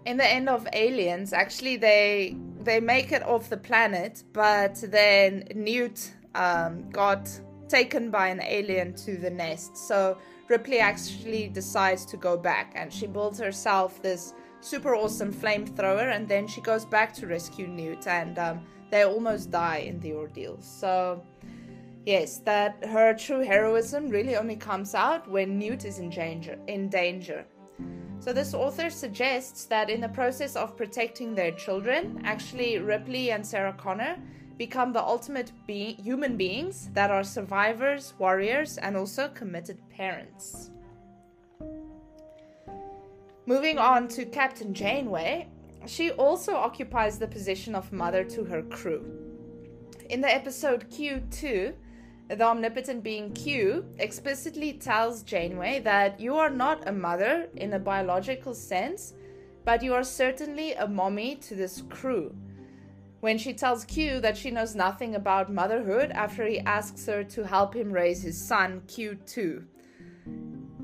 In 0.06 0.18
the 0.18 0.26
end 0.26 0.50
of 0.50 0.68
Aliens, 0.74 1.34
actually 1.34 1.78
they 1.78 2.36
they 2.64 2.80
make 2.80 3.12
it 3.12 3.24
off 3.24 3.50
the 3.50 3.58
planet, 3.58 4.24
but 4.34 4.76
then 4.84 5.48
Newt 5.56 6.14
um, 6.36 6.90
got 6.92 7.30
taken 7.68 8.12
by 8.12 8.28
an 8.28 8.42
alien 8.42 8.94
to 8.94 9.18
the 9.18 9.30
nest. 9.30 9.78
So 9.78 10.18
Ripley 10.48 10.80
actually 10.80 11.48
decides 11.48 12.06
to 12.08 12.18
go 12.18 12.38
back, 12.38 12.74
and 12.76 12.92
she 12.94 13.08
builds 13.08 13.40
herself 13.40 14.02
this 14.02 14.34
super 14.60 14.96
awesome 14.96 15.34
flamethrower, 15.34 16.16
and 16.16 16.28
then 16.28 16.48
she 16.48 16.62
goes 16.62 16.86
back 16.86 17.14
to 17.16 17.28
rescue 17.28 17.68
Newt, 17.68 18.06
and 18.08 18.38
um, 18.38 18.62
they 18.92 19.04
almost 19.04 19.50
die 19.50 19.78
in 19.78 20.00
the 20.02 20.14
ordeal. 20.14 20.58
So 20.62 21.24
Yes, 22.06 22.40
that 22.40 22.84
her 22.86 23.14
true 23.14 23.42
heroism 23.42 24.10
really 24.10 24.36
only 24.36 24.56
comes 24.56 24.96
out 24.96 25.30
when 25.30 25.60
Newt 25.60 25.86
is 25.86 26.00
in 26.00 26.10
danger. 26.10 26.58
In 26.68 26.90
danger. 26.90 27.46
So 28.20 28.34
this 28.34 28.54
author 28.54 28.90
suggests 28.90 29.66
that 29.66 29.90
in 29.90 30.02
the 30.02 30.10
process 30.10 30.56
of 30.56 30.78
protecting 30.78 31.34
their 31.34 31.52
children, 31.52 32.22
actually 32.24 32.78
Ripley 32.80 33.32
and 33.32 33.46
Sarah 33.46 33.74
Connor 33.74 34.18
become 34.58 34.94
the 34.94 35.02
ultimate 35.02 35.52
be- 35.66 35.94
human 35.94 36.38
beings 36.38 36.90
that 36.94 37.10
are 37.10 37.24
survivors, 37.24 38.14
warriors, 38.20 38.78
and 38.78 38.96
also 38.96 39.28
committed 39.30 39.80
parents. 39.90 40.70
Moving 43.48 43.80
on 43.80 44.08
to 44.10 44.26
Captain 44.26 44.72
Janeway, 44.72 45.48
she 45.88 46.12
also 46.12 46.54
occupies 46.56 47.18
the 47.18 47.28
position 47.28 47.74
of 47.74 47.92
mother 47.92 48.24
to 48.24 48.44
her 48.44 48.62
crew. 48.62 49.04
In 50.12 50.22
the 50.22 50.32
episode 50.34 50.90
Q2, 50.92 51.74
the 52.36 52.44
omnipotent 52.44 53.04
being 53.04 53.34
Q 53.34 53.86
explicitly 54.00 54.74
tells 54.74 55.24
Janeway 55.24 55.80
that 55.82 56.20
you 56.20 56.36
are 56.36 56.50
not 56.50 56.88
a 56.88 56.92
mother 56.92 57.50
in 57.56 57.74
a 57.74 57.80
biological 57.80 58.54
sense, 58.54 59.14
but 59.66 59.84
you 59.84 59.94
are 59.94 60.04
certainly 60.04 60.74
a 60.74 60.88
mommy 60.88 61.36
to 61.36 61.56
this 61.56 61.84
crew. 61.90 62.34
When 63.20 63.38
she 63.38 63.54
tells 63.54 63.86
Q 63.86 64.20
that 64.22 64.38
she 64.38 64.50
knows 64.50 64.76
nothing 64.76 65.16
about 65.16 65.52
motherhood 65.52 66.12
after 66.12 66.46
he 66.48 66.60
asks 66.62 67.06
her 67.06 67.24
to 67.26 67.46
help 67.46 67.76
him 67.76 67.92
raise 67.92 68.24
his 68.24 68.40
son, 68.42 68.82
Q2. 68.88 69.66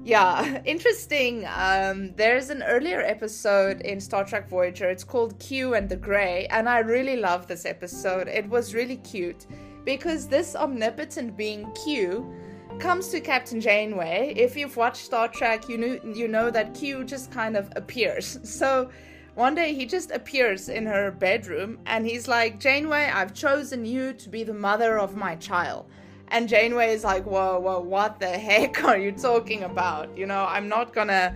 Yeah, 0.03 0.61
interesting. 0.65 1.45
Um, 1.53 2.13
there's 2.15 2.49
an 2.49 2.61
earlier 2.63 3.01
episode 3.01 3.81
in 3.81 3.99
Star 3.99 4.23
Trek 4.25 4.49
Voyager. 4.49 4.89
It's 4.89 5.03
called 5.03 5.39
Q 5.39 5.73
and 5.73 5.89
the 5.89 5.95
Grey, 5.95 6.45
and 6.51 6.67
I 6.69 6.79
really 6.79 7.17
love 7.17 7.47
this 7.47 7.65
episode. 7.65 8.27
It 8.27 8.47
was 8.49 8.75
really 8.75 8.97
cute 8.97 9.47
because 9.87 10.27
this 10.27 10.53
omnipotent 10.53 11.37
being 11.37 11.71
Q 11.71 12.29
comes 12.77 13.07
to 13.07 13.21
Captain 13.21 13.61
Janeway. 13.61 14.33
If 14.35 14.57
you've 14.57 14.75
watched 14.75 15.05
Star 15.05 15.29
Trek, 15.29 15.69
you 15.69 15.77
know 15.77 15.97
you 16.03 16.27
know 16.27 16.51
that 16.51 16.73
Q 16.73 17.05
just 17.05 17.31
kind 17.31 17.55
of 17.55 17.71
appears. 17.77 18.37
So 18.43 18.89
one 19.35 19.55
day 19.55 19.73
he 19.73 19.85
just 19.85 20.11
appears 20.11 20.67
in 20.67 20.85
her 20.87 21.09
bedroom 21.09 21.79
and 21.85 22.05
he's 22.05 22.27
like, 22.27 22.59
Janeway, 22.59 23.05
I've 23.13 23.33
chosen 23.33 23.85
you 23.85 24.11
to 24.11 24.29
be 24.29 24.43
the 24.43 24.53
mother 24.53 24.99
of 24.99 25.15
my 25.15 25.35
child. 25.37 25.85
And 26.29 26.49
Janeway 26.49 26.89
is 26.93 27.05
like, 27.05 27.25
whoa, 27.25 27.57
whoa, 27.57 27.79
what 27.79 28.19
the 28.19 28.27
heck 28.47 28.83
are 28.89 28.97
you 28.97 29.13
talking 29.13 29.63
about? 29.63 30.17
You 30.17 30.25
know, 30.25 30.45
I'm 30.49 30.67
not 30.67 30.93
gonna 30.93 31.33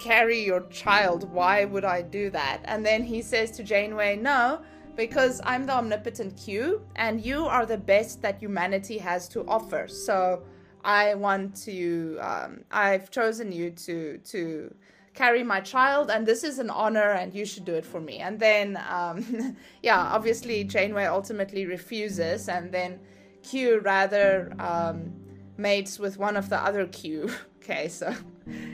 carry 0.00 0.44
your 0.44 0.68
child. 0.68 1.32
Why 1.32 1.64
would 1.64 1.86
I 1.86 2.02
do 2.02 2.28
that? 2.28 2.60
And 2.64 2.84
then 2.84 3.02
he 3.02 3.22
says 3.22 3.52
to 3.52 3.62
Janeway, 3.64 4.16
no, 4.16 4.60
because 4.96 5.40
I'm 5.44 5.66
the 5.66 5.72
omnipotent 5.72 6.36
Q 6.36 6.82
and 6.96 7.20
you 7.24 7.46
are 7.46 7.66
the 7.66 7.78
best 7.78 8.22
that 8.22 8.38
humanity 8.38 8.98
has 8.98 9.28
to 9.28 9.46
offer. 9.46 9.88
So 9.88 10.42
I 10.84 11.14
want 11.14 11.56
to, 11.64 12.18
um, 12.20 12.64
I've 12.70 13.10
chosen 13.10 13.52
you 13.52 13.70
to, 13.70 14.18
to 14.18 14.74
carry 15.14 15.42
my 15.42 15.60
child 15.60 16.10
and 16.10 16.26
this 16.26 16.44
is 16.44 16.58
an 16.58 16.70
honor 16.70 17.12
and 17.12 17.34
you 17.34 17.44
should 17.44 17.64
do 17.64 17.74
it 17.74 17.86
for 17.86 18.00
me. 18.00 18.18
And 18.18 18.38
then, 18.38 18.78
um, 18.88 19.56
yeah, 19.82 19.98
obviously 19.98 20.64
Janeway 20.64 21.04
ultimately 21.06 21.66
refuses 21.66 22.48
and 22.48 22.72
then 22.72 23.00
Q 23.42 23.80
rather 23.80 24.52
um, 24.58 25.12
mates 25.56 25.98
with 25.98 26.18
one 26.18 26.36
of 26.36 26.48
the 26.48 26.58
other 26.58 26.86
Q. 26.86 27.30
okay, 27.62 27.88
so 27.88 28.14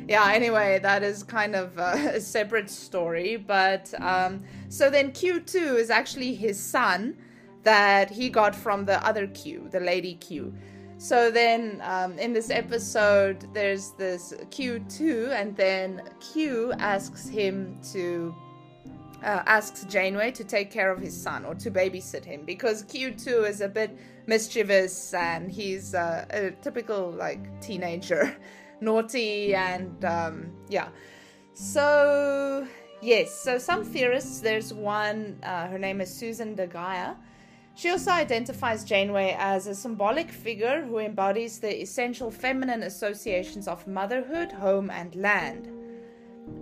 yeah, 0.09 0.31
anyway, 0.33 0.79
that 0.83 1.03
is 1.03 1.23
kind 1.23 1.55
of 1.55 1.77
a, 1.79 2.21
separate 2.39 2.71
story. 2.71 3.37
But 3.37 3.93
um, 4.01 4.43
so 4.69 4.91
then 4.91 5.13
Q2 5.13 5.77
is 5.77 5.91
actually 5.91 6.35
his 6.35 6.59
son 6.59 7.17
that 7.63 8.11
he 8.11 8.29
got 8.29 8.55
from 8.55 8.85
the 8.85 9.05
other 9.07 9.27
Q, 9.29 9.69
the 9.71 9.81
lady 9.81 10.15
Q. 10.15 10.55
So 10.99 11.31
then 11.31 11.81
um, 11.85 12.19
in 12.19 12.33
this 12.33 12.51
episode, 12.51 13.47
there's 13.55 13.91
this 13.93 14.35
Q2, 14.51 15.31
and 15.31 15.57
then 15.57 16.03
Q 16.21 16.73
asks 16.73 17.29
him 17.29 17.81
to. 17.93 18.35
Uh, 19.21 19.43
asks 19.47 19.83
Janeway 19.87 20.31
to 20.31 20.45
take 20.45 20.71
care 20.71 20.93
of 20.93 21.01
his 21.01 21.21
son 21.21 21.45
or 21.45 21.53
to 21.57 21.73
babysit 21.73 22.25
him 22.25 22.45
because 22.45 22.85
Q2 22.85 23.49
is 23.49 23.61
a 23.61 23.69
bit 23.69 23.99
mischievous 24.29 25.13
and 25.13 25.51
he's 25.51 25.93
uh, 25.93 26.25
a 26.31 26.51
typical 26.63 27.11
like 27.11 27.61
teenager 27.61 28.37
naughty 28.81 29.55
and 29.55 30.05
um, 30.05 30.51
yeah. 30.69 30.89
So 31.55 32.67
yes, 33.01 33.33
so 33.33 33.59
some 33.59 33.85
theorists. 33.85 34.41
There's 34.41 34.73
one. 34.73 35.39
Uh, 35.43 35.69
her 35.69 35.79
name 35.79 36.01
is 36.01 36.13
Susan 36.13 36.55
de 36.55 36.67
Gaia. 36.67 37.15
She 37.75 37.91
also 37.91 38.11
identifies 38.11 38.83
Janeway 38.83 39.37
as 39.39 39.69
a 39.69 39.75
symbolic 39.75 40.33
figure 40.33 40.85
who 40.85 40.99
embodies 40.99 41.61
the 41.61 41.81
essential 41.81 42.29
feminine 42.29 42.83
associations 42.83 43.69
of 43.69 43.87
motherhood, 43.87 44.51
home, 44.51 44.91
and 44.91 45.15
land. 45.15 45.69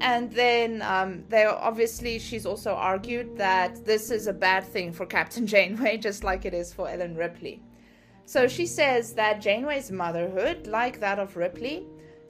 And 0.00 0.30
then 0.30 0.82
um, 0.82 1.24
they 1.30 1.46
obviously 1.46 2.18
she's 2.18 2.44
also 2.44 2.74
argued 2.74 3.36
that 3.38 3.84
this 3.86 4.10
is 4.10 4.26
a 4.26 4.32
bad 4.32 4.64
thing 4.64 4.92
for 4.92 5.06
Captain 5.06 5.46
Janeway, 5.52 5.96
just 5.96 6.22
like 6.22 6.44
it 6.44 6.52
is 6.52 6.72
for 6.74 6.88
Ellen 6.88 7.16
Ripley. 7.16 7.62
So 8.26 8.48
she 8.48 8.66
says 8.66 9.14
that 9.14 9.40
Janeway's 9.40 9.90
motherhood, 9.90 10.66
like 10.66 11.00
that 11.00 11.18
of 11.18 11.36
Ripley, 11.36 11.86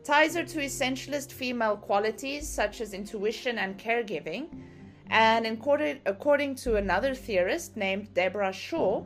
ties 0.06 0.36
her 0.36 0.44
to 0.44 0.58
essentialist 0.60 1.32
female 1.32 1.76
qualities 1.76 2.48
such 2.48 2.80
as 2.80 2.94
intuition 2.94 3.58
and 3.58 3.76
caregiving. 3.76 4.46
And 5.10 5.46
according 5.46 6.54
to 6.56 6.76
another 6.76 7.14
theorist 7.14 7.76
named 7.76 8.14
Deborah 8.14 8.52
Shaw, 8.52 9.04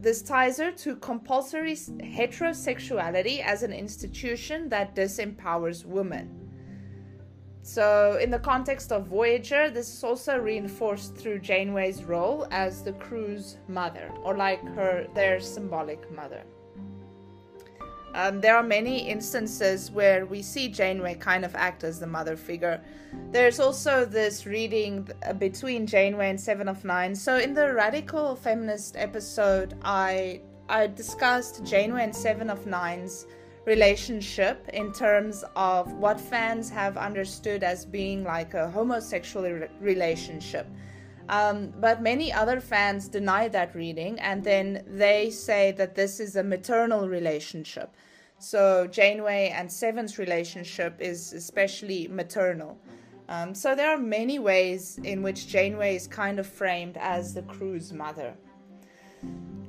this 0.00 0.22
ties 0.22 0.58
her 0.58 0.70
to 0.70 0.96
compulsory 0.96 1.74
heterosexuality 1.74 3.42
as 3.42 3.62
an 3.62 3.72
institution 3.72 4.68
that 4.68 4.94
disempowers 4.94 5.84
women. 5.84 6.38
So, 7.64 8.18
in 8.20 8.30
the 8.30 8.40
context 8.40 8.90
of 8.90 9.06
Voyager, 9.06 9.70
this 9.70 9.88
is 9.92 10.02
also 10.02 10.36
reinforced 10.38 11.14
through 11.16 11.38
Janeway's 11.38 12.02
role 12.02 12.46
as 12.50 12.82
the 12.82 12.92
crew's 12.94 13.58
mother, 13.68 14.12
or 14.24 14.36
like 14.36 14.62
her 14.74 15.06
their 15.14 15.38
symbolic 15.38 16.10
mother. 16.10 16.42
Um, 18.14 18.40
there 18.40 18.56
are 18.56 18.62
many 18.62 19.08
instances 19.08 19.90
where 19.90 20.26
we 20.26 20.42
see 20.42 20.68
Janeway 20.68 21.14
kind 21.14 21.44
of 21.44 21.54
act 21.54 21.82
as 21.84 21.98
the 21.98 22.06
mother 22.06 22.36
figure. 22.36 22.80
There's 23.30 23.60
also 23.60 24.04
this 24.04 24.46
reading 24.46 25.08
between 25.38 25.86
Janeway 25.86 26.30
and 26.30 26.40
Seven 26.40 26.68
of 26.68 26.84
Nine. 26.84 27.14
So 27.14 27.38
in 27.38 27.54
the 27.54 27.72
radical 27.72 28.36
feminist 28.36 28.96
episode, 28.96 29.74
I 29.82 30.40
I 30.68 30.86
discussed 30.86 31.64
Janeway 31.64 32.04
and 32.04 32.14
Seven 32.14 32.48
of 32.48 32.66
Nine's 32.66 33.26
relationship 33.64 34.68
in 34.72 34.92
terms 34.92 35.44
of 35.54 35.92
what 35.92 36.20
fans 36.20 36.68
have 36.70 36.96
understood 36.96 37.62
as 37.62 37.84
being 37.84 38.24
like 38.24 38.54
a 38.54 38.70
homosexual 38.70 39.50
re- 39.50 39.68
relationship. 39.80 40.66
Um, 41.28 41.72
but 41.80 42.02
many 42.02 42.32
other 42.32 42.60
fans 42.60 43.08
deny 43.08 43.48
that 43.48 43.74
reading, 43.74 44.18
and 44.20 44.42
then 44.42 44.84
they 44.86 45.30
say 45.30 45.72
that 45.72 45.94
this 45.94 46.20
is 46.20 46.36
a 46.36 46.42
maternal 46.42 47.08
relationship. 47.08 47.94
So 48.38 48.88
Janeway 48.88 49.54
and 49.56 49.70
Seven's 49.70 50.18
relationship 50.18 50.96
is 51.00 51.32
especially 51.32 52.08
maternal. 52.08 52.76
Um, 53.28 53.54
so 53.54 53.74
there 53.74 53.90
are 53.90 53.98
many 53.98 54.38
ways 54.38 54.98
in 55.04 55.22
which 55.22 55.46
Janeway 55.46 55.94
is 55.94 56.06
kind 56.08 56.38
of 56.38 56.46
framed 56.46 56.96
as 56.98 57.34
the 57.34 57.42
crew's 57.42 57.92
mother. 57.92 58.34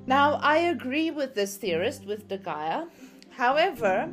Now, 0.05 0.33
I 0.41 0.57
agree 0.57 1.11
with 1.11 1.35
this 1.35 1.55
theorist, 1.55 2.05
with 2.05 2.27
De 2.27 2.37
Gaia. 2.37 2.85
However, 3.29 4.11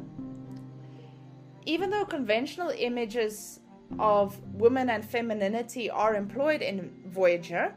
even 1.66 1.90
though 1.90 2.04
conventional 2.04 2.70
images 2.76 3.59
of 3.98 4.38
women 4.54 4.90
and 4.90 5.04
femininity 5.04 5.90
are 5.90 6.14
employed 6.14 6.62
in 6.62 6.90
Voyager, 7.06 7.74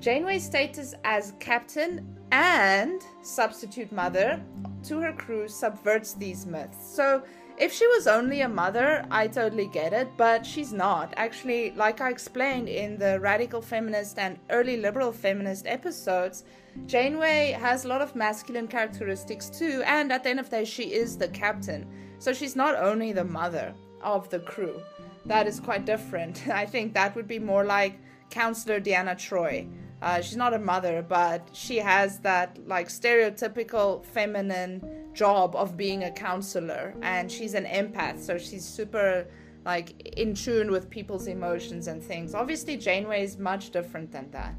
Janeway's 0.00 0.44
status 0.44 0.94
as 1.04 1.34
captain 1.38 2.18
and 2.30 3.02
substitute 3.22 3.92
mother 3.92 4.40
to 4.84 5.00
her 5.00 5.12
crew 5.12 5.48
subverts 5.48 6.14
these 6.14 6.46
myths. 6.46 6.94
So, 6.94 7.22
if 7.58 7.72
she 7.72 7.86
was 7.88 8.06
only 8.06 8.40
a 8.40 8.48
mother, 8.48 9.04
I 9.10 9.28
totally 9.28 9.66
get 9.66 9.92
it, 9.92 10.08
but 10.16 10.44
she's 10.44 10.72
not. 10.72 11.12
Actually, 11.16 11.72
like 11.72 12.00
I 12.00 12.10
explained 12.10 12.68
in 12.68 12.96
the 12.96 13.20
radical 13.20 13.60
feminist 13.60 14.18
and 14.18 14.38
early 14.50 14.78
liberal 14.78 15.12
feminist 15.12 15.66
episodes, 15.66 16.44
Janeway 16.86 17.52
has 17.52 17.84
a 17.84 17.88
lot 17.88 18.00
of 18.00 18.16
masculine 18.16 18.66
characteristics 18.66 19.50
too, 19.50 19.82
and 19.86 20.10
at 20.10 20.24
the 20.24 20.30
end 20.30 20.40
of 20.40 20.48
the 20.48 20.56
day, 20.56 20.64
she 20.64 20.94
is 20.94 21.16
the 21.16 21.28
captain. 21.28 21.86
So 22.18 22.32
she's 22.32 22.56
not 22.56 22.74
only 22.74 23.12
the 23.12 23.24
mother 23.24 23.74
of 24.02 24.28
the 24.30 24.40
crew. 24.40 24.80
That 25.26 25.46
is 25.46 25.60
quite 25.60 25.84
different. 25.84 26.48
I 26.62 26.66
think 26.66 26.94
that 26.94 27.14
would 27.14 27.28
be 27.28 27.38
more 27.38 27.64
like 27.64 27.98
Counselor 28.30 28.80
Deanna 28.80 29.16
Troy. 29.16 29.66
Uh, 30.00 30.20
she's 30.20 30.36
not 30.36 30.52
a 30.52 30.58
mother, 30.58 31.04
but 31.08 31.48
she 31.52 31.76
has 31.76 32.18
that 32.20 32.58
like 32.66 32.88
stereotypical 32.88 34.04
feminine 34.04 34.82
job 35.14 35.54
of 35.54 35.76
being 35.76 36.04
a 36.04 36.10
counselor, 36.10 36.94
and 37.02 37.30
she's 37.30 37.54
an 37.54 37.64
empath, 37.64 38.20
so 38.20 38.36
she's 38.36 38.64
super 38.64 39.26
like 39.64 40.00
in 40.16 40.34
tune 40.34 40.72
with 40.72 40.90
people's 40.90 41.28
emotions 41.28 41.86
and 41.86 42.02
things. 42.02 42.34
Obviously, 42.34 42.76
Janeway 42.76 43.22
is 43.22 43.38
much 43.38 43.70
different 43.70 44.10
than 44.10 44.28
that. 44.32 44.54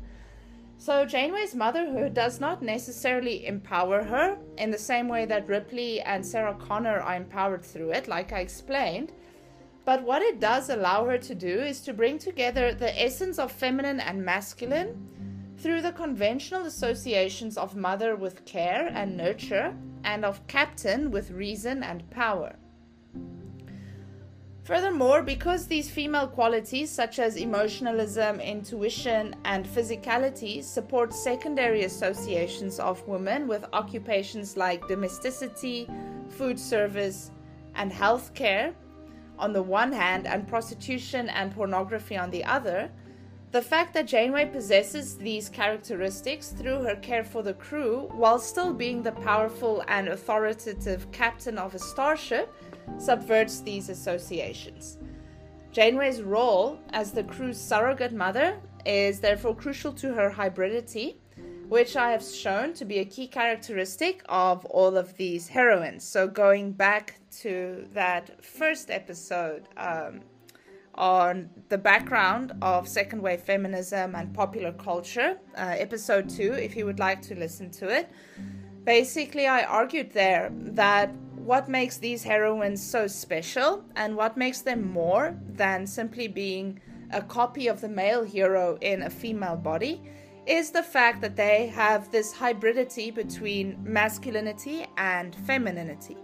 So, 0.77 1.05
Janeway's 1.05 1.55
motherhood 1.55 2.13
does 2.13 2.39
not 2.39 2.61
necessarily 2.61 3.45
empower 3.45 4.03
her 4.03 4.37
in 4.57 4.71
the 4.71 4.77
same 4.77 5.07
way 5.07 5.25
that 5.25 5.47
Ripley 5.47 6.01
and 6.01 6.25
Sarah 6.25 6.55
Connor 6.55 6.99
are 6.99 7.15
empowered 7.15 7.63
through 7.63 7.91
it, 7.91 8.07
like 8.07 8.31
I 8.31 8.39
explained. 8.39 9.11
But 9.85 10.03
what 10.03 10.21
it 10.21 10.39
does 10.39 10.69
allow 10.69 11.05
her 11.05 11.17
to 11.17 11.35
do 11.35 11.59
is 11.59 11.81
to 11.81 11.93
bring 11.93 12.17
together 12.17 12.73
the 12.73 13.01
essence 13.01 13.37
of 13.37 13.51
feminine 13.51 13.99
and 13.99 14.23
masculine 14.23 15.09
through 15.57 15.81
the 15.81 15.91
conventional 15.91 16.65
associations 16.65 17.57
of 17.57 17.75
mother 17.75 18.15
with 18.15 18.45
care 18.45 18.89
and 18.93 19.17
nurture, 19.17 19.75
and 20.03 20.25
of 20.25 20.45
captain 20.47 21.11
with 21.11 21.31
reason 21.31 21.83
and 21.83 22.09
power. 22.09 22.55
Furthermore, 24.63 25.21
because 25.21 25.67
these 25.67 25.89
female 25.89 26.27
qualities, 26.27 26.89
such 26.89 27.19
as 27.19 27.35
emotionalism, 27.35 28.39
intuition, 28.39 29.35
and 29.43 29.65
physicality, 29.65 30.63
support 30.63 31.13
secondary 31.13 31.83
associations 31.83 32.79
of 32.79 33.05
women 33.05 33.45
with 33.47 33.65
occupations 33.73 34.55
like 34.55 34.87
domesticity, 34.87 35.89
food 36.29 36.57
service, 36.57 37.31
and 37.75 37.91
healthcare 37.91 38.73
on 39.37 39.53
the 39.53 39.63
one 39.63 39.91
hand, 39.91 40.27
and 40.27 40.47
prostitution 40.47 41.29
and 41.29 41.53
pornography 41.53 42.17
on 42.17 42.31
the 42.31 42.43
other, 42.43 42.89
the 43.51 43.61
fact 43.61 43.93
that 43.93 44.07
Janeway 44.07 44.47
possesses 44.47 45.15
these 45.15 45.47
characteristics 45.47 46.49
through 46.49 46.81
her 46.81 46.95
care 46.95 47.23
for 47.23 47.43
the 47.43 47.53
crew, 47.53 48.09
while 48.13 48.39
still 48.39 48.73
being 48.73 49.03
the 49.03 49.11
powerful 49.11 49.83
and 49.87 50.07
authoritative 50.07 51.11
captain 51.11 51.59
of 51.59 51.75
a 51.75 51.79
starship, 51.79 52.51
subverts 52.97 53.61
these 53.61 53.89
associations. 53.89 54.97
Janeway's 55.71 56.21
role 56.21 56.79
as 56.93 57.11
the 57.11 57.23
crew's 57.23 57.61
surrogate 57.61 58.13
mother 58.13 58.59
is 58.85 59.19
therefore 59.19 59.55
crucial 59.55 59.93
to 59.93 60.13
her 60.13 60.31
hybridity, 60.31 61.15
which 61.67 61.95
I 61.95 62.11
have 62.11 62.23
shown 62.23 62.73
to 62.73 62.85
be 62.85 62.99
a 62.99 63.05
key 63.05 63.27
characteristic 63.27 64.23
of 64.29 64.65
all 64.65 64.97
of 64.97 65.15
these 65.17 65.47
heroines. 65.47 66.03
So, 66.03 66.27
going 66.27 66.71
back 66.71 67.19
to 67.41 67.87
that 67.93 68.43
first 68.43 68.89
episode 68.89 69.67
um, 69.77 70.21
on 70.95 71.49
the 71.69 71.77
background 71.77 72.53
of 72.61 72.87
second 72.87 73.21
wave 73.21 73.41
feminism 73.41 74.15
and 74.15 74.33
popular 74.33 74.71
culture, 74.71 75.37
uh, 75.57 75.75
episode 75.77 76.29
two, 76.29 76.53
if 76.53 76.75
you 76.75 76.85
would 76.85 76.99
like 76.99 77.21
to 77.21 77.35
listen 77.35 77.69
to 77.71 77.89
it. 77.89 78.09
Basically, 78.83 79.47
I 79.47 79.63
argued 79.63 80.11
there 80.11 80.51
that 80.53 81.13
what 81.35 81.67
makes 81.67 81.97
these 81.97 82.23
heroines 82.23 82.81
so 82.81 83.07
special 83.07 83.83
and 83.95 84.15
what 84.15 84.37
makes 84.37 84.61
them 84.61 84.91
more 84.91 85.37
than 85.47 85.85
simply 85.87 86.27
being 86.27 86.79
a 87.11 87.21
copy 87.21 87.67
of 87.67 87.81
the 87.81 87.89
male 87.89 88.23
hero 88.23 88.77
in 88.81 89.03
a 89.03 89.09
female 89.09 89.55
body 89.55 90.01
is 90.45 90.71
the 90.71 90.83
fact 90.83 91.21
that 91.21 91.35
they 91.35 91.67
have 91.67 92.11
this 92.11 92.33
hybridity 92.33 93.13
between 93.13 93.77
masculinity 93.83 94.85
and 94.97 95.35
femininity. 95.47 96.17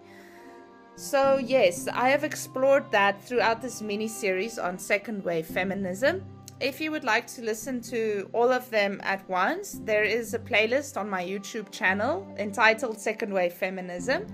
So, 0.99 1.37
yes, 1.37 1.87
I 1.87 2.09
have 2.09 2.25
explored 2.25 2.91
that 2.91 3.23
throughout 3.23 3.61
this 3.61 3.81
mini 3.81 4.09
series 4.09 4.59
on 4.59 4.77
second 4.77 5.23
wave 5.23 5.45
feminism. 5.45 6.25
If 6.59 6.81
you 6.81 6.91
would 6.91 7.05
like 7.05 7.25
to 7.27 7.41
listen 7.41 7.79
to 7.83 8.29
all 8.33 8.51
of 8.51 8.69
them 8.69 8.99
at 9.03 9.27
once, 9.29 9.79
there 9.85 10.03
is 10.03 10.33
a 10.33 10.39
playlist 10.39 10.97
on 10.97 11.09
my 11.09 11.23
YouTube 11.23 11.71
channel 11.71 12.27
entitled 12.37 12.99
Second 12.99 13.33
Wave 13.33 13.53
Feminism 13.53 14.25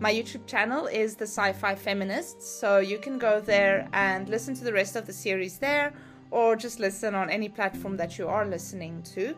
my 0.00 0.12
YouTube 0.12 0.46
channel 0.46 0.86
is 0.86 1.14
the 1.14 1.24
Sci 1.24 1.52
Fi 1.52 1.74
Feminists, 1.74 2.46
so 2.46 2.78
you 2.78 2.98
can 2.98 3.18
go 3.18 3.40
there 3.40 3.88
and 3.92 4.28
listen 4.28 4.54
to 4.54 4.64
the 4.64 4.72
rest 4.72 4.96
of 4.96 5.06
the 5.06 5.12
series 5.12 5.58
there, 5.58 5.94
or 6.30 6.56
just 6.56 6.80
listen 6.80 7.14
on 7.14 7.30
any 7.30 7.48
platform 7.48 7.96
that 7.96 8.18
you 8.18 8.28
are 8.28 8.44
listening 8.44 9.02
to. 9.14 9.34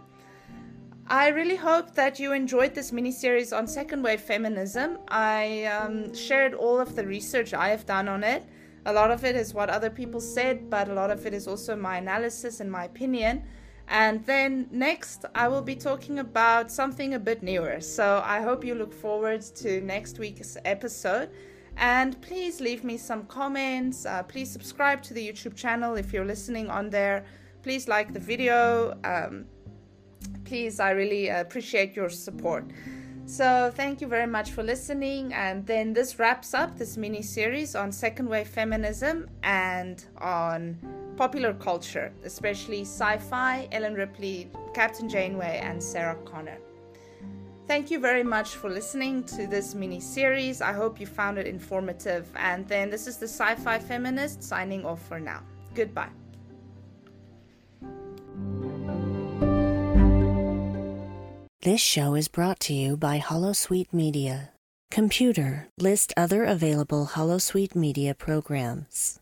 I 1.08 1.28
really 1.28 1.54
hope 1.54 1.94
that 1.94 2.18
you 2.18 2.32
enjoyed 2.32 2.74
this 2.74 2.90
mini 2.90 3.12
series 3.12 3.52
on 3.52 3.68
second 3.68 4.02
wave 4.02 4.20
feminism. 4.20 4.98
I 5.06 5.64
um, 5.66 6.12
shared 6.12 6.52
all 6.52 6.80
of 6.80 6.96
the 6.96 7.06
research 7.06 7.54
I 7.54 7.68
have 7.68 7.86
done 7.86 8.08
on 8.08 8.24
it. 8.24 8.44
A 8.86 8.92
lot 8.92 9.12
of 9.12 9.24
it 9.24 9.36
is 9.36 9.54
what 9.54 9.70
other 9.70 9.88
people 9.88 10.20
said, 10.20 10.68
but 10.68 10.88
a 10.88 10.94
lot 10.94 11.12
of 11.12 11.24
it 11.24 11.32
is 11.32 11.46
also 11.46 11.76
my 11.76 11.98
analysis 11.98 12.58
and 12.58 12.70
my 12.70 12.86
opinion. 12.86 13.44
And 13.86 14.26
then 14.26 14.66
next, 14.72 15.24
I 15.32 15.46
will 15.46 15.62
be 15.62 15.76
talking 15.76 16.18
about 16.18 16.72
something 16.72 17.14
a 17.14 17.20
bit 17.20 17.40
newer. 17.40 17.80
So 17.80 18.20
I 18.24 18.40
hope 18.40 18.64
you 18.64 18.74
look 18.74 18.92
forward 18.92 19.42
to 19.42 19.80
next 19.82 20.18
week's 20.18 20.56
episode. 20.64 21.30
And 21.76 22.20
please 22.20 22.60
leave 22.60 22.82
me 22.82 22.96
some 22.96 23.26
comments. 23.26 24.06
Uh, 24.06 24.24
please 24.24 24.50
subscribe 24.50 25.02
to 25.02 25.14
the 25.14 25.24
YouTube 25.24 25.54
channel 25.54 25.94
if 25.94 26.12
you're 26.12 26.24
listening 26.24 26.68
on 26.68 26.90
there. 26.90 27.24
Please 27.62 27.86
like 27.86 28.12
the 28.12 28.18
video. 28.18 28.98
Um, 29.04 29.46
please, 30.44 30.80
I 30.80 30.90
really 30.90 31.28
appreciate 31.28 31.94
your 31.94 32.08
support. 32.08 32.64
So, 33.26 33.72
thank 33.74 34.00
you 34.00 34.06
very 34.06 34.26
much 34.26 34.52
for 34.52 34.62
listening. 34.62 35.34
And 35.34 35.66
then 35.66 35.92
this 35.92 36.18
wraps 36.18 36.54
up 36.54 36.78
this 36.78 36.96
mini 36.96 37.22
series 37.22 37.74
on 37.74 37.90
second 37.90 38.28
wave 38.28 38.46
feminism 38.46 39.28
and 39.42 40.04
on 40.18 40.78
popular 41.16 41.54
culture, 41.54 42.12
especially 42.24 42.82
sci 42.82 43.18
fi, 43.18 43.68
Ellen 43.72 43.94
Ripley, 43.94 44.48
Captain 44.74 45.08
Janeway, 45.08 45.60
and 45.62 45.82
Sarah 45.82 46.18
Connor. 46.24 46.58
Thank 47.66 47.90
you 47.90 47.98
very 47.98 48.22
much 48.22 48.50
for 48.50 48.70
listening 48.70 49.24
to 49.24 49.48
this 49.48 49.74
mini 49.74 49.98
series. 49.98 50.62
I 50.62 50.72
hope 50.72 51.00
you 51.00 51.06
found 51.06 51.36
it 51.36 51.48
informative. 51.48 52.28
And 52.36 52.68
then 52.68 52.90
this 52.90 53.08
is 53.08 53.16
the 53.16 53.26
Sci 53.26 53.56
Fi 53.56 53.80
Feminist 53.80 54.40
signing 54.44 54.84
off 54.84 55.02
for 55.08 55.18
now. 55.18 55.42
Goodbye. 55.74 56.10
This 61.66 61.80
show 61.80 62.14
is 62.14 62.28
brought 62.28 62.60
to 62.60 62.72
you 62.72 62.96
by 62.96 63.18
Holosuite 63.18 63.92
Media. 63.92 64.50
Computer, 64.92 65.66
list 65.76 66.14
other 66.16 66.44
available 66.44 67.10
Holosuite 67.12 67.74
Media 67.74 68.14
programs. 68.14 69.18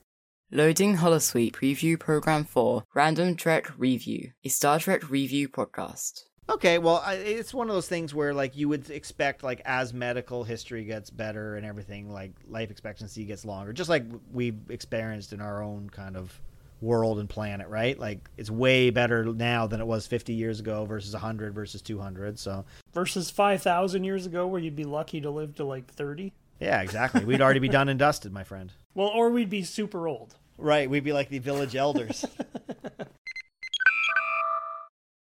Loading 0.53 0.99
Holosuite 0.99 1.53
Preview 1.53 1.99
Program 1.99 2.45
4 2.45 2.85
Random 2.93 3.35
Trek 3.35 3.73
Review, 3.79 4.33
a 4.45 4.51
Star 4.51 4.79
Trek 4.79 5.09
review 5.09 5.49
podcast. 5.49 6.25
Okay, 6.51 6.77
well, 6.77 7.03
it's 7.09 7.55
one 7.55 7.71
of 7.71 7.75
those 7.75 7.89
things 7.89 8.15
where, 8.15 8.35
like, 8.35 8.55
you 8.55 8.69
would 8.69 8.91
expect, 8.91 9.43
like, 9.43 9.63
as 9.65 9.95
medical 9.95 10.45
history 10.45 10.85
gets 10.85 11.09
better 11.09 11.57
and 11.57 11.65
everything, 11.65 12.11
like, 12.13 12.33
life 12.47 12.71
expectancy 12.71 13.25
gets 13.25 13.47
longer, 13.47 13.73
just 13.73 13.89
like 13.89 14.05
we've 14.31 14.69
experienced 14.69 15.33
in 15.33 15.41
our 15.41 15.63
own 15.63 15.89
kind 15.89 16.15
of 16.15 16.39
world 16.85 17.19
and 17.19 17.29
planet, 17.29 17.67
right? 17.69 17.99
Like, 17.99 18.29
it's 18.37 18.51
way 18.51 18.91
better 18.91 19.25
now 19.25 19.67
than 19.67 19.81
it 19.81 19.87
was 19.87 20.07
50 20.07 20.33
years 20.35 20.61
ago 20.61 20.85
versus 20.85 21.13
100 21.13 21.55
versus 21.55 21.83
200. 21.83 22.39
So, 22.39 22.65
versus 22.93 23.31
5,000 23.31 24.05
years 24.05 24.27
ago, 24.27 24.47
where 24.47 24.61
you'd 24.61 24.77
be 24.77 24.85
lucky 24.85 25.21
to 25.23 25.31
live 25.31 25.57
to 25.57 25.65
like 25.65 25.87
30. 25.93 26.33
Yeah, 26.61 26.83
exactly. 26.83 27.25
We'd 27.25 27.41
already 27.41 27.61
be 27.61 27.69
done 27.69 27.89
and 27.89 27.99
dusted, 27.99 28.33
my 28.33 28.45
friend. 28.45 28.73
Well, 28.97 29.09
or 29.09 29.31
we'd 29.31 29.51
be 29.51 29.65
super 29.65 30.07
old. 30.07 30.37
Right, 30.57 30.89
we'd 30.89 31.03
be 31.03 31.13
like 31.13 31.29
the 31.29 31.41
village 31.41 31.75
elders. 31.75 32.25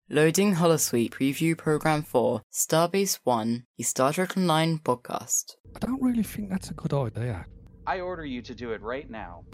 Loading 0.08 0.53
Holosuite 0.53 1.10
Preview 1.10 1.58
Program 1.58 2.03
4, 2.03 2.43
Starbase 2.53 3.18
One, 3.24 3.66
a 3.80 3.82
Star 3.82 4.14
Trek 4.14 4.38
Online 4.38 4.78
podcast. 4.78 5.56
I 5.76 5.80
don't 5.80 5.99
really 5.99 6.22
think 6.22 6.51
that's 6.51 6.70
a 6.70 6.76
good 6.76 6.93
idea. 6.93 7.47
I 7.88 8.01
order 8.01 8.24
you 8.24 8.43
to 8.43 8.53
do 8.53 8.72
it 8.74 8.84
right 8.84 9.10
now. 9.10 9.45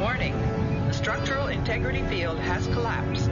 Warning. 0.00 0.38
The 0.88 0.92
structural 0.92 1.46
integrity 1.46 2.02
field 2.02 2.38
has 2.40 2.66
collapsed. 2.66 3.30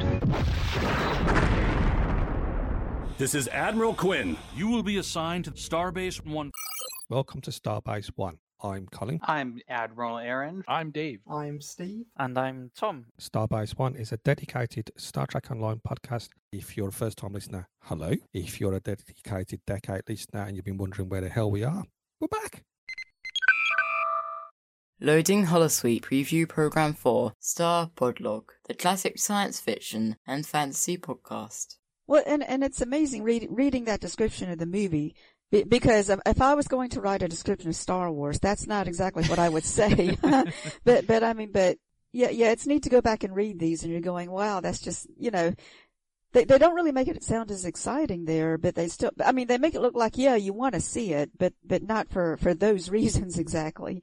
This 3.18 3.34
is 3.34 3.48
Admiral 3.48 3.92
Quinn. 3.92 4.38
You 4.56 4.68
will 4.68 4.82
be 4.82 4.96
assigned 4.96 5.44
to 5.44 5.50
Starbase 5.50 6.24
1. 6.24 6.50
Welcome 7.10 7.42
to 7.42 7.50
Starbase 7.50 8.10
One. 8.16 8.38
I'm 8.62 8.86
Colin. 8.86 9.20
I'm 9.24 9.60
Admiral 9.68 10.16
Aaron. 10.16 10.64
I'm 10.66 10.90
Dave. 10.90 11.20
I'm 11.30 11.60
Steve. 11.60 12.06
And 12.16 12.38
I'm 12.38 12.70
Tom. 12.74 13.06
Starbase 13.20 13.78
One 13.78 13.94
is 13.94 14.10
a 14.12 14.16
dedicated 14.16 14.90
Star 14.96 15.26
Trek 15.26 15.50
Online 15.50 15.82
podcast. 15.86 16.30
If 16.50 16.78
you're 16.78 16.88
a 16.88 16.92
first 16.92 17.18
time 17.18 17.34
listener, 17.34 17.68
hello. 17.82 18.14
If 18.32 18.58
you're 18.58 18.74
a 18.74 18.80
dedicated 18.80 19.60
decade 19.66 20.08
listener 20.08 20.40
and 20.44 20.56
you've 20.56 20.64
been 20.64 20.78
wondering 20.78 21.10
where 21.10 21.20
the 21.20 21.28
hell 21.28 21.50
we 21.50 21.62
are, 21.62 21.84
we're 22.20 22.28
back. 22.28 22.62
Loading 25.00 25.46
Holosuite 25.46 26.02
Preview 26.02 26.48
Program 26.48 26.94
for 26.94 27.32
Star 27.40 27.90
Podlog, 27.96 28.44
the 28.68 28.74
classic 28.74 29.18
science 29.18 29.58
fiction 29.58 30.16
and 30.24 30.46
fantasy 30.46 30.96
podcast. 30.96 31.76
Well, 32.06 32.22
and, 32.26 32.44
and 32.44 32.62
it's 32.62 32.80
amazing 32.80 33.24
read, 33.24 33.48
reading 33.50 33.86
that 33.86 34.00
description 34.00 34.50
of 34.50 34.58
the 34.58 34.66
movie 34.66 35.16
because 35.50 36.10
if 36.10 36.40
I 36.40 36.54
was 36.54 36.68
going 36.68 36.90
to 36.90 37.00
write 37.00 37.22
a 37.22 37.28
description 37.28 37.68
of 37.68 37.76
Star 37.76 38.10
Wars, 38.10 38.38
that's 38.38 38.66
not 38.66 38.88
exactly 38.88 39.24
what 39.24 39.38
I 39.38 39.48
would 39.48 39.64
say. 39.64 40.16
but, 40.84 41.06
but 41.06 41.22
I 41.22 41.32
mean, 41.32 41.50
but 41.52 41.78
yeah, 42.12 42.30
yeah, 42.30 42.52
it's 42.52 42.66
neat 42.66 42.84
to 42.84 42.90
go 42.90 43.00
back 43.00 43.24
and 43.24 43.34
read 43.34 43.58
these 43.58 43.82
and 43.82 43.90
you're 43.90 44.00
going, 44.00 44.30
wow, 44.30 44.60
that's 44.60 44.80
just, 44.80 45.08
you 45.16 45.30
know, 45.30 45.54
they, 46.32 46.44
they 46.44 46.58
don't 46.58 46.74
really 46.74 46.92
make 46.92 47.08
it 47.08 47.22
sound 47.22 47.50
as 47.50 47.64
exciting 47.64 48.24
there, 48.24 48.58
but 48.58 48.74
they 48.74 48.88
still, 48.88 49.10
I 49.24 49.32
mean, 49.32 49.46
they 49.46 49.58
make 49.58 49.74
it 49.74 49.80
look 49.80 49.94
like, 49.94 50.18
yeah, 50.18 50.34
you 50.34 50.52
want 50.52 50.74
to 50.74 50.80
see 50.80 51.12
it, 51.12 51.30
but, 51.38 51.52
but 51.64 51.82
not 51.82 52.10
for, 52.10 52.36
for 52.36 52.54
those 52.54 52.90
reasons 52.92 53.38
exactly. 53.38 54.02